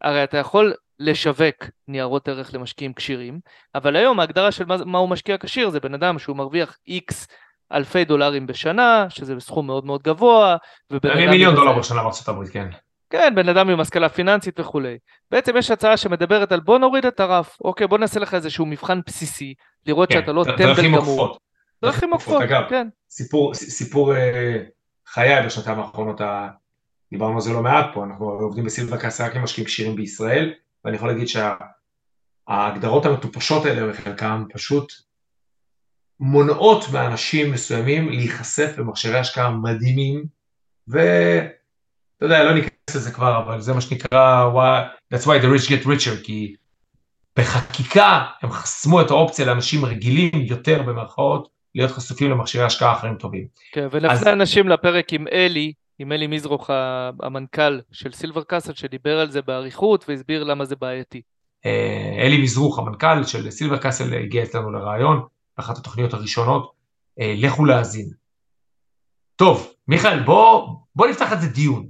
הרי 0.00 0.24
אתה 0.24 0.38
יכול 0.38 0.74
לשווק 0.98 1.64
ניירות 1.88 2.28
ערך 2.28 2.54
למשקיעים 2.54 2.92
כשירים, 2.92 3.40
אבל 3.74 3.96
היום 3.96 4.20
ההגדרה 4.20 4.52
של 4.52 4.64
מהו 4.86 5.06
משקיע 5.06 5.36
כשיר 5.40 5.70
זה 5.70 5.80
בן 5.80 5.94
אדם 5.94 6.18
שהוא 6.18 6.36
מרוויח 6.36 6.76
איקס 6.88 7.28
אלפי 7.72 8.04
דולרים 8.04 8.46
בשנה, 8.46 9.06
שזה 9.08 9.40
סכום 9.40 9.66
מאוד 9.66 9.84
מאוד 9.84 10.02
גבוה, 10.02 10.56
ובן 10.90 11.10
אדם... 11.10 11.30
מיליון 11.30 11.54
דולר 11.54 11.78
בשנה 11.78 12.02
בארצות 12.02 12.28
הברית, 12.28 12.50
כן. 12.50 12.68
כן, 13.10 13.32
בן 13.34 13.48
אדם 13.48 13.68
עם 13.68 13.80
השכלה 13.80 14.08
פיננסית 14.08 14.60
וכולי. 14.60 14.98
בעצם 15.30 15.56
יש 15.56 15.70
הצעה 15.70 15.96
שמדברת 15.96 16.52
על 16.52 16.60
בוא 16.60 16.78
נוריד 16.78 17.06
את 17.06 17.20
הרף, 17.20 17.56
אוקיי, 17.64 17.86
בוא 17.86 17.98
נעשה 17.98 18.20
לך 18.20 18.34
איזשהו 18.34 18.66
מבחן 18.66 19.00
בסיסי, 19.06 19.54
לראות 19.86 20.08
כן, 20.08 20.20
שאתה 20.20 20.32
לא 20.32 20.44
טמבל 20.44 20.84
גמור. 20.84 21.38
דרכים 21.82 22.12
עוקפות, 22.12 22.42
כן. 22.68 22.88
סיפור, 23.10 23.54
סיפור 23.54 24.16
אה, 24.16 24.62
חיי 25.06 25.46
בשנתיים 25.46 25.78
האחרונות, 25.78 26.20
דיברנו 27.10 27.34
על 27.34 27.40
זה 27.40 27.52
לא 27.52 27.62
מעט 27.62 27.86
פה, 27.94 28.04
אנחנו 28.04 28.30
עובדים 28.30 28.64
בסילבה 28.64 28.98
קאסה 28.98 29.26
רק 29.26 29.36
עם 29.36 29.42
משקיעים 29.42 29.66
כשירים 29.66 29.96
בישראל, 29.96 30.54
ואני 30.84 30.96
יכול 30.96 31.08
להגיד 31.08 31.28
שההגדרות 32.48 33.06
המטופשות 33.06 33.66
האלה 33.66 33.92
בחלקם 33.92 34.44
פשוט 34.52 34.92
מונעות 36.20 36.84
מאנשים 36.92 37.52
מסוימים 37.52 38.08
להיחשף 38.08 38.74
במכשירי 38.78 39.18
השקעה 39.18 39.50
מדהימים, 39.50 40.24
ואתה 40.88 42.24
יודע, 42.24 42.44
לא 42.44 42.54
ניכנס 42.54 42.79
לזה 42.96 43.10
כבר, 43.10 43.42
אבל 43.44 43.60
זה 43.60 43.72
מה 43.72 43.80
שנקרא, 43.80 44.50
that's 45.14 45.24
why 45.24 45.42
the 45.42 45.46
rich 45.46 45.68
get 45.68 45.86
richer, 45.86 46.24
כי 46.24 46.54
בחקיקה 47.38 48.24
הם 48.42 48.50
חסמו 48.50 49.00
את 49.00 49.10
האופציה 49.10 49.46
לאנשים 49.46 49.84
רגילים 49.84 50.30
יותר 50.34 50.82
במרכאות, 50.82 51.48
להיות 51.74 51.90
חשופים 51.90 52.30
למכשירי 52.30 52.64
השקעה 52.64 52.92
אחרים 52.92 53.14
טובים. 53.14 53.46
כן, 53.72 53.88
ונפנה 53.90 54.12
אז... 54.12 54.26
אנשים 54.26 54.68
לפרק 54.68 55.12
עם 55.12 55.26
אלי, 55.32 55.72
עם 55.98 56.12
אלי 56.12 56.26
מזרוך 56.26 56.70
המנכ"ל 57.22 57.80
של 57.92 58.12
סילבר 58.12 58.42
קאסל, 58.42 58.74
שדיבר 58.74 59.20
על 59.20 59.30
זה 59.30 59.42
באריכות 59.42 60.04
והסביר 60.08 60.44
למה 60.44 60.64
זה 60.64 60.76
בעייתי. 60.76 61.22
אה, 61.66 62.16
אלי 62.18 62.42
מזרוך 62.42 62.78
המנכ"ל 62.78 63.24
של 63.24 63.50
סילבר 63.50 63.76
קאסל 63.76 64.14
הגיע 64.14 64.42
אצלנו 64.42 64.70
לראיון, 64.70 65.22
אחת 65.56 65.78
התוכניות 65.78 66.14
הראשונות, 66.14 66.72
אה, 67.20 67.34
לכו 67.36 67.64
להאזין. 67.64 68.10
טוב, 69.36 69.72
מיכאל, 69.88 70.22
בוא, 70.22 70.76
בוא 70.94 71.06
נפתח 71.06 71.32
את 71.32 71.40
זה 71.40 71.48
דיון. 71.48 71.86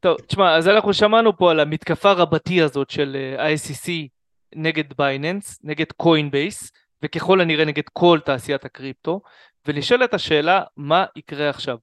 טוב, 0.00 0.16
תשמע, 0.26 0.56
אז 0.56 0.68
אנחנו 0.68 0.94
שמענו 0.94 1.36
פה 1.36 1.50
על 1.50 1.60
המתקפה 1.60 2.12
רבתי 2.12 2.62
הזאת 2.62 2.90
של 2.90 3.16
אה, 3.16 3.46
ה-SEC 3.46 3.88
נגד 4.54 4.92
בייננס, 4.98 5.60
נגד 5.64 5.92
קוינבייס, 5.92 6.72
וככל 7.02 7.40
הנראה 7.40 7.64
נגד 7.64 7.88
כל 7.92 8.18
תעשיית 8.24 8.64
הקריפטו, 8.64 9.20
ונשאלת 9.66 10.14
השאלה, 10.14 10.62
מה 10.76 11.04
יקרה 11.16 11.50
עכשיו? 11.50 11.78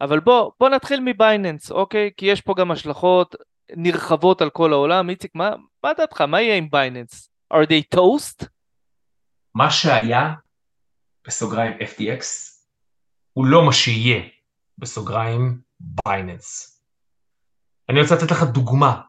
אבל 0.00 0.20
בוא, 0.20 0.50
בוא 0.60 0.68
נתחיל 0.68 1.00
מבייננס, 1.00 1.70
אוקיי? 1.70 2.10
כי 2.16 2.26
יש 2.26 2.40
פה 2.40 2.54
גם 2.54 2.70
השלכות 2.70 3.34
נרחבות 3.76 4.42
על 4.42 4.50
כל 4.50 4.72
העולם. 4.72 5.10
איציק, 5.10 5.34
מה, 5.34 5.50
מה 5.84 5.92
דעתך? 5.92 6.20
מה 6.20 6.40
יהיה 6.40 6.56
עם 6.56 6.70
בייננס? 6.70 7.30
are 7.52 7.66
they 7.66 7.96
toast? 7.96 8.46
מה 9.54 9.70
שהיה, 9.70 10.34
בסוגריים 11.26 11.72
FTX, 11.72 12.24
הוא 13.32 13.46
לא 13.46 13.66
מה 13.66 13.72
שיהיה, 13.72 14.22
בסוגריים 14.78 15.60
בייננס. 15.80 16.69
אני 17.90 18.00
רוצה 18.00 18.14
לתת 18.14 18.30
לך 18.30 18.42
דוגמה, 18.42 19.00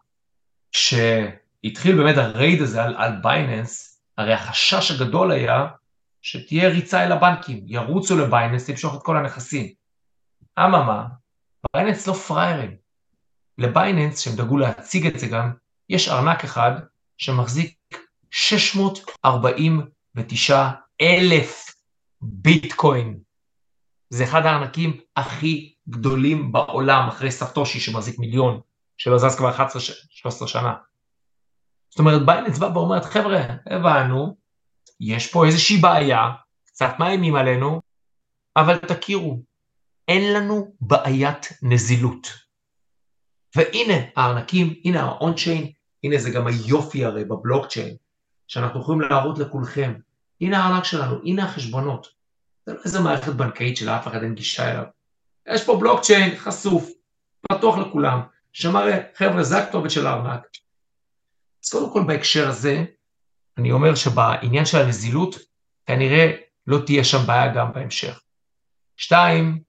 כשהתחיל 0.72 1.98
באמת 1.98 2.18
הרייד 2.18 2.62
הזה 2.62 2.84
על, 2.84 2.96
על 2.98 3.12
בייננס, 3.22 4.02
הרי 4.18 4.34
החשש 4.34 4.92
הגדול 4.92 5.32
היה 5.32 5.68
שתהיה 6.22 6.70
ריצה 6.70 7.04
אל 7.04 7.12
הבנקים, 7.12 7.64
ירוצו 7.66 8.18
לבייננס, 8.18 8.70
למשוך 8.70 8.96
את 8.96 9.04
כל 9.04 9.18
הנכסים. 9.18 9.68
אממה, 10.60 11.06
בייננס 11.74 12.08
לא 12.08 12.14
פראיירים. 12.14 12.76
לבייננס, 13.58 14.20
שהם 14.20 14.36
דאגו 14.36 14.58
להציג 14.58 15.08
את 15.08 15.20
זה 15.20 15.28
גם, 15.28 15.52
יש 15.90 16.10
ארנק 16.10 16.44
אחד 16.44 16.72
שמחזיק 17.18 17.78
649 18.32 20.70
אלף 21.02 21.76
ביטקוין. 22.22 23.20
זה 24.10 24.24
אחד 24.24 24.46
הארנקים 24.46 24.98
הכי 25.16 25.74
גדולים 25.90 26.52
בעולם, 26.52 27.08
אחרי 27.08 27.32
סטושי 27.32 27.80
שמחזיק 27.80 28.20
מיליון, 28.20 28.62
שלא 29.04 29.18
זז 29.18 29.36
כבר 29.36 29.56
11-13 29.56 30.48
שנה. 30.48 30.74
זאת 31.90 32.00
אומרת, 32.00 32.26
בא 32.26 32.72
ואומרת, 32.74 33.06
חבר'ה, 33.06 33.42
הבנו, 33.66 34.38
יש 35.00 35.32
פה 35.32 35.46
איזושהי 35.46 35.78
בעיה, 35.78 36.30
קצת 36.66 36.90
מאיימים 37.00 37.36
עלינו, 37.36 37.82
אבל 38.56 38.78
תכירו, 38.78 39.42
אין 40.08 40.34
לנו 40.34 40.74
בעיית 40.82 41.50
נזילות. 41.62 42.28
והנה 43.56 43.94
הארנקים, 44.16 44.74
הנה 44.86 45.02
האונצ'יין, 45.02 45.72
הנה 46.04 46.18
זה 46.18 46.30
גם 46.30 46.48
היופי 46.48 47.06
הרי 47.06 47.26
בבלוקצ'יין, 47.26 47.96
שאנחנו 48.48 48.82
יכולים 48.82 49.02
להראות 49.02 49.40
לכולכם, 49.40 49.94
הנה 50.42 50.64
הארנק 50.64 50.84
שלנו, 50.84 51.16
הנה 51.26 51.46
החשבונות. 51.46 52.08
זה 52.66 52.74
לא 52.74 52.80
איזה 52.86 53.00
מערכת 53.00 53.34
בנקאית 53.34 53.78
שלאף 53.78 54.08
אחד 54.08 54.24
אין 54.24 54.36
גישה 54.36 54.72
אליו. 54.72 54.86
יש 55.48 55.66
פה 55.66 55.78
בלוקצ'יין 55.80 56.38
חשוף, 56.38 56.90
פתוח 57.42 57.78
לכולם, 57.78 58.22
שמראה, 58.54 58.98
חבר'ה, 59.16 59.44
זה 59.44 59.58
הכתובת 59.58 59.92
של 59.92 60.08
הארנק. 60.08 60.42
אז 61.64 61.70
קודם 61.70 61.94
כל 61.94 62.04
בהקשר 62.08 62.50
הזה, 62.50 62.86
אני 63.58 63.72
אומר 63.72 63.96
שבעניין 63.96 64.66
של 64.66 64.78
הנזילות, 64.78 65.36
כנראה 65.86 66.32
לא 66.68 66.78
תהיה 66.86 67.04
שם 67.04 67.28
בעיה 67.28 67.54
גם 67.54 67.74
בהמשך. 67.74 68.22
שתיים, 68.98 69.62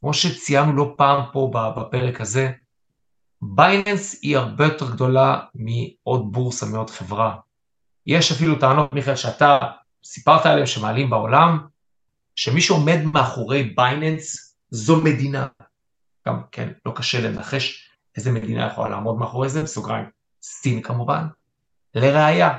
כמו 0.00 0.14
שציינו 0.14 0.72
לא 0.72 0.94
פעם 0.96 1.22
פה 1.32 1.50
בפרק 1.76 2.20
הזה, 2.20 2.50
בייננס 3.42 4.22
היא 4.22 4.36
הרבה 4.36 4.64
יותר 4.64 4.90
גדולה 4.90 5.40
מעוד 5.54 6.32
בורסה, 6.32 6.66
מעוד 6.66 6.90
חברה. 6.90 7.36
יש 8.06 8.32
אפילו 8.32 8.58
טענות, 8.58 8.92
מיכאל, 8.92 9.16
שאתה 9.16 9.58
סיפרת 10.04 10.46
עליהן 10.46 10.66
שמעלים 10.66 11.10
בעולם, 11.10 11.66
שמי 12.36 12.60
שעומד 12.60 12.98
מאחורי 13.12 13.62
בייננס 13.62 14.56
זו 14.70 15.00
מדינה. 15.04 15.46
גם, 16.28 16.42
כן, 16.52 16.72
לא 16.86 16.92
קשה 16.96 17.20
לנחש 17.20 17.83
איזה 18.16 18.32
מדינה 18.32 18.66
יכולה 18.66 18.88
לעמוד 18.88 19.18
מאחורי 19.18 19.48
זה, 19.48 19.62
בסוגריים, 19.62 20.06
סין 20.42 20.82
כמובן. 20.82 21.26
לראיה, 21.94 22.58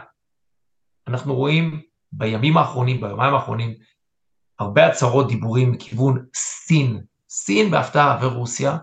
אנחנו 1.07 1.35
רואים 1.35 1.81
בימים 2.11 2.57
האחרונים, 2.57 3.01
ביומיים 3.01 3.33
האחרונים, 3.33 3.75
הרבה 4.59 4.87
הצהרות 4.87 5.27
דיבורים 5.27 5.71
מכיוון 5.71 6.25
סין 6.35 7.01
סין 7.29 7.71
בהפתעה 7.71 8.19
ורוסיה, 8.21 8.77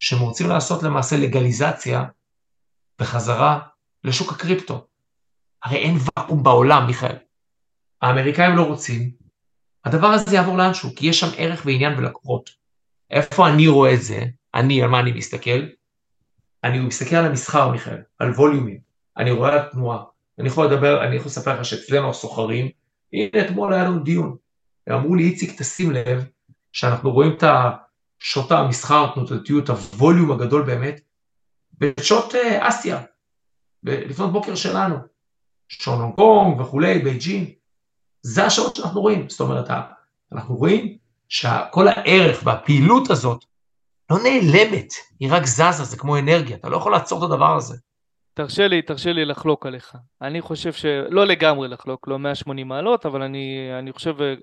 שהם 0.00 0.20
רוצים 0.20 0.48
לעשות 0.48 0.82
למעשה 0.82 1.16
לגליזציה 1.16 2.04
בחזרה 2.98 3.60
לשוק 4.04 4.32
הקריפטו. 4.32 4.86
הרי 5.62 5.76
אין 5.76 5.96
ואקום 5.96 6.42
בעולם, 6.42 6.86
מיכאל. 6.86 7.16
האמריקאים 8.02 8.56
לא 8.56 8.62
רוצים, 8.62 9.10
הדבר 9.84 10.06
הזה 10.06 10.36
יעבור 10.36 10.58
לאנשהו, 10.58 10.90
כי 10.96 11.06
יש 11.06 11.20
שם 11.20 11.26
ערך 11.36 11.62
ועניין 11.66 11.98
ולקוחות. 11.98 12.50
איפה 13.10 13.48
אני 13.48 13.68
רואה 13.68 13.94
את 13.94 14.02
זה? 14.02 14.24
אני, 14.54 14.82
על 14.82 14.88
מה 14.88 15.00
אני 15.00 15.12
מסתכל? 15.12 15.66
אני 16.64 16.78
מסתכל 16.78 17.16
על 17.16 17.24
המסחר, 17.24 17.68
מיכאל, 17.68 18.02
על 18.18 18.30
ווליומים. 18.30 18.78
אני 19.16 19.30
רואה 19.30 19.56
את 19.56 19.68
התנועה. 19.68 20.04
אני 20.38 20.48
יכול 20.48 20.66
לדבר, 20.66 21.04
אני 21.04 21.16
יכול 21.16 21.26
לספר 21.26 21.60
לך 21.60 21.64
שאצלנו 21.64 22.10
הסוחרים, 22.10 22.68
הנה 23.12 23.46
אתמול 23.46 23.72
היה 23.72 23.84
לנו 23.84 23.98
דיון. 23.98 24.36
הם 24.86 24.94
אמרו 24.94 25.14
לי, 25.14 25.24
איציק, 25.24 25.58
תשים 25.58 25.90
לב, 25.90 26.24
שאנחנו 26.72 27.10
רואים 27.10 27.32
את 27.32 27.44
שעות 28.18 28.52
המסחר, 28.52 29.06
תנודתיות, 29.14 29.68
הווליום 29.68 30.30
הגדול 30.32 30.62
באמת, 30.62 31.00
בשעות 31.78 32.34
אה, 32.34 32.68
אסיה, 32.68 33.02
לפנות 33.82 34.32
בוקר 34.32 34.54
שלנו, 34.54 34.96
שעון 35.68 36.00
הונג 36.00 36.14
קונג 36.14 36.60
וכולי, 36.60 36.98
בייג'ין, 36.98 37.50
זה 38.22 38.44
השעות 38.44 38.76
שאנחנו 38.76 39.00
רואים, 39.00 39.28
זאת 39.28 39.40
אומרת, 39.40 39.70
אנחנו 40.32 40.56
רואים 40.56 40.96
שכל 41.28 41.88
הערך 41.88 42.40
והפעילות 42.44 43.10
הזאת 43.10 43.44
לא 44.10 44.16
נעלמת, 44.22 44.88
היא 45.20 45.28
רק 45.32 45.44
זזה, 45.44 45.84
זה 45.84 45.96
כמו 45.96 46.18
אנרגיה, 46.18 46.56
אתה 46.56 46.68
לא 46.68 46.76
יכול 46.76 46.92
לעצור 46.92 47.18
את 47.18 47.30
הדבר 47.30 47.56
הזה. 47.56 47.76
תרשה 48.34 48.68
לי, 48.68 48.82
תרשה 48.82 49.12
לי 49.12 49.24
לחלוק 49.24 49.66
עליך. 49.66 49.94
אני 50.22 50.40
חושב 50.40 50.72
ש... 50.72 50.84
לא 51.10 51.26
לגמרי 51.26 51.68
לחלוק, 51.68 52.08
לא 52.08 52.18
180 52.18 52.68
מעלות, 52.68 53.06
אבל 53.06 53.22
אני, 53.22 53.70
אני 53.78 53.92
חושב 53.92 54.22
אה, 54.22 54.34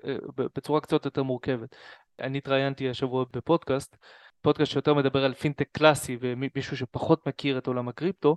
בצורה 0.56 0.80
קצת 0.80 1.04
יותר 1.04 1.22
מורכבת. 1.22 1.76
אני 2.20 2.38
התראיינתי 2.38 2.90
השבוע 2.90 3.24
בפודקאסט, 3.32 3.96
פודקאסט 4.42 4.72
שיותר 4.72 4.94
מדבר 4.94 5.24
על 5.24 5.34
פינטק 5.34 5.68
קלאסי 5.72 6.16
ומישהו 6.20 6.76
שפחות 6.76 7.28
מכיר 7.28 7.58
את 7.58 7.66
עולם 7.66 7.88
הקריפטו, 7.88 8.36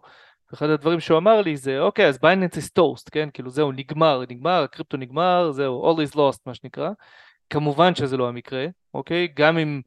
ואחד 0.52 0.70
הדברים 0.70 1.00
שהוא 1.00 1.18
אמר 1.18 1.42
לי 1.42 1.58
זה, 1.58 1.80
אוקיי, 1.80 2.08
אז 2.08 2.20
בייננס 2.20 2.58
is 2.58 2.70
toast, 2.80 3.10
כן? 3.12 3.30
כאילו 3.34 3.50
זהו, 3.50 3.72
נגמר, 3.72 4.24
נגמר, 4.30 4.64
הקריפטו 4.64 4.98
נגמר, 4.98 5.52
זהו, 5.52 5.92
all 5.92 6.08
is 6.08 6.16
lost, 6.16 6.40
מה 6.46 6.54
שנקרא. 6.54 6.90
כמובן 7.50 7.96
שזה 7.96 8.18
לא 8.18 8.28
המקרה, 8.28 8.66
אוקיי? 8.94 9.28
גם 9.36 9.58
אם, 9.58 9.82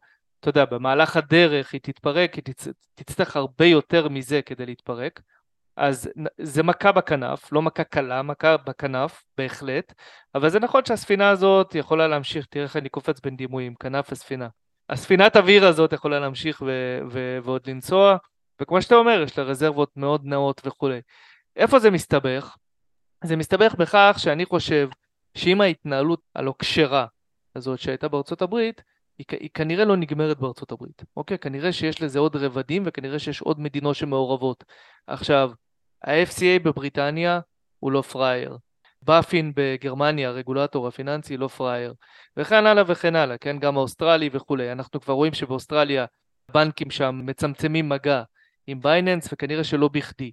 אתה 0.44 0.50
יודע, 0.50 0.64
במהלך 0.64 1.16
הדרך 1.16 1.72
היא 1.72 1.80
תתפרק, 1.80 2.34
היא 2.34 2.44
תצ... 2.44 2.68
תצטרך 2.94 3.36
הרבה 3.36 3.64
יותר 3.64 4.08
מזה 4.08 4.42
כדי 4.42 4.66
להתפרק. 4.66 5.20
אז 5.76 6.10
זה 6.40 6.62
מכה 6.62 6.92
בכנף, 6.92 7.52
לא 7.52 7.62
מכה 7.62 7.84
קלה, 7.84 8.22
מכה 8.22 8.56
בכנף, 8.56 9.24
בהחלט, 9.38 9.92
אבל 10.34 10.48
זה 10.48 10.60
נכון 10.60 10.84
שהספינה 10.84 11.28
הזאת 11.30 11.74
יכולה 11.74 12.08
להמשיך, 12.08 12.46
תראה 12.46 12.64
איך 12.64 12.76
אני 12.76 12.88
קופץ 12.88 13.20
בין 13.20 13.36
דימויים, 13.36 13.74
כנף 13.74 14.12
וספינה. 14.12 14.48
הספינת 14.88 15.36
אוויר 15.36 15.66
הזאת 15.66 15.92
יכולה 15.92 16.20
להמשיך 16.20 16.62
ו- 16.66 16.98
ו- 17.10 17.38
ועוד 17.44 17.66
לנסוע, 17.66 18.16
וכמו 18.60 18.82
שאתה 18.82 18.94
אומר, 18.94 19.22
יש 19.22 19.38
לה 19.38 19.44
רזרבות 19.44 19.96
מאוד 19.96 20.20
נאות 20.24 20.60
וכולי. 20.66 21.00
איפה 21.56 21.78
זה 21.78 21.90
מסתבך? 21.90 22.56
זה 23.24 23.36
מסתבך 23.36 23.74
בכך 23.74 24.16
שאני 24.18 24.44
חושב 24.46 24.88
שאם 25.34 25.60
ההתנהלות 25.60 26.20
הלא 26.34 26.54
כשרה 26.58 27.06
הזאת 27.56 27.78
שהייתה 27.78 28.08
בארצות 28.08 28.42
הברית, 28.42 28.82
היא, 29.18 29.26
היא 29.30 29.50
כנראה 29.54 29.84
לא 29.84 29.96
נגמרת 29.96 30.38
בארצות 30.38 30.72
הברית, 30.72 31.02
אוקיי? 31.16 31.38
כנראה 31.38 31.72
שיש 31.72 32.02
לזה 32.02 32.18
עוד 32.18 32.36
רבדים 32.36 32.82
וכנראה 32.86 33.18
שיש 33.18 33.40
עוד 33.40 33.60
מדינות 33.60 33.96
שמעורבות. 33.96 34.64
עכשיו, 35.06 35.50
ה-FCA 36.04 36.62
בבריטניה 36.62 37.40
הוא 37.78 37.92
לא 37.92 38.02
פראייר. 38.02 38.56
באפין 39.02 39.52
בגרמניה, 39.56 40.28
הרגולטור 40.28 40.88
הפיננסי, 40.88 41.36
לא 41.36 41.48
פראייר. 41.48 41.94
וכן 42.36 42.66
הלאה 42.66 42.84
וכן 42.86 43.16
הלאה, 43.16 43.38
כן? 43.38 43.58
גם 43.58 43.76
האוסטרלי 43.76 44.30
וכולי. 44.32 44.72
אנחנו 44.72 45.00
כבר 45.00 45.14
רואים 45.14 45.34
שבאוסטרליה 45.34 46.04
בנקים 46.54 46.90
שם 46.90 47.20
מצמצמים 47.24 47.88
מגע 47.88 48.22
עם 48.66 48.80
בייננס, 48.80 49.28
וכנראה 49.32 49.64
שלא 49.64 49.88
בכדי. 49.88 50.30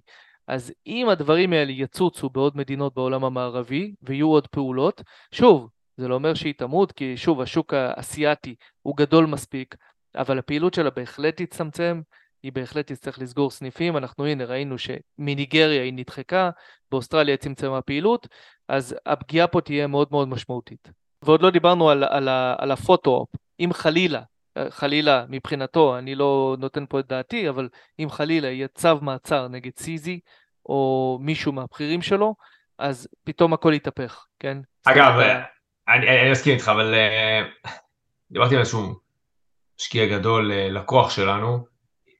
אז 0.48 0.72
אם 0.86 1.08
הדברים 1.08 1.52
האלה 1.52 1.72
יצוצו 1.72 2.30
בעוד 2.30 2.56
מדינות 2.56 2.94
בעולם 2.94 3.24
המערבי, 3.24 3.94
ויהיו 4.02 4.28
עוד 4.28 4.46
פעולות, 4.46 5.02
שוב, 5.32 5.68
זה 5.96 6.08
לא 6.08 6.14
אומר 6.14 6.34
שהיא 6.34 6.54
תמות, 6.58 6.92
כי 6.92 7.16
שוב, 7.16 7.40
השוק 7.40 7.74
האסייתי 7.74 8.54
הוא 8.82 8.96
גדול 8.96 9.26
מספיק, 9.26 9.74
אבל 10.16 10.38
הפעילות 10.38 10.74
שלה 10.74 10.90
בהחלט 10.90 11.42
תצטמצם, 11.42 12.00
היא 12.42 12.52
בהחלט 12.52 12.92
תצטרך 12.92 13.18
לסגור 13.18 13.50
סניפים, 13.50 13.96
אנחנו 13.96 14.26
הנה 14.26 14.44
ראינו 14.44 14.76
שמניגריה 14.78 15.82
היא 15.82 15.92
נדחקה, 15.92 16.50
באוסטרליה 16.90 17.36
צמצמה 17.36 17.82
פעילות, 17.82 18.28
אז 18.68 18.96
הפגיעה 19.06 19.46
פה 19.46 19.60
תהיה 19.60 19.86
מאוד 19.86 20.08
מאוד 20.10 20.28
משמעותית. 20.28 20.90
ועוד 21.22 21.42
לא 21.42 21.50
דיברנו 21.50 21.90
על, 21.90 22.04
על, 22.04 22.28
על 22.58 22.70
הפוטו-אופ, 22.70 23.28
אם 23.60 23.70
חלילה, 23.72 24.22
חלילה 24.68 25.24
מבחינתו, 25.28 25.98
אני 25.98 26.14
לא 26.14 26.56
נותן 26.58 26.84
פה 26.88 27.00
את 27.00 27.06
דעתי, 27.06 27.48
אבל 27.48 27.68
אם 27.98 28.10
חלילה 28.10 28.48
יהיה 28.48 28.68
צו 28.68 29.00
מעצר 29.00 29.48
נגד 29.48 29.70
סיזי, 29.76 30.20
או 30.66 31.18
מישהו 31.20 31.52
מהבכירים 31.52 32.02
שלו, 32.02 32.34
אז 32.78 33.08
פתאום 33.24 33.52
הכל 33.52 33.72
יתהפך, 33.74 34.26
כן? 34.40 34.58
אגב, 34.84 35.20
אני, 35.88 36.30
מסכים 36.30 36.54
איתך, 36.54 36.68
אבל 36.68 36.94
uh, 36.94 37.68
דיברתי 38.30 38.54
עם 38.54 38.60
איזשהו 38.60 38.94
משקיע 39.80 40.06
גדול, 40.06 40.50
uh, 40.50 40.72
לקוח 40.72 41.10
שלנו, 41.10 41.66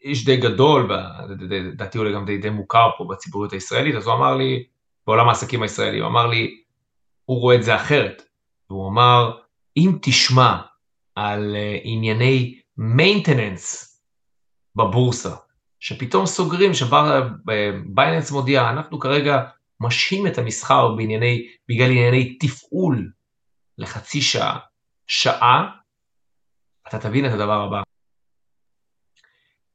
איש 0.05 0.25
די 0.25 0.37
גדול, 0.37 0.91
לדעתי 1.29 1.99
הוא 1.99 2.07
גם 2.15 2.25
די, 2.25 2.39
די 2.39 2.51
מוכר 2.51 2.91
פה 2.99 3.05
בציבוריות 3.11 3.53
הישראלית, 3.53 3.95
אז 3.95 4.07
הוא 4.07 4.15
אמר 4.15 4.37
לי, 4.37 4.65
בעולם 5.07 5.29
העסקים 5.29 5.63
הישראלי, 5.63 5.99
הוא 5.99 6.09
אמר 6.09 6.27
לי, 6.27 6.63
הוא 7.25 7.41
רואה 7.41 7.57
את 7.57 7.63
זה 7.63 7.77
אחרת. 7.77 8.23
והוא 8.71 8.89
אמר, 8.89 9.39
אם 9.77 9.99
תשמע 10.03 10.57
על 11.15 11.57
uh, 11.57 11.81
ענייני 11.83 12.59
maintenance 12.79 13.87
בבורסה, 14.77 15.35
שפתאום 15.81 16.27
סוגרים, 16.27 16.71
שבייננס 16.75 18.31
מודיע, 18.31 18.71
אנחנו 18.71 18.99
כרגע 18.99 19.43
משהים 19.81 20.27
את 20.27 20.39
המסחר 20.39 20.95
בענייני, 20.95 21.47
בגלל 21.69 21.91
ענייני 21.91 22.39
תפעול 22.39 23.13
לחצי 23.79 24.23
שעה, 24.23 24.59
שעה, 25.07 25.71
אתה 26.89 26.99
תבין 26.99 27.27
את 27.27 27.33
הדבר 27.33 27.63
הבא. 27.63 27.83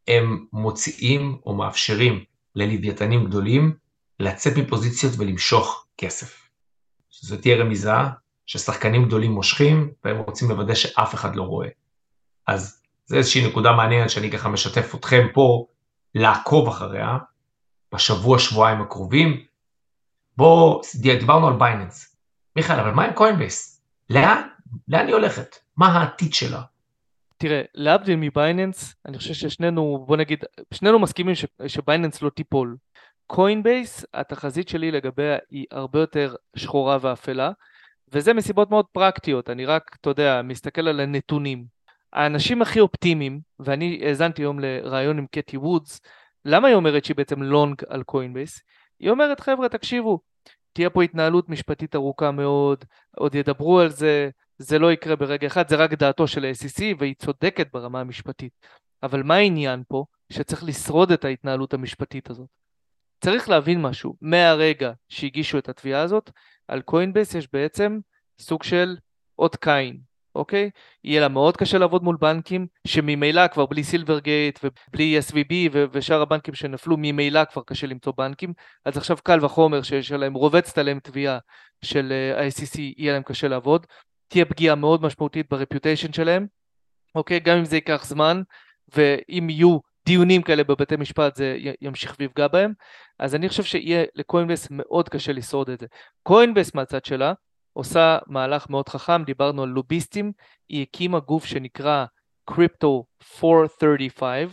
הם 0.07 0.45
מוציאים 0.53 1.37
או 1.45 1.55
מאפשרים 1.55 2.23
ללוויתנים 2.55 3.25
גדולים 3.25 3.77
לצאת 4.19 4.57
מפוזיציות 4.57 5.13
ולמשוך 5.17 5.85
כסף. 5.97 6.49
זו 7.11 7.37
תהיה 7.37 7.57
רמיזה 7.57 7.91
ששחקנים 8.45 9.05
גדולים 9.05 9.31
מושכים 9.31 9.91
והם 10.03 10.17
רוצים 10.17 10.49
לוודא 10.49 10.75
שאף 10.75 11.13
אחד 11.13 11.35
לא 11.35 11.43
רואה. 11.43 11.67
אז 12.47 12.81
זו 13.05 13.15
איזושהי 13.15 13.47
נקודה 13.47 13.71
מעניינת 13.71 14.09
שאני 14.09 14.31
ככה 14.31 14.49
משתף 14.49 14.95
אתכם 14.95 15.27
פה 15.33 15.65
לעקוב 16.15 16.67
אחריה 16.67 17.17
בשבוע 17.93 18.39
שבועיים 18.39 18.81
הקרובים. 18.81 19.45
בואו, 20.37 20.81
דיברנו 20.95 21.47
על 21.47 21.53
בייננס. 21.53 22.15
מיכאל, 22.55 22.79
אבל 22.79 22.91
מה 22.91 23.05
עם 23.05 23.13
קוינבייס? 23.13 23.76
לאן? 24.09 24.41
לאן 24.87 25.05
היא 25.05 25.15
הולכת? 25.15 25.55
מה 25.77 25.87
העתיד 25.87 26.33
שלה? 26.33 26.61
תראה, 27.37 27.61
להבדיל 27.75 28.15
מבייננס, 28.15 28.95
אני 29.05 29.17
חושב 29.17 29.33
ששנינו, 29.33 30.03
בוא 30.07 30.17
נגיד, 30.17 30.43
שנינו 30.73 30.99
מסכימים 30.99 31.35
ש, 31.35 31.45
שבייננס 31.67 32.21
לא 32.21 32.29
תיפול. 32.29 32.77
קוינבייס, 33.27 34.05
התחזית 34.13 34.69
שלי 34.69 34.91
לגביה 34.91 35.37
היא 35.51 35.65
הרבה 35.71 35.99
יותר 35.99 36.35
שחורה 36.55 36.97
ואפלה, 37.01 37.51
וזה 38.13 38.33
מסיבות 38.33 38.69
מאוד 38.69 38.85
פרקטיות, 38.91 39.49
אני 39.49 39.65
רק, 39.65 39.97
אתה 40.01 40.09
יודע, 40.09 40.41
מסתכל 40.43 40.87
על 40.87 40.99
הנתונים. 40.99 41.65
האנשים 42.13 42.61
הכי 42.61 42.79
אופטימיים, 42.79 43.39
ואני 43.59 44.01
האזנתי 44.05 44.41
היום 44.41 44.59
לראיון 44.59 45.17
עם 45.17 45.25
קתי 45.31 45.57
וודס, 45.57 46.01
למה 46.45 46.67
היא 46.67 46.75
אומרת 46.75 47.05
שהיא 47.05 47.15
בעצם 47.15 47.43
לונג 47.43 47.81
על 47.89 48.03
קוינבייס? 48.03 48.61
היא 48.99 49.09
אומרת, 49.09 49.39
חבר'ה, 49.39 49.69
תקשיבו, 49.69 50.19
תהיה 50.73 50.89
פה 50.89 51.03
התנהלות 51.03 51.49
משפטית 51.49 51.95
ארוכה 51.95 52.31
מאוד, 52.31 52.85
עוד 53.17 53.35
ידברו 53.35 53.79
על 53.79 53.89
זה, 53.89 54.29
זה 54.57 54.79
לא 54.79 54.91
יקרה 54.91 55.15
ברגע 55.15 55.47
אחד, 55.47 55.69
זה 55.69 55.75
רק 55.75 55.93
דעתו 55.93 56.27
של 56.27 56.45
ה-SEC 56.45 56.83
והיא 56.99 57.15
צודקת 57.15 57.67
ברמה 57.73 57.99
המשפטית. 57.99 58.51
אבל 59.03 59.23
מה 59.23 59.35
העניין 59.35 59.83
פה? 59.87 60.05
שצריך 60.29 60.63
לשרוד 60.63 61.11
את 61.11 61.25
ההתנהלות 61.25 61.73
המשפטית 61.73 62.29
הזאת. 62.29 62.47
צריך 63.21 63.49
להבין 63.49 63.81
משהו, 63.81 64.15
מהרגע 64.21 64.91
שהגישו 65.09 65.57
את 65.57 65.69
התביעה 65.69 66.01
הזאת, 66.01 66.31
על 66.67 66.81
קוינבייס 66.81 67.35
יש 67.35 67.47
בעצם 67.53 67.99
סוג 68.39 68.63
של 68.63 68.97
אות 69.39 69.55
קין, 69.55 69.99
אוקיי? 70.37 70.69
יהיה 71.03 71.21
לה 71.21 71.27
מאוד 71.27 71.57
קשה 71.57 71.77
לעבוד 71.77 72.03
מול 72.03 72.17
בנקים 72.19 72.67
שממילא 72.87 73.47
כבר 73.47 73.65
בלי 73.65 73.83
סילברגייט 73.83 74.59
ובלי 74.63 75.19
SVB 75.29 75.53
ושאר 75.91 76.21
הבנקים 76.21 76.53
שנפלו, 76.53 76.95
ממילא 76.99 77.45
כבר 77.45 77.61
קשה 77.65 77.87
למצוא 77.87 78.13
בנקים, 78.17 78.53
אז 78.85 78.97
עכשיו 78.97 79.17
קל 79.23 79.45
וחומר 79.45 79.81
שיש 79.81 80.11
עליהם, 80.11 80.33
רובצת 80.33 80.77
עליהם 80.77 80.99
תביעה 80.99 81.37
של 81.81 82.11
אה, 82.11 82.45
ה-SEC, 82.45 82.79
יהיה 82.97 83.13
להם 83.13 83.23
קשה 83.23 83.47
לעבוד. 83.47 83.85
תהיה 84.27 84.45
פגיעה 84.45 84.75
מאוד 84.75 85.01
משמעותית 85.01 85.45
ברפיוטיישן 85.49 86.13
שלהם, 86.13 86.47
אוקיי? 87.15 87.39
גם 87.39 87.57
אם 87.57 87.65
זה 87.65 87.75
ייקח 87.75 88.05
זמן, 88.05 88.41
ואם 88.95 89.49
יהיו 89.49 89.77
דיונים 90.05 90.41
כאלה 90.41 90.63
בבתי 90.63 90.95
משפט 90.95 91.35
זה 91.35 91.57
ימשיך 91.81 92.15
ויפגע 92.19 92.47
בהם, 92.47 92.73
אז 93.19 93.35
אני 93.35 93.49
חושב 93.49 93.63
שיהיה 93.63 94.03
לקוינבס 94.15 94.67
מאוד 94.71 95.09
קשה 95.09 95.31
לשרוד 95.31 95.69
את 95.69 95.79
זה. 95.79 95.85
קוינבס 96.23 96.75
מהצד 96.75 97.05
שלה 97.05 97.33
עושה 97.77 98.17
מהלך 98.27 98.69
מאוד 98.69 98.89
חכם, 98.89 99.23
דיברנו 99.23 99.63
על 99.63 99.69
לוביסטים, 99.69 100.31
היא 100.69 100.81
הקימה 100.81 101.19
גוף 101.19 101.45
שנקרא 101.45 102.05
Crypto 102.51 102.87
435, 103.43 104.51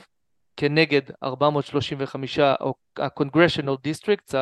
כנגד 0.56 1.02
435 1.22 2.38
או 2.38 2.74
ה-Congressional 2.98 3.76
Districts, 3.86 4.34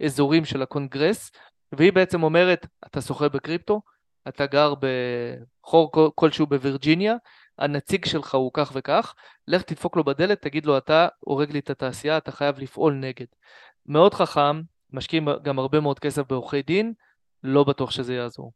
האזורים 0.00 0.44
של 0.44 0.62
הקונגרס, 0.62 1.30
והיא 1.72 1.92
בעצם 1.92 2.22
אומרת, 2.22 2.66
אתה 2.86 3.00
סוחר 3.00 3.28
בקריפטו, 3.28 3.80
אתה 4.28 4.46
גר 4.46 4.74
בחור 4.74 5.92
כלשהו 6.14 6.46
בווירג'יניה, 6.46 7.14
הנציג 7.58 8.04
שלך 8.04 8.34
הוא 8.34 8.50
כך 8.54 8.72
וכך, 8.74 9.14
לך 9.48 9.62
תדפוק 9.62 9.96
לו 9.96 10.04
בדלת, 10.04 10.42
תגיד 10.42 10.66
לו 10.66 10.78
אתה 10.78 11.08
הורג 11.20 11.52
לי 11.52 11.58
את 11.58 11.70
התעשייה, 11.70 12.18
אתה 12.18 12.32
חייב 12.32 12.58
לפעול 12.58 12.94
נגד. 12.94 13.26
מאוד 13.86 14.14
חכם, 14.14 14.62
משקיעים 14.92 15.28
גם 15.42 15.58
הרבה 15.58 15.80
מאוד 15.80 15.98
כסף 15.98 16.22
בעורכי 16.28 16.62
דין, 16.62 16.92
לא 17.44 17.64
בטוח 17.64 17.90
שזה 17.90 18.14
יעזור. 18.14 18.52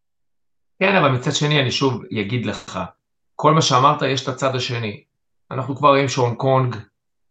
כן, 0.79 0.97
אבל 0.97 1.11
מצד 1.11 1.33
שני 1.33 1.61
אני 1.61 1.71
שוב 1.71 2.03
אגיד 2.21 2.47
לך, 2.47 2.81
כל 3.37 3.55
מה 3.55 3.63
שאמרת 3.63 4.03
יש 4.03 4.23
את 4.23 4.29
הצד 4.29 4.55
השני. 4.55 5.05
אנחנו 5.51 5.77
כבר 5.77 5.89
רואים 5.89 6.09
שהונג 6.09 6.37
קונג 6.37 6.77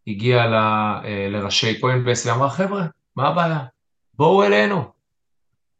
הגיע 0.07 0.45
ל, 0.47 0.53
אה, 0.53 1.27
לראשי 1.29 1.79
קוינבייס 1.79 2.25
ואמרה 2.25 2.49
חבר'ה, 2.49 2.85
מה 3.15 3.27
הבעיה? 3.27 3.65
בואו 4.13 4.43
אלינו. 4.43 4.91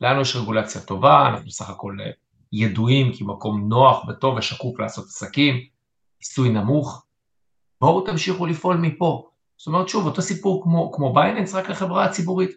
לנו 0.02 0.22
יש 0.22 0.36
רגולציה 0.36 0.82
טובה, 0.82 1.28
אנחנו 1.28 1.52
סך 1.52 1.70
הכל 1.70 1.98
אה, 2.02 2.12
ידועים 2.54 3.12
כמקום 3.18 3.70
נוח 3.70 4.08
וטוב 4.08 4.38
ושקוף 4.38 4.80
לעשות 4.80 5.06
עסקים, 5.06 5.56
מיסוי 6.20 6.50
נמוך, 6.50 7.06
בואו 7.82 8.02
תמשיכו 8.02 8.46
לפעול 8.46 8.78
מפה. 8.78 9.30
זאת 9.58 9.68
אומרת, 9.68 9.90
שוב, 9.90 10.06
אותו 10.06 10.22
סיפור 10.22 10.64
כמו, 10.64 10.92
כמו 10.92 11.14
בייננס, 11.14 11.56
רק 11.56 11.70
לחברה 11.70 12.06
הציבורית. 12.06 12.52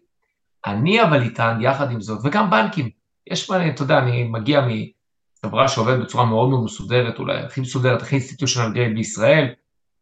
אני 0.67 1.03
אבל 1.03 1.27
אטען, 1.27 1.61
יחד 1.61 1.91
עם 1.91 2.01
זאת, 2.01 2.21
וגם 2.25 2.51
בנקים, 2.51 2.91
יש 3.31 3.51
מה, 3.51 3.69
אתה 3.69 3.83
יודע, 3.83 3.99
אני 3.99 4.25
מגיע 4.25 4.67
מחברה 5.45 5.69
שעובדת 5.69 6.01
בצורה 6.01 6.25
מאוד 6.25 6.49
מאוד 6.49 6.65
מסודרת, 6.65 7.19
אולי 7.19 7.39
הכי 7.39 7.61
מסודרת, 7.61 8.03
הכי 8.03 8.17
institutional 8.17 8.75
grade 8.75 8.95
בישראל, 8.95 9.55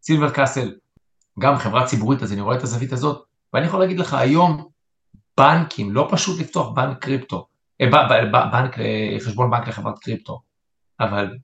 סילבר 0.02 0.30
קאסל, 0.30 0.74
גם 1.38 1.56
חברה 1.56 1.86
ציבורית, 1.86 2.22
אז 2.22 2.32
אני 2.32 2.40
רואה 2.40 2.56
את 2.56 2.62
הזווית 2.62 2.92
הזאת, 2.92 3.24
ואני 3.52 3.66
יכול 3.66 3.80
להגיד 3.80 3.98
לך, 3.98 4.14
היום 4.14 4.68
בנקים, 5.38 5.92
לא 5.92 6.08
פשוט 6.10 6.40
לפתוח 6.40 6.68
בנק 6.68 6.98
קריפטו, 6.98 7.46
אה, 7.80 7.86
בנק, 8.52 8.76
חשבון 9.20 9.50
בנק 9.50 9.68
לחברת 9.68 9.98
קריפטו, 9.98 10.40
אבל 11.00 11.38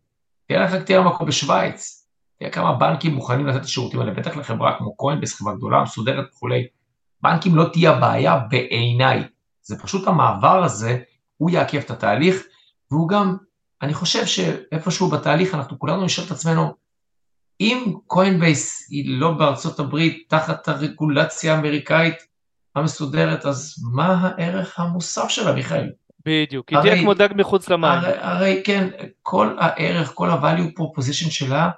תראה 0.49 0.65
לך, 0.65 0.75
תראה 0.75 1.05
מקום 1.05 1.29
בשוויץ, 1.29 2.07
תראה 2.39 2.51
כמה 2.51 2.73
בנקים 2.73 3.15
מוכנים 3.15 3.47
לתת 3.47 3.61
את 3.61 3.65
השירותים 3.65 4.01
האלה, 4.01 4.13
בטח 4.13 4.37
לחברה 4.37 4.79
כמו 4.79 4.97
קוינבס, 4.97 5.35
חברה 5.35 5.55
גדולה, 5.55 5.83
מסודרת 5.83 6.25
וכולי. 6.31 6.67
בנקים 7.23 7.55
לא 7.55 7.65
תהיה 7.73 7.91
הבעיה 7.91 8.39
בעיניי, 8.39 9.25
זה 9.63 9.79
פשוט 9.83 10.09
המעבר 10.09 10.65
הזה, 10.65 10.99
הוא 11.39 11.51
יעכב 11.51 11.79
את 11.79 11.91
התהליך, 11.91 12.43
והוא 12.91 13.09
גם, 13.09 13.37
אני 13.83 13.95
חושב 13.95 14.27
שאיפשהו 14.27 15.09
בתהליך 15.09 15.55
אנחנו 15.55 15.79
כולנו 15.79 16.05
נשאל 16.05 16.25
את 16.25 16.31
עצמנו, 16.31 16.75
אם 17.61 17.95
קוינבייס 18.07 18.89
היא 18.91 19.21
לא 19.21 19.31
בארצות 19.31 19.79
הברית 19.79 20.27
תחת 20.29 20.69
הרגולציה 20.69 21.55
האמריקאית 21.55 22.15
המסודרת, 22.75 23.47
אז 23.47 23.75
מה 23.93 24.15
הערך 24.21 24.81
המוסף 24.81 25.29
שלה, 25.29 25.53
מיכאל? 25.53 25.91
בדיוק, 26.25 26.69
היא 26.69 26.79
תהיה 26.81 27.03
כמו 27.03 27.15
דג 27.15 27.29
מחוץ 27.35 27.69
למים. 27.69 27.91
הרי, 27.91 28.13
הרי 28.19 28.63
כן, 28.65 28.89
כל 29.23 29.57
הערך, 29.61 30.13
כל 30.15 30.31
ה-value 30.31 30.81
proposition 30.81 31.31
שלה 31.31 31.71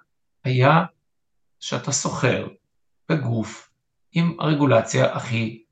היה 0.44 0.84
שאתה 1.60 1.92
סוחר 1.92 2.46
בגוף 3.08 3.70
עם 4.12 4.36
הרגולציה 4.40 5.14
הכי 5.14 5.62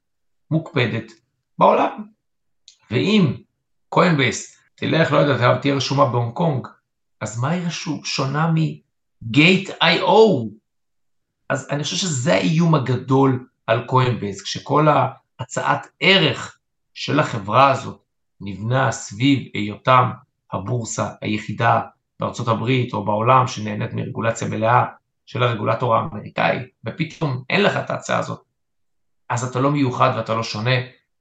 מוקפדת 0.51 1.12
בעולם. 1.59 2.05
ואם 2.91 3.34
קוינבייס 3.89 4.59
תלך, 4.74 5.12
לא 5.12 5.18
יודע, 5.18 5.59
תהיה 5.59 5.74
רשומה 5.74 6.05
בהונג 6.05 6.32
קונג, 6.32 6.66
אז 7.20 7.41
מה 7.41 7.51
היא 7.51 7.68
שונה 8.05 8.53
מגייט.איו? 8.55 10.49
אז 11.49 11.68
אני 11.70 11.82
חושב 11.82 11.97
שזה 11.97 12.34
האיום 12.34 12.74
הגדול 12.74 13.47
על 13.66 13.86
קוינבייס, 13.86 14.43
כשכל 14.43 14.86
ההצעת 14.89 15.86
ערך 16.01 16.59
של 16.95 17.20
החברה 17.20 17.70
הזאת 17.70 18.03
נבנה 18.41 18.93
סביב 18.93 19.49
היותם 19.55 20.11
הבורסה 20.53 21.09
היחידה 21.20 21.80
בארצות 22.20 22.49
הברית 22.49 22.93
או 22.93 23.05
בעולם 23.05 23.47
שנהנית 23.47 23.93
מרגולציה 23.93 24.49
מלאה 24.49 24.84
של 25.26 25.43
הרגולטור 25.43 25.97
האמריקאי, 25.97 26.59
ופתאום 26.86 27.43
אין 27.51 27.62
לך 27.62 27.76
את 27.76 27.91
ההצעה 27.91 28.18
הזאת, 28.18 28.41
אז 29.28 29.45
אתה 29.45 29.61
לא 29.61 29.70
מיוחד 29.70 30.12
ואתה 30.16 30.34
לא 30.34 30.43
שונה, 30.43 30.76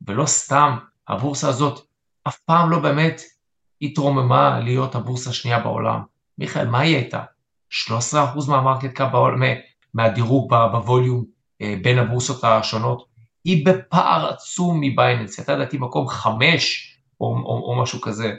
ולא 0.07 0.25
סתם 0.25 0.77
הבורסה 1.07 1.49
הזאת 1.49 1.86
אף 2.27 2.37
פעם 2.37 2.69
לא 2.69 2.79
באמת 2.79 3.21
התרוממה 3.81 4.59
להיות 4.59 4.95
הבורסה 4.95 5.29
השנייה 5.29 5.59
בעולם. 5.59 5.99
מיכאל, 6.37 6.67
מה 6.67 6.79
היא 6.79 6.95
הייתה? 6.95 7.23
13% 7.89 8.15
מהמרקט 8.47 8.93
קאפ 8.93 9.11
בעולם, 9.11 9.43
מהדירוג 9.93 10.49
בווליום 10.49 11.25
אה, 11.61 11.75
בין 11.81 11.97
הבורסות 11.97 12.43
השונות, 12.43 13.05
היא 13.43 13.65
בפער 13.65 14.29
עצום 14.29 14.79
מבייננס, 14.81 15.39
הייתה 15.39 15.55
לדעתי 15.55 15.77
מקום 15.77 16.07
5 16.07 16.97
או, 17.21 17.25
או, 17.25 17.71
או 17.71 17.81
משהו 17.81 18.01
כזה. 18.01 18.33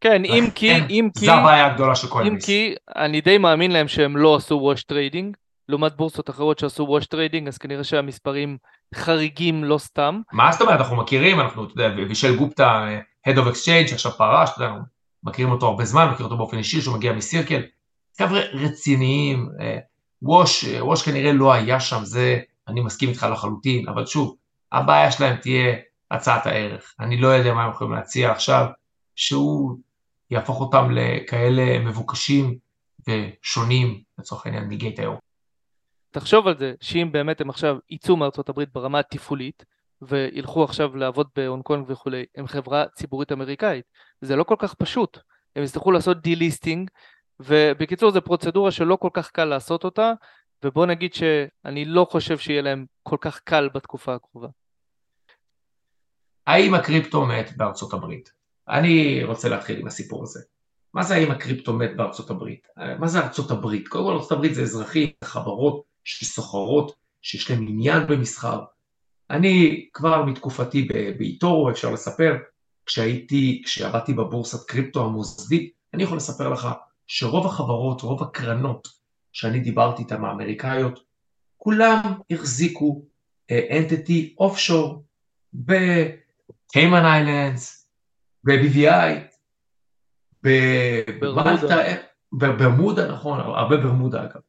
כן, 0.00 0.24
אם 0.24 0.44
כי, 0.54 0.72
אם 0.90 1.08
כי, 1.18 1.26
זה 1.26 1.32
הבעיה 1.32 1.66
הגדולה 1.66 1.94
של 1.94 2.06
כל 2.06 2.26
אם 2.26 2.38
כי, 2.40 2.74
אני 2.96 3.20
די 3.20 3.38
מאמין 3.38 3.70
להם 3.70 3.88
שהם 3.88 4.16
לא 4.16 4.36
עשו 4.36 4.54
wash 4.54 4.82
trading, 4.82 5.36
לעומת 5.68 5.96
בורסות 5.96 6.30
אחרות 6.30 6.58
שעשו 6.58 6.82
wash 6.82 7.06
trading, 7.06 7.48
אז 7.48 7.58
כנראה 7.58 7.84
שהמספרים 7.84 8.58
חריגים 8.94 9.64
לא 9.64 9.78
סתם. 9.78 10.20
מה 10.32 10.52
זאת 10.52 10.60
אומרת, 10.60 10.78
אנחנו 10.80 10.96
מכירים, 10.96 11.40
אנחנו, 11.40 11.64
אתה 11.64 11.72
יודע, 11.82 11.94
וישל 12.08 12.36
גופטה, 12.36 12.86
Head 13.28 13.36
of 13.36 13.46
Exchange, 13.46 13.92
עכשיו 13.92 14.12
פרש, 14.12 14.50
אתה 14.54 14.64
יודע, 14.64 14.74
מכירים 15.24 15.52
אותו 15.52 15.66
הרבה 15.66 15.84
זמן, 15.84 16.08
מכיר 16.12 16.24
אותו 16.24 16.36
באופן 16.36 16.58
אישי, 16.58 16.80
שהוא 16.80 16.96
מגיע 16.96 17.12
מ 17.12 17.18
Circle, 17.18 17.62
חבר'ה 18.18 18.40
רציניים, 18.52 19.48
ווש, 20.22 20.64
ווש 20.80 21.02
כנראה 21.02 21.32
לא 21.32 21.52
היה 21.52 21.80
שם, 21.80 22.04
זה, 22.04 22.40
אני 22.68 22.80
מסכים 22.80 23.08
איתך 23.08 23.26
לחלוטין, 23.32 23.88
אבל 23.88 24.06
שוב, 24.06 24.36
הבעיה 24.72 25.12
שלהם 25.12 25.36
תהיה 25.36 25.76
הצעת 26.10 26.46
הערך. 26.46 26.94
אני 27.00 27.20
לא 27.20 27.28
יודע 27.28 27.54
מה 27.54 27.64
הם 27.64 27.70
יכולים 27.70 27.92
להציע 27.92 28.32
עכשיו, 28.32 28.66
שהוא 29.16 29.78
יהפוך 30.30 30.60
אותם 30.60 30.90
לכאלה 30.90 31.78
מבוקשים 31.78 32.58
ושונים, 33.08 34.00
לצורך 34.18 34.46
העניין, 34.46 34.68
מגייט 34.68 34.98
היור. 34.98 35.18
תחשוב 36.18 36.48
על 36.48 36.58
זה, 36.58 36.74
שאם 36.80 37.08
באמת 37.12 37.40
הם 37.40 37.50
עכשיו 37.50 37.76
יצאו 37.90 38.16
מארצות 38.16 38.48
הברית 38.48 38.68
ברמה 38.72 38.98
התפעולית, 38.98 39.64
וילכו 40.02 40.64
עכשיו 40.64 40.96
לעבוד 40.96 41.28
בהונג 41.36 41.62
קונג 41.62 41.84
וכולי, 41.90 42.24
הם 42.36 42.46
חברה 42.46 42.84
ציבורית 42.94 43.32
אמריקאית. 43.32 43.84
זה 44.20 44.36
לא 44.36 44.44
כל 44.44 44.54
כך 44.58 44.74
פשוט. 44.74 45.18
הם 45.56 45.62
יצטרכו 45.62 45.92
לעשות 45.92 46.22
די-ליסטינג, 46.22 46.90
ובקיצור 47.40 48.10
זו 48.10 48.22
פרוצדורה 48.22 48.70
שלא 48.70 48.96
כל 48.96 49.08
כך 49.12 49.30
קל 49.30 49.44
לעשות 49.44 49.84
אותה, 49.84 50.12
ובוא 50.64 50.86
נגיד 50.86 51.14
שאני 51.14 51.84
לא 51.84 52.06
חושב 52.10 52.38
שיהיה 52.38 52.62
להם 52.62 52.86
כל 53.02 53.16
כך 53.20 53.40
קל 53.44 53.68
בתקופה 53.74 54.14
הקרובה. 54.14 54.48
האם 56.46 56.74
הקריפטו 56.74 57.26
מת 57.26 57.56
בארצות 57.56 57.92
הברית? 57.92 58.32
אני 58.68 59.24
רוצה 59.24 59.48
להתחיל 59.48 59.78
עם 59.78 59.86
הסיפור 59.86 60.22
הזה. 60.22 60.40
מה 60.94 61.02
זה 61.02 61.14
האם 61.14 61.30
הקריפטו 61.30 61.72
מת 61.72 61.96
בארצות 61.96 62.30
הברית? 62.30 62.68
מה 62.98 63.08
זה 63.08 63.18
ארצות 63.18 63.50
הברית? 63.50 63.88
קודם 63.88 64.04
כל 64.04 64.12
ארצות 64.12 64.32
הברית 64.32 64.54
זה 64.54 64.62
אזרחים, 64.62 65.10
חברות 65.24 65.87
שסוחרות, 66.08 66.94
שיש 67.22 67.50
להם 67.50 67.68
עניין 67.68 68.06
במסחר. 68.06 68.60
אני 69.30 69.88
כבר 69.92 70.24
מתקופתי 70.24 70.88
באיטורו, 71.18 71.70
אפשר 71.70 71.90
לספר, 71.90 72.36
כשהייתי, 72.86 73.62
כשעבדתי 73.64 74.12
בבורסת 74.12 74.68
קריפטו 74.68 75.04
המוסדית, 75.04 75.72
אני 75.94 76.02
יכול 76.02 76.16
לספר 76.16 76.48
לך 76.48 76.68
שרוב 77.06 77.46
החברות, 77.46 78.02
רוב 78.02 78.22
הקרנות 78.22 78.88
שאני 79.32 79.60
דיברתי 79.60 80.02
איתן, 80.02 80.24
האמריקאיות, 80.24 81.00
כולם 81.56 82.00
החזיקו 82.30 83.02
entity 83.50 84.34
offshore 84.38 85.04
ב 85.54 85.75
Cayman 85.75 87.04
Islands, 87.04 87.88
ב-BVI, 88.44 89.28
ברמודה, 92.32 93.12
נכון, 93.12 93.40
הרבה 93.40 93.76
ברמודה 93.76 94.22
אגב. 94.22 94.40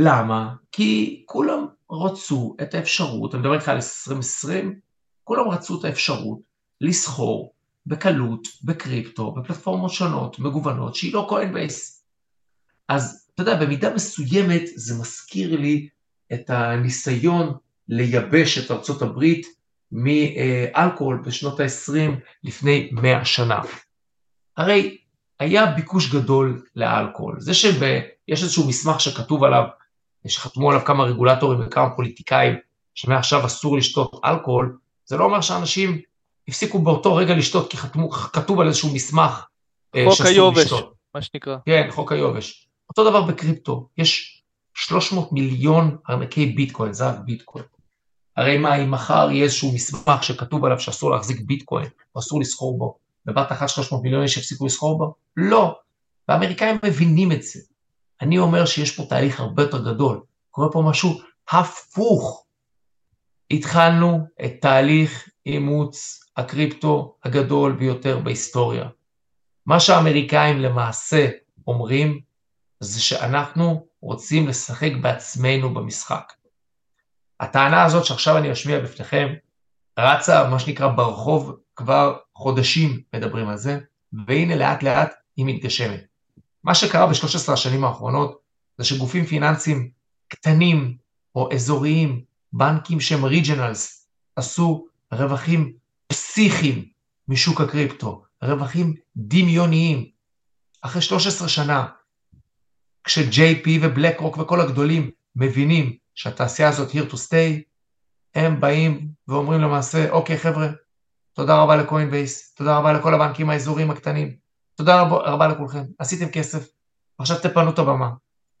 למה? 0.00 0.54
כי 0.72 1.22
כולם 1.26 1.66
רצו 1.90 2.56
את 2.62 2.74
האפשרות, 2.74 3.34
אני 3.34 3.40
מדבר 3.40 3.54
איתך 3.54 3.68
על 3.68 3.76
2020, 3.76 4.78
כולם 5.24 5.48
רצו 5.48 5.80
את 5.80 5.84
האפשרות 5.84 6.38
לסחור 6.80 7.52
בקלות, 7.86 8.48
בקריפטו, 8.64 9.32
בפלטפורמות 9.32 9.90
שונות, 9.90 10.38
מגוונות, 10.38 10.94
שהיא 10.94 11.14
לא 11.14 11.26
Coinbase. 11.28 12.04
אז 12.88 13.28
אתה 13.34 13.42
יודע, 13.42 13.64
במידה 13.64 13.94
מסוימת 13.94 14.62
זה 14.74 14.94
מזכיר 15.00 15.60
לי 15.60 15.88
את 16.32 16.50
הניסיון 16.50 17.54
לייבש 17.88 18.58
את 18.58 18.70
ארצות 18.70 19.02
הברית 19.02 19.46
מאלכוהול 19.92 21.22
בשנות 21.24 21.60
ה-20 21.60 22.10
לפני 22.44 22.90
100 22.92 23.24
שנה. 23.24 23.60
הרי 24.56 24.98
היה 25.40 25.66
ביקוש 25.66 26.14
גדול 26.14 26.62
לאלכוהול. 26.76 27.40
זה 27.40 27.54
שיש 27.54 28.42
איזשהו 28.42 28.68
מסמך 28.68 29.00
שכתוב 29.00 29.44
עליו, 29.44 29.64
שחתמו 30.26 30.70
עליו 30.70 30.84
כמה 30.84 31.04
רגולטורים 31.04 31.60
וכמה 31.66 31.90
פוליטיקאים, 31.90 32.54
שמעכשיו 32.94 33.46
אסור 33.46 33.76
לשתות 33.76 34.20
אלכוהול, 34.24 34.78
זה 35.06 35.16
לא 35.16 35.24
אומר 35.24 35.40
שאנשים 35.40 36.00
הפסיקו 36.48 36.78
באותו 36.78 37.16
רגע 37.16 37.34
לשתות, 37.34 37.70
כי 37.70 37.76
חתמו, 37.76 38.10
כתוב 38.10 38.60
על 38.60 38.66
איזשהו 38.66 38.94
מסמך 38.94 39.44
אה, 39.96 40.04
חוק 40.10 40.26
היובש, 40.26 40.64
לשתות. 40.64 40.94
מה 41.14 41.22
שנקרא. 41.22 41.56
כן, 41.66 41.88
חוק 41.90 42.12
היובש. 42.12 42.68
אותו 42.88 43.10
דבר 43.10 43.22
בקריפטו, 43.22 43.88
יש 43.98 44.42
300 44.74 45.32
מיליון 45.32 45.96
ארנקי 46.10 46.46
ביטקוין, 46.46 46.92
זה 46.92 47.04
ביטקוין. 47.24 47.64
הרי 48.36 48.58
מה, 48.58 48.76
אם 48.76 48.90
מחר 48.90 49.28
יהיה 49.30 49.44
איזשהו 49.44 49.72
מסמך 49.72 50.24
שכתוב 50.24 50.64
עליו 50.64 50.80
שאסור 50.80 51.10
להחזיק 51.10 51.40
ביטקוין, 51.40 51.88
או 52.14 52.20
אסור 52.20 52.40
לסחור 52.40 52.78
בו, 52.78 52.98
בבת 53.26 53.52
אחת 53.52 53.68
300 53.68 54.02
מיליון 54.02 54.22
איש 54.22 54.36
יפסיקו 54.36 54.66
לסחור 54.66 54.98
בו? 54.98 55.14
לא. 55.36 55.78
והאמריקאים 56.28 56.78
מבינים 56.84 57.32
את 57.32 57.42
זה. 57.42 57.60
אני 58.20 58.38
אומר 58.38 58.66
שיש 58.66 58.96
פה 58.96 59.02
תהליך 59.08 59.40
הרבה 59.40 59.62
יותר 59.62 59.92
גדול. 59.92 60.22
קורה 60.50 60.72
פה 60.72 60.82
משהו 60.86 61.20
הפוך. 61.50 62.44
התחלנו 63.50 64.26
את 64.44 64.52
תהליך 64.60 65.28
אימוץ 65.46 66.24
הקריפטו 66.36 67.16
הגדול 67.24 67.72
ביותר 67.72 68.18
בהיסטוריה. 68.18 68.88
מה 69.66 69.80
שהאמריקאים 69.80 70.58
למעשה 70.58 71.28
אומרים, 71.66 72.20
זה 72.80 73.00
שאנחנו 73.00 73.86
רוצים 74.00 74.48
לשחק 74.48 74.90
בעצמנו 75.02 75.74
במשחק. 75.74 76.32
הטענה 77.40 77.84
הזאת 77.84 78.04
שעכשיו 78.04 78.38
אני 78.38 78.52
אשמיע 78.52 78.80
בפניכם, 78.80 79.34
רצה, 79.98 80.48
מה 80.48 80.58
שנקרא, 80.58 80.88
ברחוב 80.88 81.56
כבר 81.76 82.16
חודשים 82.34 83.02
מדברים 83.14 83.48
על 83.48 83.56
זה, 83.56 83.78
והנה 84.26 84.56
לאט 84.56 84.82
לאט 84.82 85.12
היא 85.36 85.46
מתגשמת. 85.46 86.07
מה 86.68 86.74
שקרה 86.74 87.06
ב-13 87.06 87.52
השנים 87.52 87.84
האחרונות, 87.84 88.40
זה 88.78 88.84
שגופים 88.84 89.24
פיננסיים 89.24 89.90
קטנים, 90.28 90.96
או 91.34 91.52
אזוריים, 91.54 92.22
בנקים 92.52 93.00
שהם 93.00 93.24
ריג'נלס, 93.24 94.08
עשו 94.36 94.86
רווחים 95.12 95.72
פסיכיים 96.06 96.84
משוק 97.28 97.60
הקריפטו, 97.60 98.22
רווחים 98.42 98.94
דמיוניים. 99.16 100.10
אחרי 100.82 101.02
13 101.02 101.48
שנה, 101.48 101.86
כש-JP 103.04 103.68
ובלק 103.82 104.20
רוק 104.20 104.38
וכל 104.38 104.60
הגדולים 104.60 105.10
מבינים 105.36 105.96
שהתעשייה 106.14 106.68
הזאת 106.68 106.90
here 106.90 107.12
to 107.12 107.14
stay, 107.14 107.62
הם 108.34 108.60
באים 108.60 109.08
ואומרים 109.28 109.60
למעשה, 109.60 110.10
אוקיי 110.10 110.38
חבר'ה, 110.38 110.68
תודה 111.32 111.62
רבה 111.62 111.76
לקוינבייס, 111.76 112.54
תודה 112.54 112.78
רבה 112.78 112.92
לכל 112.92 113.14
הבנקים 113.14 113.50
האזוריים 113.50 113.90
הקטנים, 113.90 114.47
תודה 114.78 115.00
רבה, 115.00 115.16
רבה 115.16 115.48
לכולכם, 115.48 115.82
עשיתם 115.98 116.28
כסף, 116.28 116.68
עכשיו 117.18 117.36
תפנו 117.42 117.70
את 117.70 117.78
הבמה, 117.78 118.10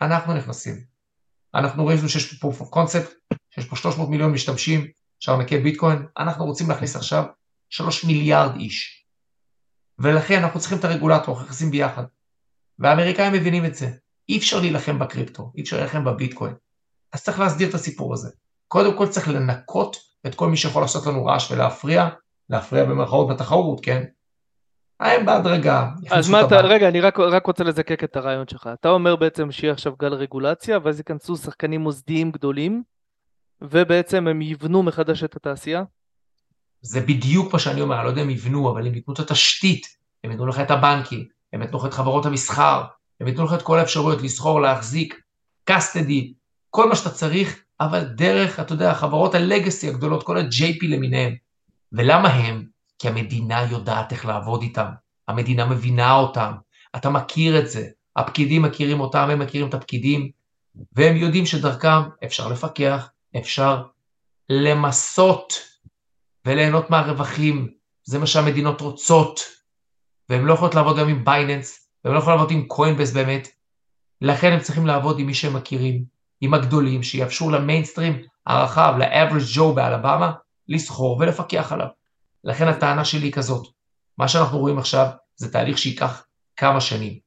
אנחנו 0.00 0.34
נכנסים. 0.34 0.74
אנחנו 1.54 1.86
ראינו 1.86 2.08
שיש 2.08 2.34
פה 2.34 2.48
proof 2.48 2.62
of 2.62 2.74
concept, 2.74 3.34
שיש 3.50 3.66
פה 3.66 3.76
300 3.76 4.08
מיליון 4.08 4.32
משתמשים, 4.32 4.86
שערנקי 5.20 5.58
ביטקוין, 5.58 6.06
אנחנו 6.18 6.44
רוצים 6.44 6.70
להכניס 6.70 6.96
עכשיו 6.96 7.24
3 7.70 8.04
מיליארד 8.04 8.56
איש. 8.56 9.04
ולכן 9.98 10.42
אנחנו 10.42 10.60
צריכים 10.60 10.78
את 10.78 10.84
הרגולטור, 10.84 11.34
אנחנו 11.34 11.44
נכנסים 11.44 11.70
ביחד. 11.70 12.04
והאמריקאים 12.78 13.32
מבינים 13.32 13.64
את 13.64 13.74
זה. 13.74 13.90
אי 14.28 14.38
אפשר 14.38 14.60
להילחם 14.60 14.98
בקריפטו, 14.98 15.52
אי 15.56 15.62
אפשר 15.62 15.76
להילחם 15.76 16.04
בביטקוין. 16.04 16.54
אז 17.12 17.22
צריך 17.22 17.40
להסדיר 17.40 17.68
את 17.68 17.74
הסיפור 17.74 18.14
הזה. 18.14 18.28
קודם 18.68 18.98
כל 18.98 19.08
צריך 19.08 19.28
לנקות 19.28 19.96
את 20.26 20.34
כל 20.34 20.48
מי 20.48 20.56
שיכול 20.56 20.82
לעשות 20.82 21.06
לנו 21.06 21.24
רעש 21.24 21.50
ולהפריע, 21.50 22.08
להפריע 22.50 22.84
במרכאות 22.84 23.28
בתחרות, 23.28 23.80
כן? 23.84 24.04
הם 25.00 25.26
בהדרגה. 25.26 25.88
אז 26.10 26.30
מה 26.30 26.40
אתה, 26.40 26.60
רגע, 26.60 26.88
אני 26.88 27.00
רק, 27.00 27.18
רק 27.18 27.46
רוצה 27.46 27.64
לזקק 27.64 28.04
את 28.04 28.16
הרעיון 28.16 28.48
שלך. 28.48 28.70
אתה 28.80 28.88
אומר 28.88 29.16
בעצם 29.16 29.52
שיהיה 29.52 29.72
עכשיו 29.72 29.92
גל 29.98 30.14
רגולציה, 30.14 30.78
ואז 30.82 30.98
ייכנסו 30.98 31.36
שחקנים 31.36 31.80
מוסדיים 31.80 32.30
גדולים, 32.30 32.82
ובעצם 33.62 34.28
הם 34.28 34.42
יבנו 34.42 34.82
מחדש 34.82 35.24
את 35.24 35.36
התעשייה? 35.36 35.82
זה 36.82 37.00
בדיוק 37.00 37.52
מה 37.52 37.58
שאני 37.58 37.80
אומר, 37.80 37.96
אני 37.96 38.04
לא 38.04 38.10
יודע 38.10 38.22
אם 38.22 38.30
יבנו, 38.30 38.70
אבל 38.70 38.86
הם 38.86 38.94
ייתנו 38.94 39.14
את 39.14 39.18
התשתית, 39.18 39.86
הם 40.24 40.30
ייתנו 40.30 40.46
לך 40.46 40.60
את 40.60 40.70
הבנקים, 40.70 41.24
הם 41.52 41.62
ייתנו 41.62 41.78
לך 41.78 41.84
את 41.84 41.94
חברות 41.94 42.26
המסחר, 42.26 42.84
הם 43.20 43.28
ייתנו 43.28 43.44
לך 43.44 43.54
את 43.54 43.62
כל 43.62 43.78
האפשרויות 43.78 44.22
לסחור, 44.22 44.60
להחזיק, 44.60 45.20
custody, 45.70 46.32
כל 46.70 46.88
מה 46.88 46.96
שאתה 46.96 47.10
צריך, 47.10 47.62
אבל 47.80 48.04
דרך, 48.04 48.60
אתה 48.60 48.74
יודע, 48.74 48.94
חברות 48.94 49.34
הלגאסי 49.34 49.88
הגדולות, 49.88 50.22
כל 50.22 50.38
ה-JP 50.38 50.86
למיניהם. 50.88 51.34
ולמה 51.92 52.28
הם? 52.28 52.64
כי 52.98 53.08
המדינה 53.08 53.66
יודעת 53.70 54.12
איך 54.12 54.26
לעבוד 54.26 54.62
איתם, 54.62 54.88
המדינה 55.28 55.66
מבינה 55.66 56.14
אותם, 56.14 56.52
אתה 56.96 57.10
מכיר 57.10 57.58
את 57.58 57.70
זה, 57.70 57.88
הפקידים 58.16 58.62
מכירים 58.62 59.00
אותם, 59.00 59.30
הם 59.30 59.38
מכירים 59.38 59.68
את 59.68 59.74
הפקידים, 59.74 60.30
והם 60.92 61.16
יודעים 61.16 61.46
שדרכם 61.46 62.02
אפשר 62.24 62.48
לפקח, 62.48 63.10
אפשר 63.36 63.82
למסות 64.48 65.52
וליהנות 66.46 66.90
מהרווחים, 66.90 67.68
זה 68.04 68.18
מה 68.18 68.26
שהמדינות 68.26 68.80
רוצות, 68.80 69.40
והן 70.28 70.44
לא 70.44 70.54
יכולות 70.54 70.74
לעבוד 70.74 70.98
גם 70.98 71.08
עם 71.08 71.24
בייננס, 71.24 71.88
והן 72.04 72.14
לא 72.14 72.18
יכולות 72.18 72.38
לעבוד 72.38 72.52
עם 72.52 72.66
קוינבס 72.66 73.12
באמת, 73.12 73.48
לכן 74.20 74.52
הם 74.52 74.60
צריכים 74.60 74.86
לעבוד 74.86 75.18
עם 75.18 75.26
מי 75.26 75.34
שהם 75.34 75.56
מכירים, 75.56 76.04
עם 76.40 76.54
הגדולים, 76.54 77.02
שיאפשרו 77.02 77.50
למיינסטרים 77.50 78.22
הרחב, 78.46 78.94
ל-average 78.98 79.56
Joe 79.56 79.74
באלבמה, 79.74 80.32
לסחור 80.68 81.16
ולפקח 81.20 81.72
עליו. 81.72 81.97
לכן 82.48 82.68
הטענה 82.68 83.04
שלי 83.04 83.26
היא 83.26 83.32
כזאת, 83.32 83.66
מה 84.18 84.28
שאנחנו 84.28 84.58
רואים 84.58 84.78
עכשיו 84.78 85.06
זה 85.36 85.52
תהליך 85.52 85.78
שייקח 85.78 86.26
כמה 86.56 86.80
שנים, 86.80 87.18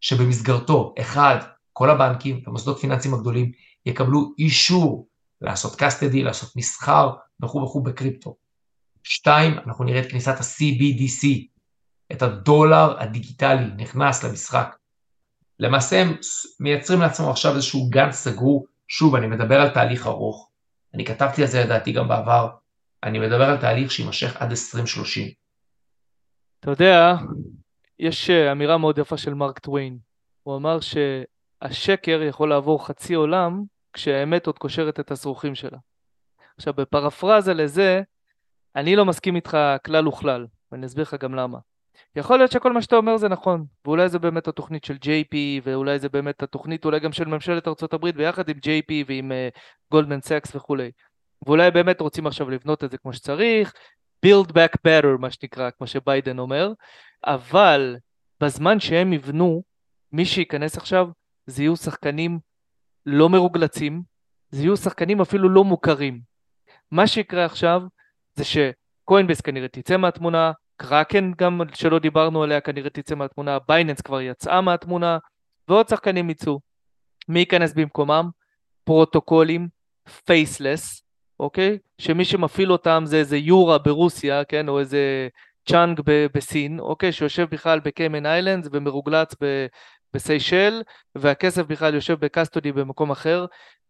שבמסגרתו, 0.00 0.94
אחד, 1.00 1.36
כל 1.72 1.90
הבנקים 1.90 2.42
ומוסדות 2.46 2.78
פיננסיים 2.78 3.14
הגדולים 3.14 3.52
יקבלו 3.86 4.32
אישור 4.38 5.08
לעשות 5.40 5.76
קאסטדי, 5.76 6.22
לעשות 6.22 6.56
מסחר 6.56 7.10
וכו' 7.42 7.62
וכו' 7.62 7.82
בקריפטו. 7.82 8.36
שתיים, 9.02 9.58
אנחנו 9.66 9.84
נראה 9.84 10.00
את 10.00 10.10
כניסת 10.10 10.34
ה-CBDC, 10.40 11.26
את 12.12 12.22
הדולר 12.22 13.00
הדיגיטלי 13.00 13.70
נכנס 13.76 14.24
למשחק. 14.24 14.76
למעשה 15.58 16.00
הם 16.00 16.16
מייצרים 16.60 17.00
לעצמם 17.00 17.28
עכשיו 17.28 17.54
איזשהו 17.54 17.88
גן 17.90 18.12
סגור, 18.12 18.66
שוב, 18.88 19.14
אני 19.14 19.26
מדבר 19.26 19.60
על 19.60 19.68
תהליך 19.68 20.06
ארוך, 20.06 20.50
אני 20.94 21.04
כתבתי 21.04 21.42
על 21.42 21.48
זה 21.48 21.64
לדעתי 21.64 21.92
גם 21.92 22.08
בעבר, 22.08 22.48
אני 23.04 23.18
מדבר 23.18 23.44
על 23.44 23.56
תהליך 23.56 23.90
שיימשך 23.90 24.36
עד 24.36 24.50
2030. 24.50 25.28
אתה 26.60 26.70
יודע, 26.70 27.14
יש 27.98 28.30
אה, 28.30 28.52
אמירה 28.52 28.78
מאוד 28.78 28.98
יפה 28.98 29.16
של 29.16 29.34
מרק 29.34 29.58
טוויין. 29.58 29.98
הוא 30.42 30.56
אמר 30.56 30.78
שהשקר 30.80 32.22
יכול 32.22 32.48
לעבור 32.48 32.86
חצי 32.86 33.14
עולם 33.14 33.62
כשהאמת 33.92 34.46
עוד 34.46 34.58
קושרת 34.58 35.00
את 35.00 35.10
השרוכים 35.10 35.54
שלה. 35.54 35.78
עכשיו, 36.56 36.74
בפרפרזה 36.74 37.54
לזה, 37.54 38.02
אני 38.76 38.96
לא 38.96 39.04
מסכים 39.04 39.36
איתך 39.36 39.56
כלל 39.84 40.08
וכלל, 40.08 40.46
ואני 40.72 40.86
אסביר 40.86 41.02
לך 41.02 41.14
גם 41.14 41.34
למה. 41.34 41.58
יכול 42.16 42.38
להיות 42.38 42.52
שכל 42.52 42.72
מה 42.72 42.82
שאתה 42.82 42.96
אומר 42.96 43.16
זה 43.16 43.28
נכון, 43.28 43.64
ואולי 43.84 44.08
זה 44.08 44.18
באמת 44.18 44.48
התוכנית 44.48 44.84
של 44.84 44.94
JP, 44.94 45.36
ואולי 45.62 45.98
זה 45.98 46.08
באמת 46.08 46.42
התוכנית 46.42 46.84
אולי 46.84 47.00
גם 47.00 47.12
של 47.12 47.24
ממשלת 47.24 47.68
ארה"ב 47.68 48.10
ביחד 48.10 48.48
עם 48.48 48.56
JP 48.56 48.92
ועם 49.06 49.32
Goldman 49.92 50.18
uh, 50.18 50.26
Sachs 50.26 50.56
וכולי. 50.56 50.90
ואולי 51.46 51.70
באמת 51.70 52.00
רוצים 52.00 52.26
עכשיו 52.26 52.50
לבנות 52.50 52.84
את 52.84 52.90
זה 52.90 52.98
כמו 52.98 53.12
שצריך, 53.12 53.72
build 54.26 54.48
back 54.48 54.74
better 54.86 55.18
מה 55.18 55.30
שנקרא, 55.30 55.70
כמו 55.70 55.86
שביידן 55.86 56.38
אומר, 56.38 56.72
אבל 57.24 57.96
בזמן 58.40 58.80
שהם 58.80 59.12
יבנו, 59.12 59.62
מי 60.12 60.24
שייכנס 60.24 60.76
עכשיו 60.76 61.08
זה 61.46 61.62
יהיו 61.62 61.76
שחקנים 61.76 62.38
לא 63.06 63.28
מרוגלצים, 63.28 64.02
זה 64.50 64.62
יהיו 64.62 64.76
שחקנים 64.76 65.20
אפילו 65.20 65.48
לא 65.48 65.64
מוכרים. 65.64 66.20
מה 66.90 67.06
שיקרה 67.06 67.44
עכשיו 67.44 67.82
זה 68.34 68.44
ש 68.44 68.63
Coinbase 68.63 69.40
כנראה 69.40 69.68
תצא 69.68 69.96
מהתמונה, 69.96 70.52
קראקן 70.76 71.32
גם 71.38 71.60
שלא 71.74 71.98
דיברנו 71.98 72.42
עליה 72.42 72.60
כנראה 72.60 72.90
תצא 72.90 73.14
מהתמונה, 73.14 73.58
Binance 73.68 74.00
כבר 74.00 74.20
יצאה 74.20 74.60
מהתמונה, 74.60 75.18
ועוד 75.68 75.88
שחקנים 75.88 76.30
יצאו. 76.30 76.60
מי 77.28 77.38
ייכנס 77.38 77.72
במקומם? 77.72 78.30
פרוטוקולים, 78.84 79.68
faceless, 80.24 81.02
אוקיי? 81.40 81.78
שמי 81.98 82.24
שמפעיל 82.24 82.72
אותם 82.72 83.02
זה 83.06 83.16
איזה 83.16 83.36
יורה 83.36 83.78
ברוסיה, 83.78 84.44
כן? 84.44 84.68
או 84.68 84.78
איזה 84.78 85.28
צ'אנג 85.68 86.00
בסין, 86.34 86.80
אוקיי? 86.80 87.12
שיושב 87.12 87.46
בכלל 87.50 87.80
ב 87.80 87.87
Cayman 87.87 88.26
Islands 88.26 88.68
ומרוגלץ 88.72 89.34
בסיישל, 90.14 90.82
והכסף 91.14 91.66
בכלל 91.66 91.94
יושב 91.94 92.20
ב 92.20 92.26
custody 92.26 92.72
במקום 92.72 93.10
אחר. 93.10 93.46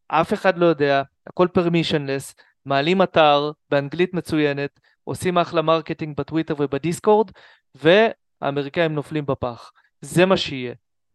אף 0.08 0.32
אחד 0.32 0.58
לא 0.58 0.66
יודע, 0.66 1.02
הכל 1.26 1.48
permissionless, 1.52 2.34
מעלים 2.66 3.02
אתר 3.02 3.50
באנגלית 3.70 4.14
מצוינת, 4.14 4.80
עושים 5.04 5.38
אחלה 5.38 5.62
marketing 5.62 6.16
ב 6.16 6.21
Twitter 6.21 6.54
וב 6.58 6.73
Discord, 6.73 7.30
והאמריקאים 7.74 8.94
נופלים 8.94 9.26
בפח. 9.26 9.72
זה 10.00 10.26
מה 10.26 10.36
שיהיה. 10.36 10.74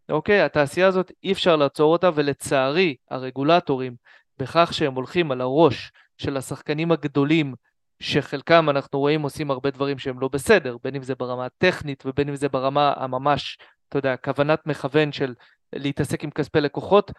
אוקיי? 0.09 0.41
התעשייה 0.41 0.87
הזאת 0.87 1.11
אי 1.23 1.31
אפשר 1.31 1.55
לעצור 1.55 1.91
אותה, 1.91 2.09
ולצערי 2.15 2.95
הרגולטורים, 3.11 3.95
בכך 4.39 4.73
שהם 4.73 4.93
הולכים 4.93 5.31
על 5.31 5.41
הראש 5.41 5.91
של 6.17 6.37
השחקנים 6.37 6.91
הגדולים, 6.91 7.53
שחלקם 7.99 8.69
אנחנו 8.69 8.99
רואים 8.99 9.21
עושים 9.21 9.51
הרבה 9.51 9.69
דברים 9.69 9.97
שהם 9.97 10.19
לא 10.19 10.27
בסדר, 10.27 10.77
בין 10.83 10.95
אם 10.95 11.03
זה 11.03 11.15
ברמה 11.15 11.45
הטכנית 11.45 12.03
ובין 12.05 12.29
אם 12.29 12.35
זה 12.35 12.49
ברמה 12.49 12.93
הממש, 12.97 13.57
אתה 13.89 13.97
יודע, 13.97 14.17
כוונת 14.17 14.67
מכוון 14.67 15.11
של 15.11 15.33
להתעסק 15.73 16.23
עם 16.23 16.31
כספי 16.31 16.61
לקוחות, 16.61 17.11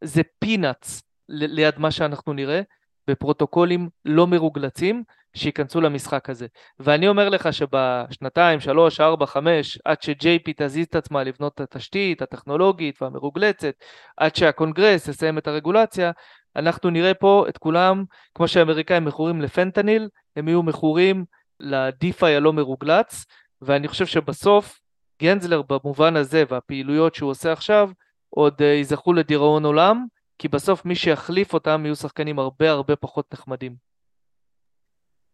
זה 0.00 0.22
פינאץ 0.38 1.02
ליד 1.28 1.78
מה 1.78 1.90
שאנחנו 1.90 2.32
נראה 2.32 2.60
בפרוטוקולים 3.08 3.88
לא 4.04 4.26
מרוגלצים 4.26 5.04
שייכנסו 5.34 5.80
למשחק 5.80 6.30
הזה. 6.30 6.46
ואני 6.78 7.08
אומר 7.08 7.28
לך 7.28 7.52
שבשנתיים, 7.52 8.60
שלוש, 8.60 9.00
ארבע, 9.00 9.26
חמש, 9.26 9.78
עד 9.84 10.02
ש-JP 10.02 10.52
תזיז 10.56 10.86
את 10.86 10.96
עצמה 10.96 11.24
לבנות 11.24 11.54
את 11.54 11.60
התשתית 11.60 12.22
הטכנולוגית 12.22 13.02
והמרוגלצת, 13.02 13.74
עד 14.16 14.36
שהקונגרס 14.36 15.08
יסיים 15.08 15.38
את 15.38 15.46
הרגולציה, 15.46 16.10
אנחנו 16.56 16.90
נראה 16.90 17.14
פה 17.14 17.44
את 17.48 17.58
כולם, 17.58 18.04
כמו 18.34 18.48
שהאמריקאים 18.48 19.04
מכורים 19.04 19.40
לפנטניל, 19.40 20.08
הם 20.36 20.48
יהיו 20.48 20.62
מכורים 20.62 21.24
ל 21.60 21.75
DeFi 21.75 22.36
הלא 22.36 22.52
מרוגלץ, 22.52 23.24
ואני 23.62 23.88
חושב 23.88 24.06
שבסוף 24.06 24.80
גנזלר 25.22 25.62
במובן 25.62 26.16
הזה 26.16 26.44
והפעילויות 26.48 27.14
שהוא 27.14 27.30
עושה 27.30 27.52
עכשיו, 27.52 27.90
עוד 28.30 28.54
uh, 28.60 28.64
ייזכרו 28.64 29.12
לדיראון 29.12 29.64
עולם, 29.64 30.06
כי 30.38 30.48
בסוף 30.48 30.84
מי 30.84 30.94
שיחליף 30.94 31.54
אותם 31.54 31.82
יהיו 31.84 31.96
שחקנים 31.96 32.38
הרבה 32.38 32.70
הרבה 32.70 32.96
פחות 32.96 33.34
נחמדים. 33.34 33.76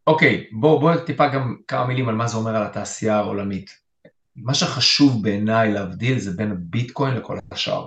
אוקיי, 0.06 0.46
okay, 0.48 0.54
בואו 0.56 0.80
בוא 0.80 0.96
טיפה 0.96 1.28
גם 1.28 1.56
כמה 1.68 1.86
מילים 1.86 2.08
על 2.08 2.14
מה 2.14 2.26
זה 2.26 2.36
אומר 2.36 2.56
על 2.56 2.62
התעשייה 2.62 3.16
העולמית. 3.16 3.80
מה 4.36 4.54
שחשוב 4.54 5.22
בעיניי 5.22 5.72
להבדיל 5.72 6.18
זה 6.18 6.30
בין 6.36 6.50
הביטקוין 6.50 7.16
לכל 7.16 7.38
השאר. 7.50 7.86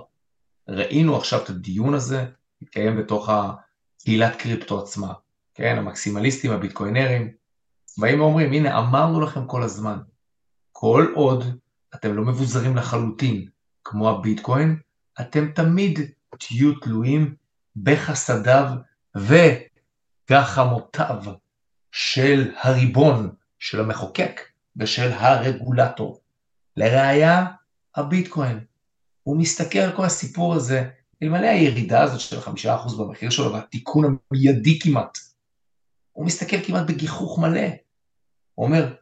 ראינו 0.68 1.16
עכשיו 1.16 1.42
את 1.42 1.50
הדיון 1.50 1.94
הזה, 1.94 2.24
מתקיים 2.64 2.96
בתוך 2.96 3.28
הקהילת 3.28 4.36
קריפטו 4.36 4.82
עצמה, 4.82 5.12
כן, 5.54 5.78
המקסימליסטים, 5.78 6.50
הביטקוינרים, 6.50 7.32
באים 7.98 8.20
ואומרים, 8.20 8.52
הנה 8.52 8.78
אמרנו 8.78 9.20
לכם 9.20 9.46
כל 9.46 9.62
הזמן, 9.62 9.98
כל 10.72 11.12
עוד 11.14 11.44
אתם 11.94 12.16
לא 12.16 12.22
מבוזרים 12.22 12.76
לחלוטין 12.76 13.48
כמו 13.84 14.10
הביטקוין, 14.10 14.78
אתם 15.20 15.52
תמיד 15.52 16.00
תהיו 16.38 16.80
תלויים 16.80 17.34
בחסדיו 17.76 18.66
וגחמותיו 20.30 21.22
של 21.92 22.50
הריבון, 22.60 23.34
של 23.58 23.80
המחוקק 23.80 24.40
ושל 24.76 25.12
הרגולטור. 25.12 26.20
לראיה, 26.76 27.46
הביטקוין. 27.96 28.64
הוא 29.22 29.36
מסתכל 29.36 29.78
על 29.78 29.96
כל 29.96 30.04
הסיפור 30.04 30.54
הזה, 30.54 30.88
אלמלא 31.24 31.46
הירידה 31.46 32.02
הזאת 32.02 32.20
של 32.20 32.40
חמישה 32.40 32.74
אחוז 32.74 32.98
במחיר 32.98 33.30
שלו 33.30 33.52
והתיקון 33.52 34.18
המיידי 34.30 34.78
כמעט, 34.80 35.18
הוא 36.12 36.26
מסתכל 36.26 36.56
כמעט 36.66 36.86
בגיחוך 36.86 37.38
מלא. 37.38 37.68
הוא 38.54 38.66
אומר, 38.66 38.94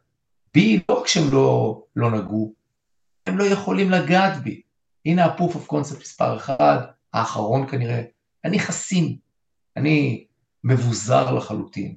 בי 0.53 0.79
לא 0.89 0.99
רק 0.99 1.07
שהם 1.07 1.23
לא, 1.31 1.81
לא 1.95 2.11
נגעו, 2.11 2.53
הם 3.25 3.37
לא 3.37 3.43
יכולים 3.43 3.91
לגעת 3.91 4.43
בי. 4.43 4.61
הנה 5.05 5.25
ה-proof 5.25 5.51
of 5.51 5.71
concept 5.71 6.01
מספר 6.01 6.37
אחד, 6.37 6.77
האחרון 7.13 7.67
כנראה, 7.69 8.01
אני 8.45 8.59
חסין, 8.59 9.17
אני 9.77 10.25
מבוזר 10.63 11.31
לחלוטין. 11.31 11.95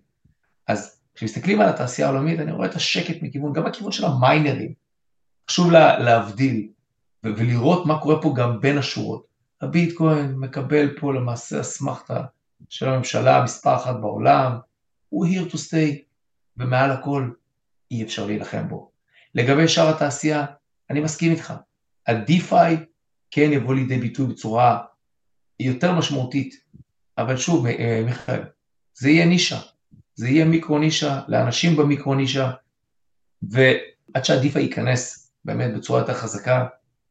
אז 0.66 1.00
כשמסתכלים 1.14 1.60
על 1.60 1.68
התעשייה 1.68 2.08
העולמית, 2.08 2.40
אני 2.40 2.52
רואה 2.52 2.68
את 2.68 2.74
השקט 2.74 3.22
מכיוון, 3.22 3.52
גם 3.52 3.64
בכיוון 3.64 3.92
של 3.92 4.04
המיינרים. 4.04 4.72
חשוב 5.50 5.70
לה, 5.70 5.98
להבדיל 5.98 6.68
ולראות 7.24 7.86
מה 7.86 8.00
קורה 8.00 8.22
פה 8.22 8.34
גם 8.36 8.60
בין 8.60 8.78
השורות. 8.78 9.25
הביטקוין 9.60 10.34
מקבל 10.34 10.98
פה 11.00 11.14
למעשה 11.14 11.60
אסמכתה 11.60 12.22
של 12.68 12.88
הממשלה 12.88 13.44
מספר 13.44 13.76
אחת 13.76 13.96
בעולם, 14.00 14.58
הוא 15.08 15.26
here 15.26 15.52
to 15.52 15.56
stay, 15.56 16.02
ומעל 16.56 16.90
הכל 16.90 17.30
אי 17.90 18.02
אפשר 18.02 18.26
להילחם 18.26 18.68
בו. 18.68 18.90
לגבי 19.34 19.68
שאר 19.68 19.88
התעשייה, 19.88 20.46
אני 20.90 21.00
מסכים 21.00 21.32
איתך. 21.32 21.54
ה-DeFi 22.06 22.76
כן 23.30 23.50
יבוא 23.52 23.74
לידי 23.74 23.98
ביטוי 23.98 24.26
בצורה 24.26 24.78
יותר 25.60 25.92
משמעותית, 25.92 26.54
אבל 27.18 27.36
שוב, 27.36 27.66
אה, 27.66 28.02
מיכאל, 28.06 28.42
זה 28.94 29.10
יהיה 29.10 29.26
נישה, 29.26 29.60
זה 30.14 30.28
יהיה 30.28 30.44
מיקרו 30.44 30.78
נישה, 30.78 31.20
לאנשים 31.28 31.76
במיקרו 31.76 32.14
נישה, 32.14 32.52
ועד 33.42 34.24
שה-DeFi 34.24 34.58
ייכנס 34.58 35.32
באמת 35.44 35.74
בצורה 35.74 36.00
יותר 36.00 36.14
חזקה, 36.14 36.66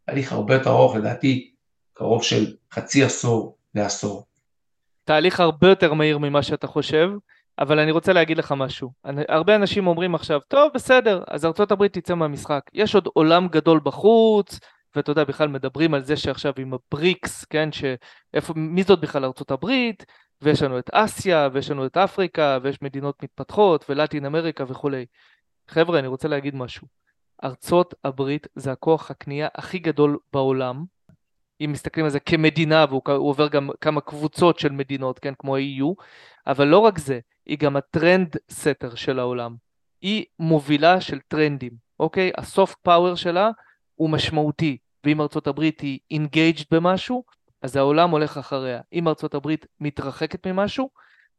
תהליך 0.05 0.31
הרבה 0.31 0.53
יותר 0.53 0.69
ארוך, 0.69 0.95
לדעתי 0.95 1.54
קרוב 1.97 2.23
של 2.23 2.55
חצי 2.71 3.03
עשור 3.03 3.57
לעשור. 3.75 4.25
תהליך 5.03 5.39
הרבה 5.39 5.69
יותר 5.69 5.93
מהיר 5.93 6.17
ממה 6.17 6.43
שאתה 6.43 6.67
חושב, 6.67 7.09
אבל 7.59 7.79
אני 7.79 7.91
רוצה 7.91 8.13
להגיד 8.13 8.37
לך 8.37 8.51
משהו. 8.57 8.91
הרבה 9.29 9.55
אנשים 9.55 9.87
אומרים 9.87 10.15
עכשיו, 10.15 10.39
טוב, 10.47 10.71
בסדר, 10.73 11.23
אז 11.27 11.45
ארה"ב 11.45 11.87
תצא 11.87 12.15
מהמשחק. 12.15 12.61
יש 12.73 12.95
עוד 12.95 13.07
עולם 13.13 13.47
גדול 13.47 13.79
בחוץ, 13.83 14.59
ואתה 14.95 15.11
יודע, 15.11 15.23
בכלל 15.23 15.47
מדברים 15.47 15.93
על 15.93 16.03
זה 16.03 16.17
שעכשיו 16.17 16.53
עם 16.57 16.73
הבריקס, 16.73 17.45
כן, 17.45 17.69
שאיפה, 17.71 18.53
מי 18.55 18.83
זאת 18.83 18.99
בכלל 18.99 19.25
ארה"ב, 19.25 19.69
ויש 20.41 20.61
לנו 20.61 20.79
את 20.79 20.89
אסיה, 20.93 21.49
ויש 21.53 21.71
לנו 21.71 21.85
את 21.85 21.97
אפריקה, 21.97 22.57
ויש 22.61 22.81
מדינות 22.81 23.23
מתפתחות, 23.23 23.85
ולטין 23.89 24.25
אמריקה 24.25 24.63
וכולי. 24.67 25.05
חבר'ה, 25.67 25.99
אני 25.99 26.07
רוצה 26.07 26.27
להגיד 26.27 26.55
משהו. 26.55 26.87
ארצות 27.43 27.93
הברית 28.03 28.47
זה 28.55 28.71
הכוח 28.71 29.11
הקנייה 29.11 29.47
הכי 29.55 29.79
גדול 29.79 30.17
בעולם, 30.33 30.83
אם 31.61 31.69
מסתכלים 31.71 32.05
על 32.05 32.11
זה 32.11 32.19
כמדינה, 32.19 32.85
והוא 32.89 33.01
עובר 33.07 33.47
גם 33.47 33.69
כמה 33.81 34.01
קבוצות 34.01 34.59
של 34.59 34.71
מדינות, 34.71 35.19
כן, 35.19 35.33
כמו 35.39 35.55
ה-EU, 35.55 36.03
אבל 36.47 36.67
לא 36.67 36.79
רק 36.79 36.97
זה, 36.97 37.19
היא 37.45 37.57
גם 37.57 37.75
ה 37.75 37.85
trend 37.85 38.35
setter 38.49 38.95
של 38.95 39.19
העולם. 39.19 39.55
היא 40.01 40.25
מובילה 40.39 41.01
של 41.01 41.19
טרנדים, 41.27 41.71
אוקיי? 41.99 42.31
ה 42.37 42.45
soft 42.45 42.77
power 42.83 43.15
שלה 43.15 43.49
הוא 43.95 44.09
משמעותי, 44.09 44.77
ואם 45.03 45.21
ארצות 45.21 45.47
הברית 45.47 45.81
היא 45.81 45.99
engaged 46.11 46.63
במשהו, 46.71 47.23
אז 47.61 47.75
העולם 47.75 48.09
הולך 48.09 48.37
אחריה. 48.37 48.81
אם 48.93 49.07
ארצות 49.07 49.33
הברית 49.33 49.65
מתרחקת 49.79 50.47
ממשהו, 50.47 50.89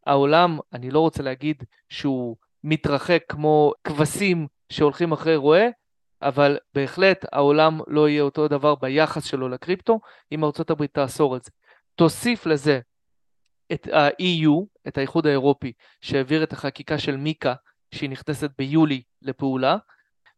העולם, 0.06 0.58
אני 0.72 0.90
לא 0.90 1.00
רוצה 1.00 1.22
להגיד 1.22 1.64
שהוא 1.88 2.36
מתרחק 2.64 3.22
כמו 3.28 3.72
כבשים 3.84 4.46
שהולכים 4.70 5.12
אחרי 5.12 5.36
רועה, 5.36 5.66
אבל 6.22 6.58
בהחלט 6.74 7.24
העולם 7.32 7.80
לא 7.86 8.08
יהיה 8.08 8.22
אותו 8.22 8.48
דבר 8.48 8.74
ביחס 8.74 9.24
שלו 9.24 9.48
לקריפטו, 9.48 10.00
אם 10.32 10.44
ארצות 10.44 10.70
הברית 10.70 10.94
תאסור 10.94 11.36
את 11.36 11.44
זה. 11.44 11.50
תוסיף 11.94 12.46
לזה 12.46 12.80
את 13.72 13.88
ה-EU, 13.92 14.64
את 14.88 14.98
האיחוד 14.98 15.26
האירופי, 15.26 15.72
שהעביר 16.00 16.42
את 16.42 16.52
החקיקה 16.52 16.98
של 16.98 17.16
מיקה, 17.16 17.54
שהיא 17.94 18.10
נכנסת 18.10 18.50
ביולי 18.58 19.02
לפעולה, 19.22 19.76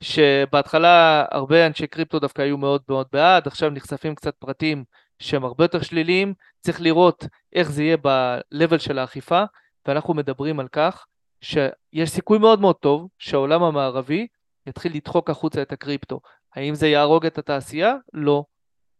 שבהתחלה 0.00 1.24
הרבה 1.30 1.66
אנשי 1.66 1.86
קריפטו 1.86 2.18
דווקא 2.18 2.42
היו 2.42 2.58
מאוד 2.58 2.82
מאוד 2.88 3.06
בעד, 3.12 3.46
עכשיו 3.46 3.70
נחשפים 3.70 4.14
קצת 4.14 4.34
פרטים 4.38 4.84
שהם 5.18 5.44
הרבה 5.44 5.64
יותר 5.64 5.82
שליליים, 5.82 6.34
צריך 6.60 6.80
לראות 6.80 7.24
איך 7.52 7.70
זה 7.70 7.82
יהיה 7.82 7.96
ב-level 8.02 8.78
של 8.78 8.98
האכיפה, 8.98 9.42
ואנחנו 9.86 10.14
מדברים 10.14 10.60
על 10.60 10.68
כך 10.68 11.06
שיש 11.40 12.10
סיכוי 12.10 12.38
מאוד 12.38 12.60
מאוד 12.60 12.76
טוב 12.76 13.08
שהעולם 13.18 13.62
המערבי 13.62 14.26
יתחיל 14.68 14.96
לדחוק 14.96 15.30
החוצה 15.30 15.62
את 15.62 15.72
הקריפטו. 15.72 16.20
האם 16.56 16.74
זה 16.74 16.88
יהרוג 16.88 17.26
את 17.26 17.38
התעשייה? 17.38 17.94
לא. 18.12 18.44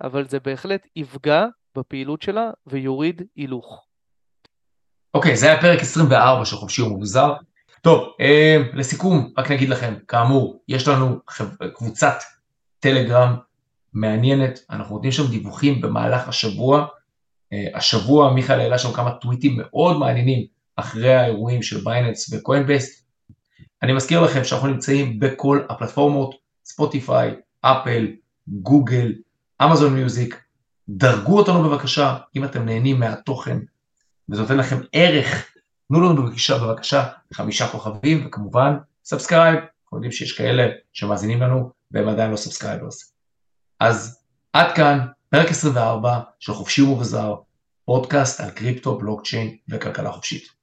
אבל 0.03 0.29
זה 0.29 0.41
בהחלט 0.41 0.87
יפגע 0.97 1.47
בפעילות 1.77 2.23
שלה 2.23 2.51
ויוריד 2.67 3.23
הילוך. 3.37 3.85
אוקיי, 5.15 5.33
okay, 5.33 5.37
זה 5.37 5.47
היה 5.47 5.61
פרק 5.61 5.81
24 5.81 6.45
של 6.45 6.57
חופשי 6.57 6.83
ומבוזר. 6.83 7.35
טוב, 7.83 8.15
אה, 8.21 8.57
לסיכום, 8.75 9.33
רק 9.39 9.51
נגיד 9.51 9.69
לכם, 9.69 9.95
כאמור, 10.09 10.63
יש 10.69 10.89
לנו 10.89 11.19
קבוצת 11.75 12.15
טלגרם 12.81 13.37
מעניינת, 13.93 14.59
אנחנו 14.71 14.95
נותנים 14.95 15.13
שם 15.13 15.27
דיווחים 15.31 15.81
במהלך 15.81 16.29
השבוע. 16.29 16.87
אה, 17.53 17.67
השבוע 17.75 18.33
מיכאל 18.33 18.61
העלה 18.61 18.79
שם 18.79 18.93
כמה 18.93 19.11
טוויטים 19.11 19.57
מאוד 19.57 19.99
מעניינים 19.99 20.47
אחרי 20.77 21.15
האירועים 21.15 21.63
של 21.63 21.81
Binance 21.85 22.33
ו 22.33 22.39
Coinbase. 22.39 22.98
אני 23.83 23.93
מזכיר 23.93 24.21
לכם 24.21 24.45
שאנחנו 24.45 24.69
נמצאים 24.69 25.21
בכל 25.21 25.61
הפלטפורמות, 25.69 26.35
Spotify, 26.65 27.35
Apple, 27.61 28.07
Google, 28.49 29.13
Amazon 29.63 29.95
Music, 29.95 30.43
דרגו 30.89 31.39
אותנו 31.39 31.63
בבקשה 31.63 32.17
אם 32.37 32.45
אתם 32.45 32.65
נהנים 32.65 33.01
מהתוכן 33.01 33.59
וזה 34.29 34.43
נותן 34.43 34.57
לכם 34.57 34.77
ערך, 34.93 35.47
תנו 35.89 36.01
לנו 36.01 36.23
בבקשה, 36.23 36.59
בבקשה 36.59 37.07
חמישה 37.33 37.69
כוכבים 37.69 38.27
וכמובן 38.27 38.77
subscribe, 39.05 39.55
אנחנו 39.55 39.97
יודעים 39.97 40.13
שיש 40.13 40.33
כאלה 40.33 40.69
שמאזינים 40.93 41.43
לנו 41.43 41.71
והם 41.91 42.09
עדיין 42.09 42.31
לא 42.31 42.37
subscribers. 42.37 43.13
אז 43.81 44.23
עד 44.53 44.77
כאן 44.77 44.99
פרק 45.29 45.51
24 45.51 46.21
של 46.41 46.53
חופשי 46.53 46.83
ומבוזר, 46.83 47.35
פודקאסט 47.85 48.41
על 48.41 48.51
קריפטו, 48.51 48.99
בלוקצ'יין 48.99 49.57
וכלכלה 49.69 50.13
חופשית. 50.13 50.58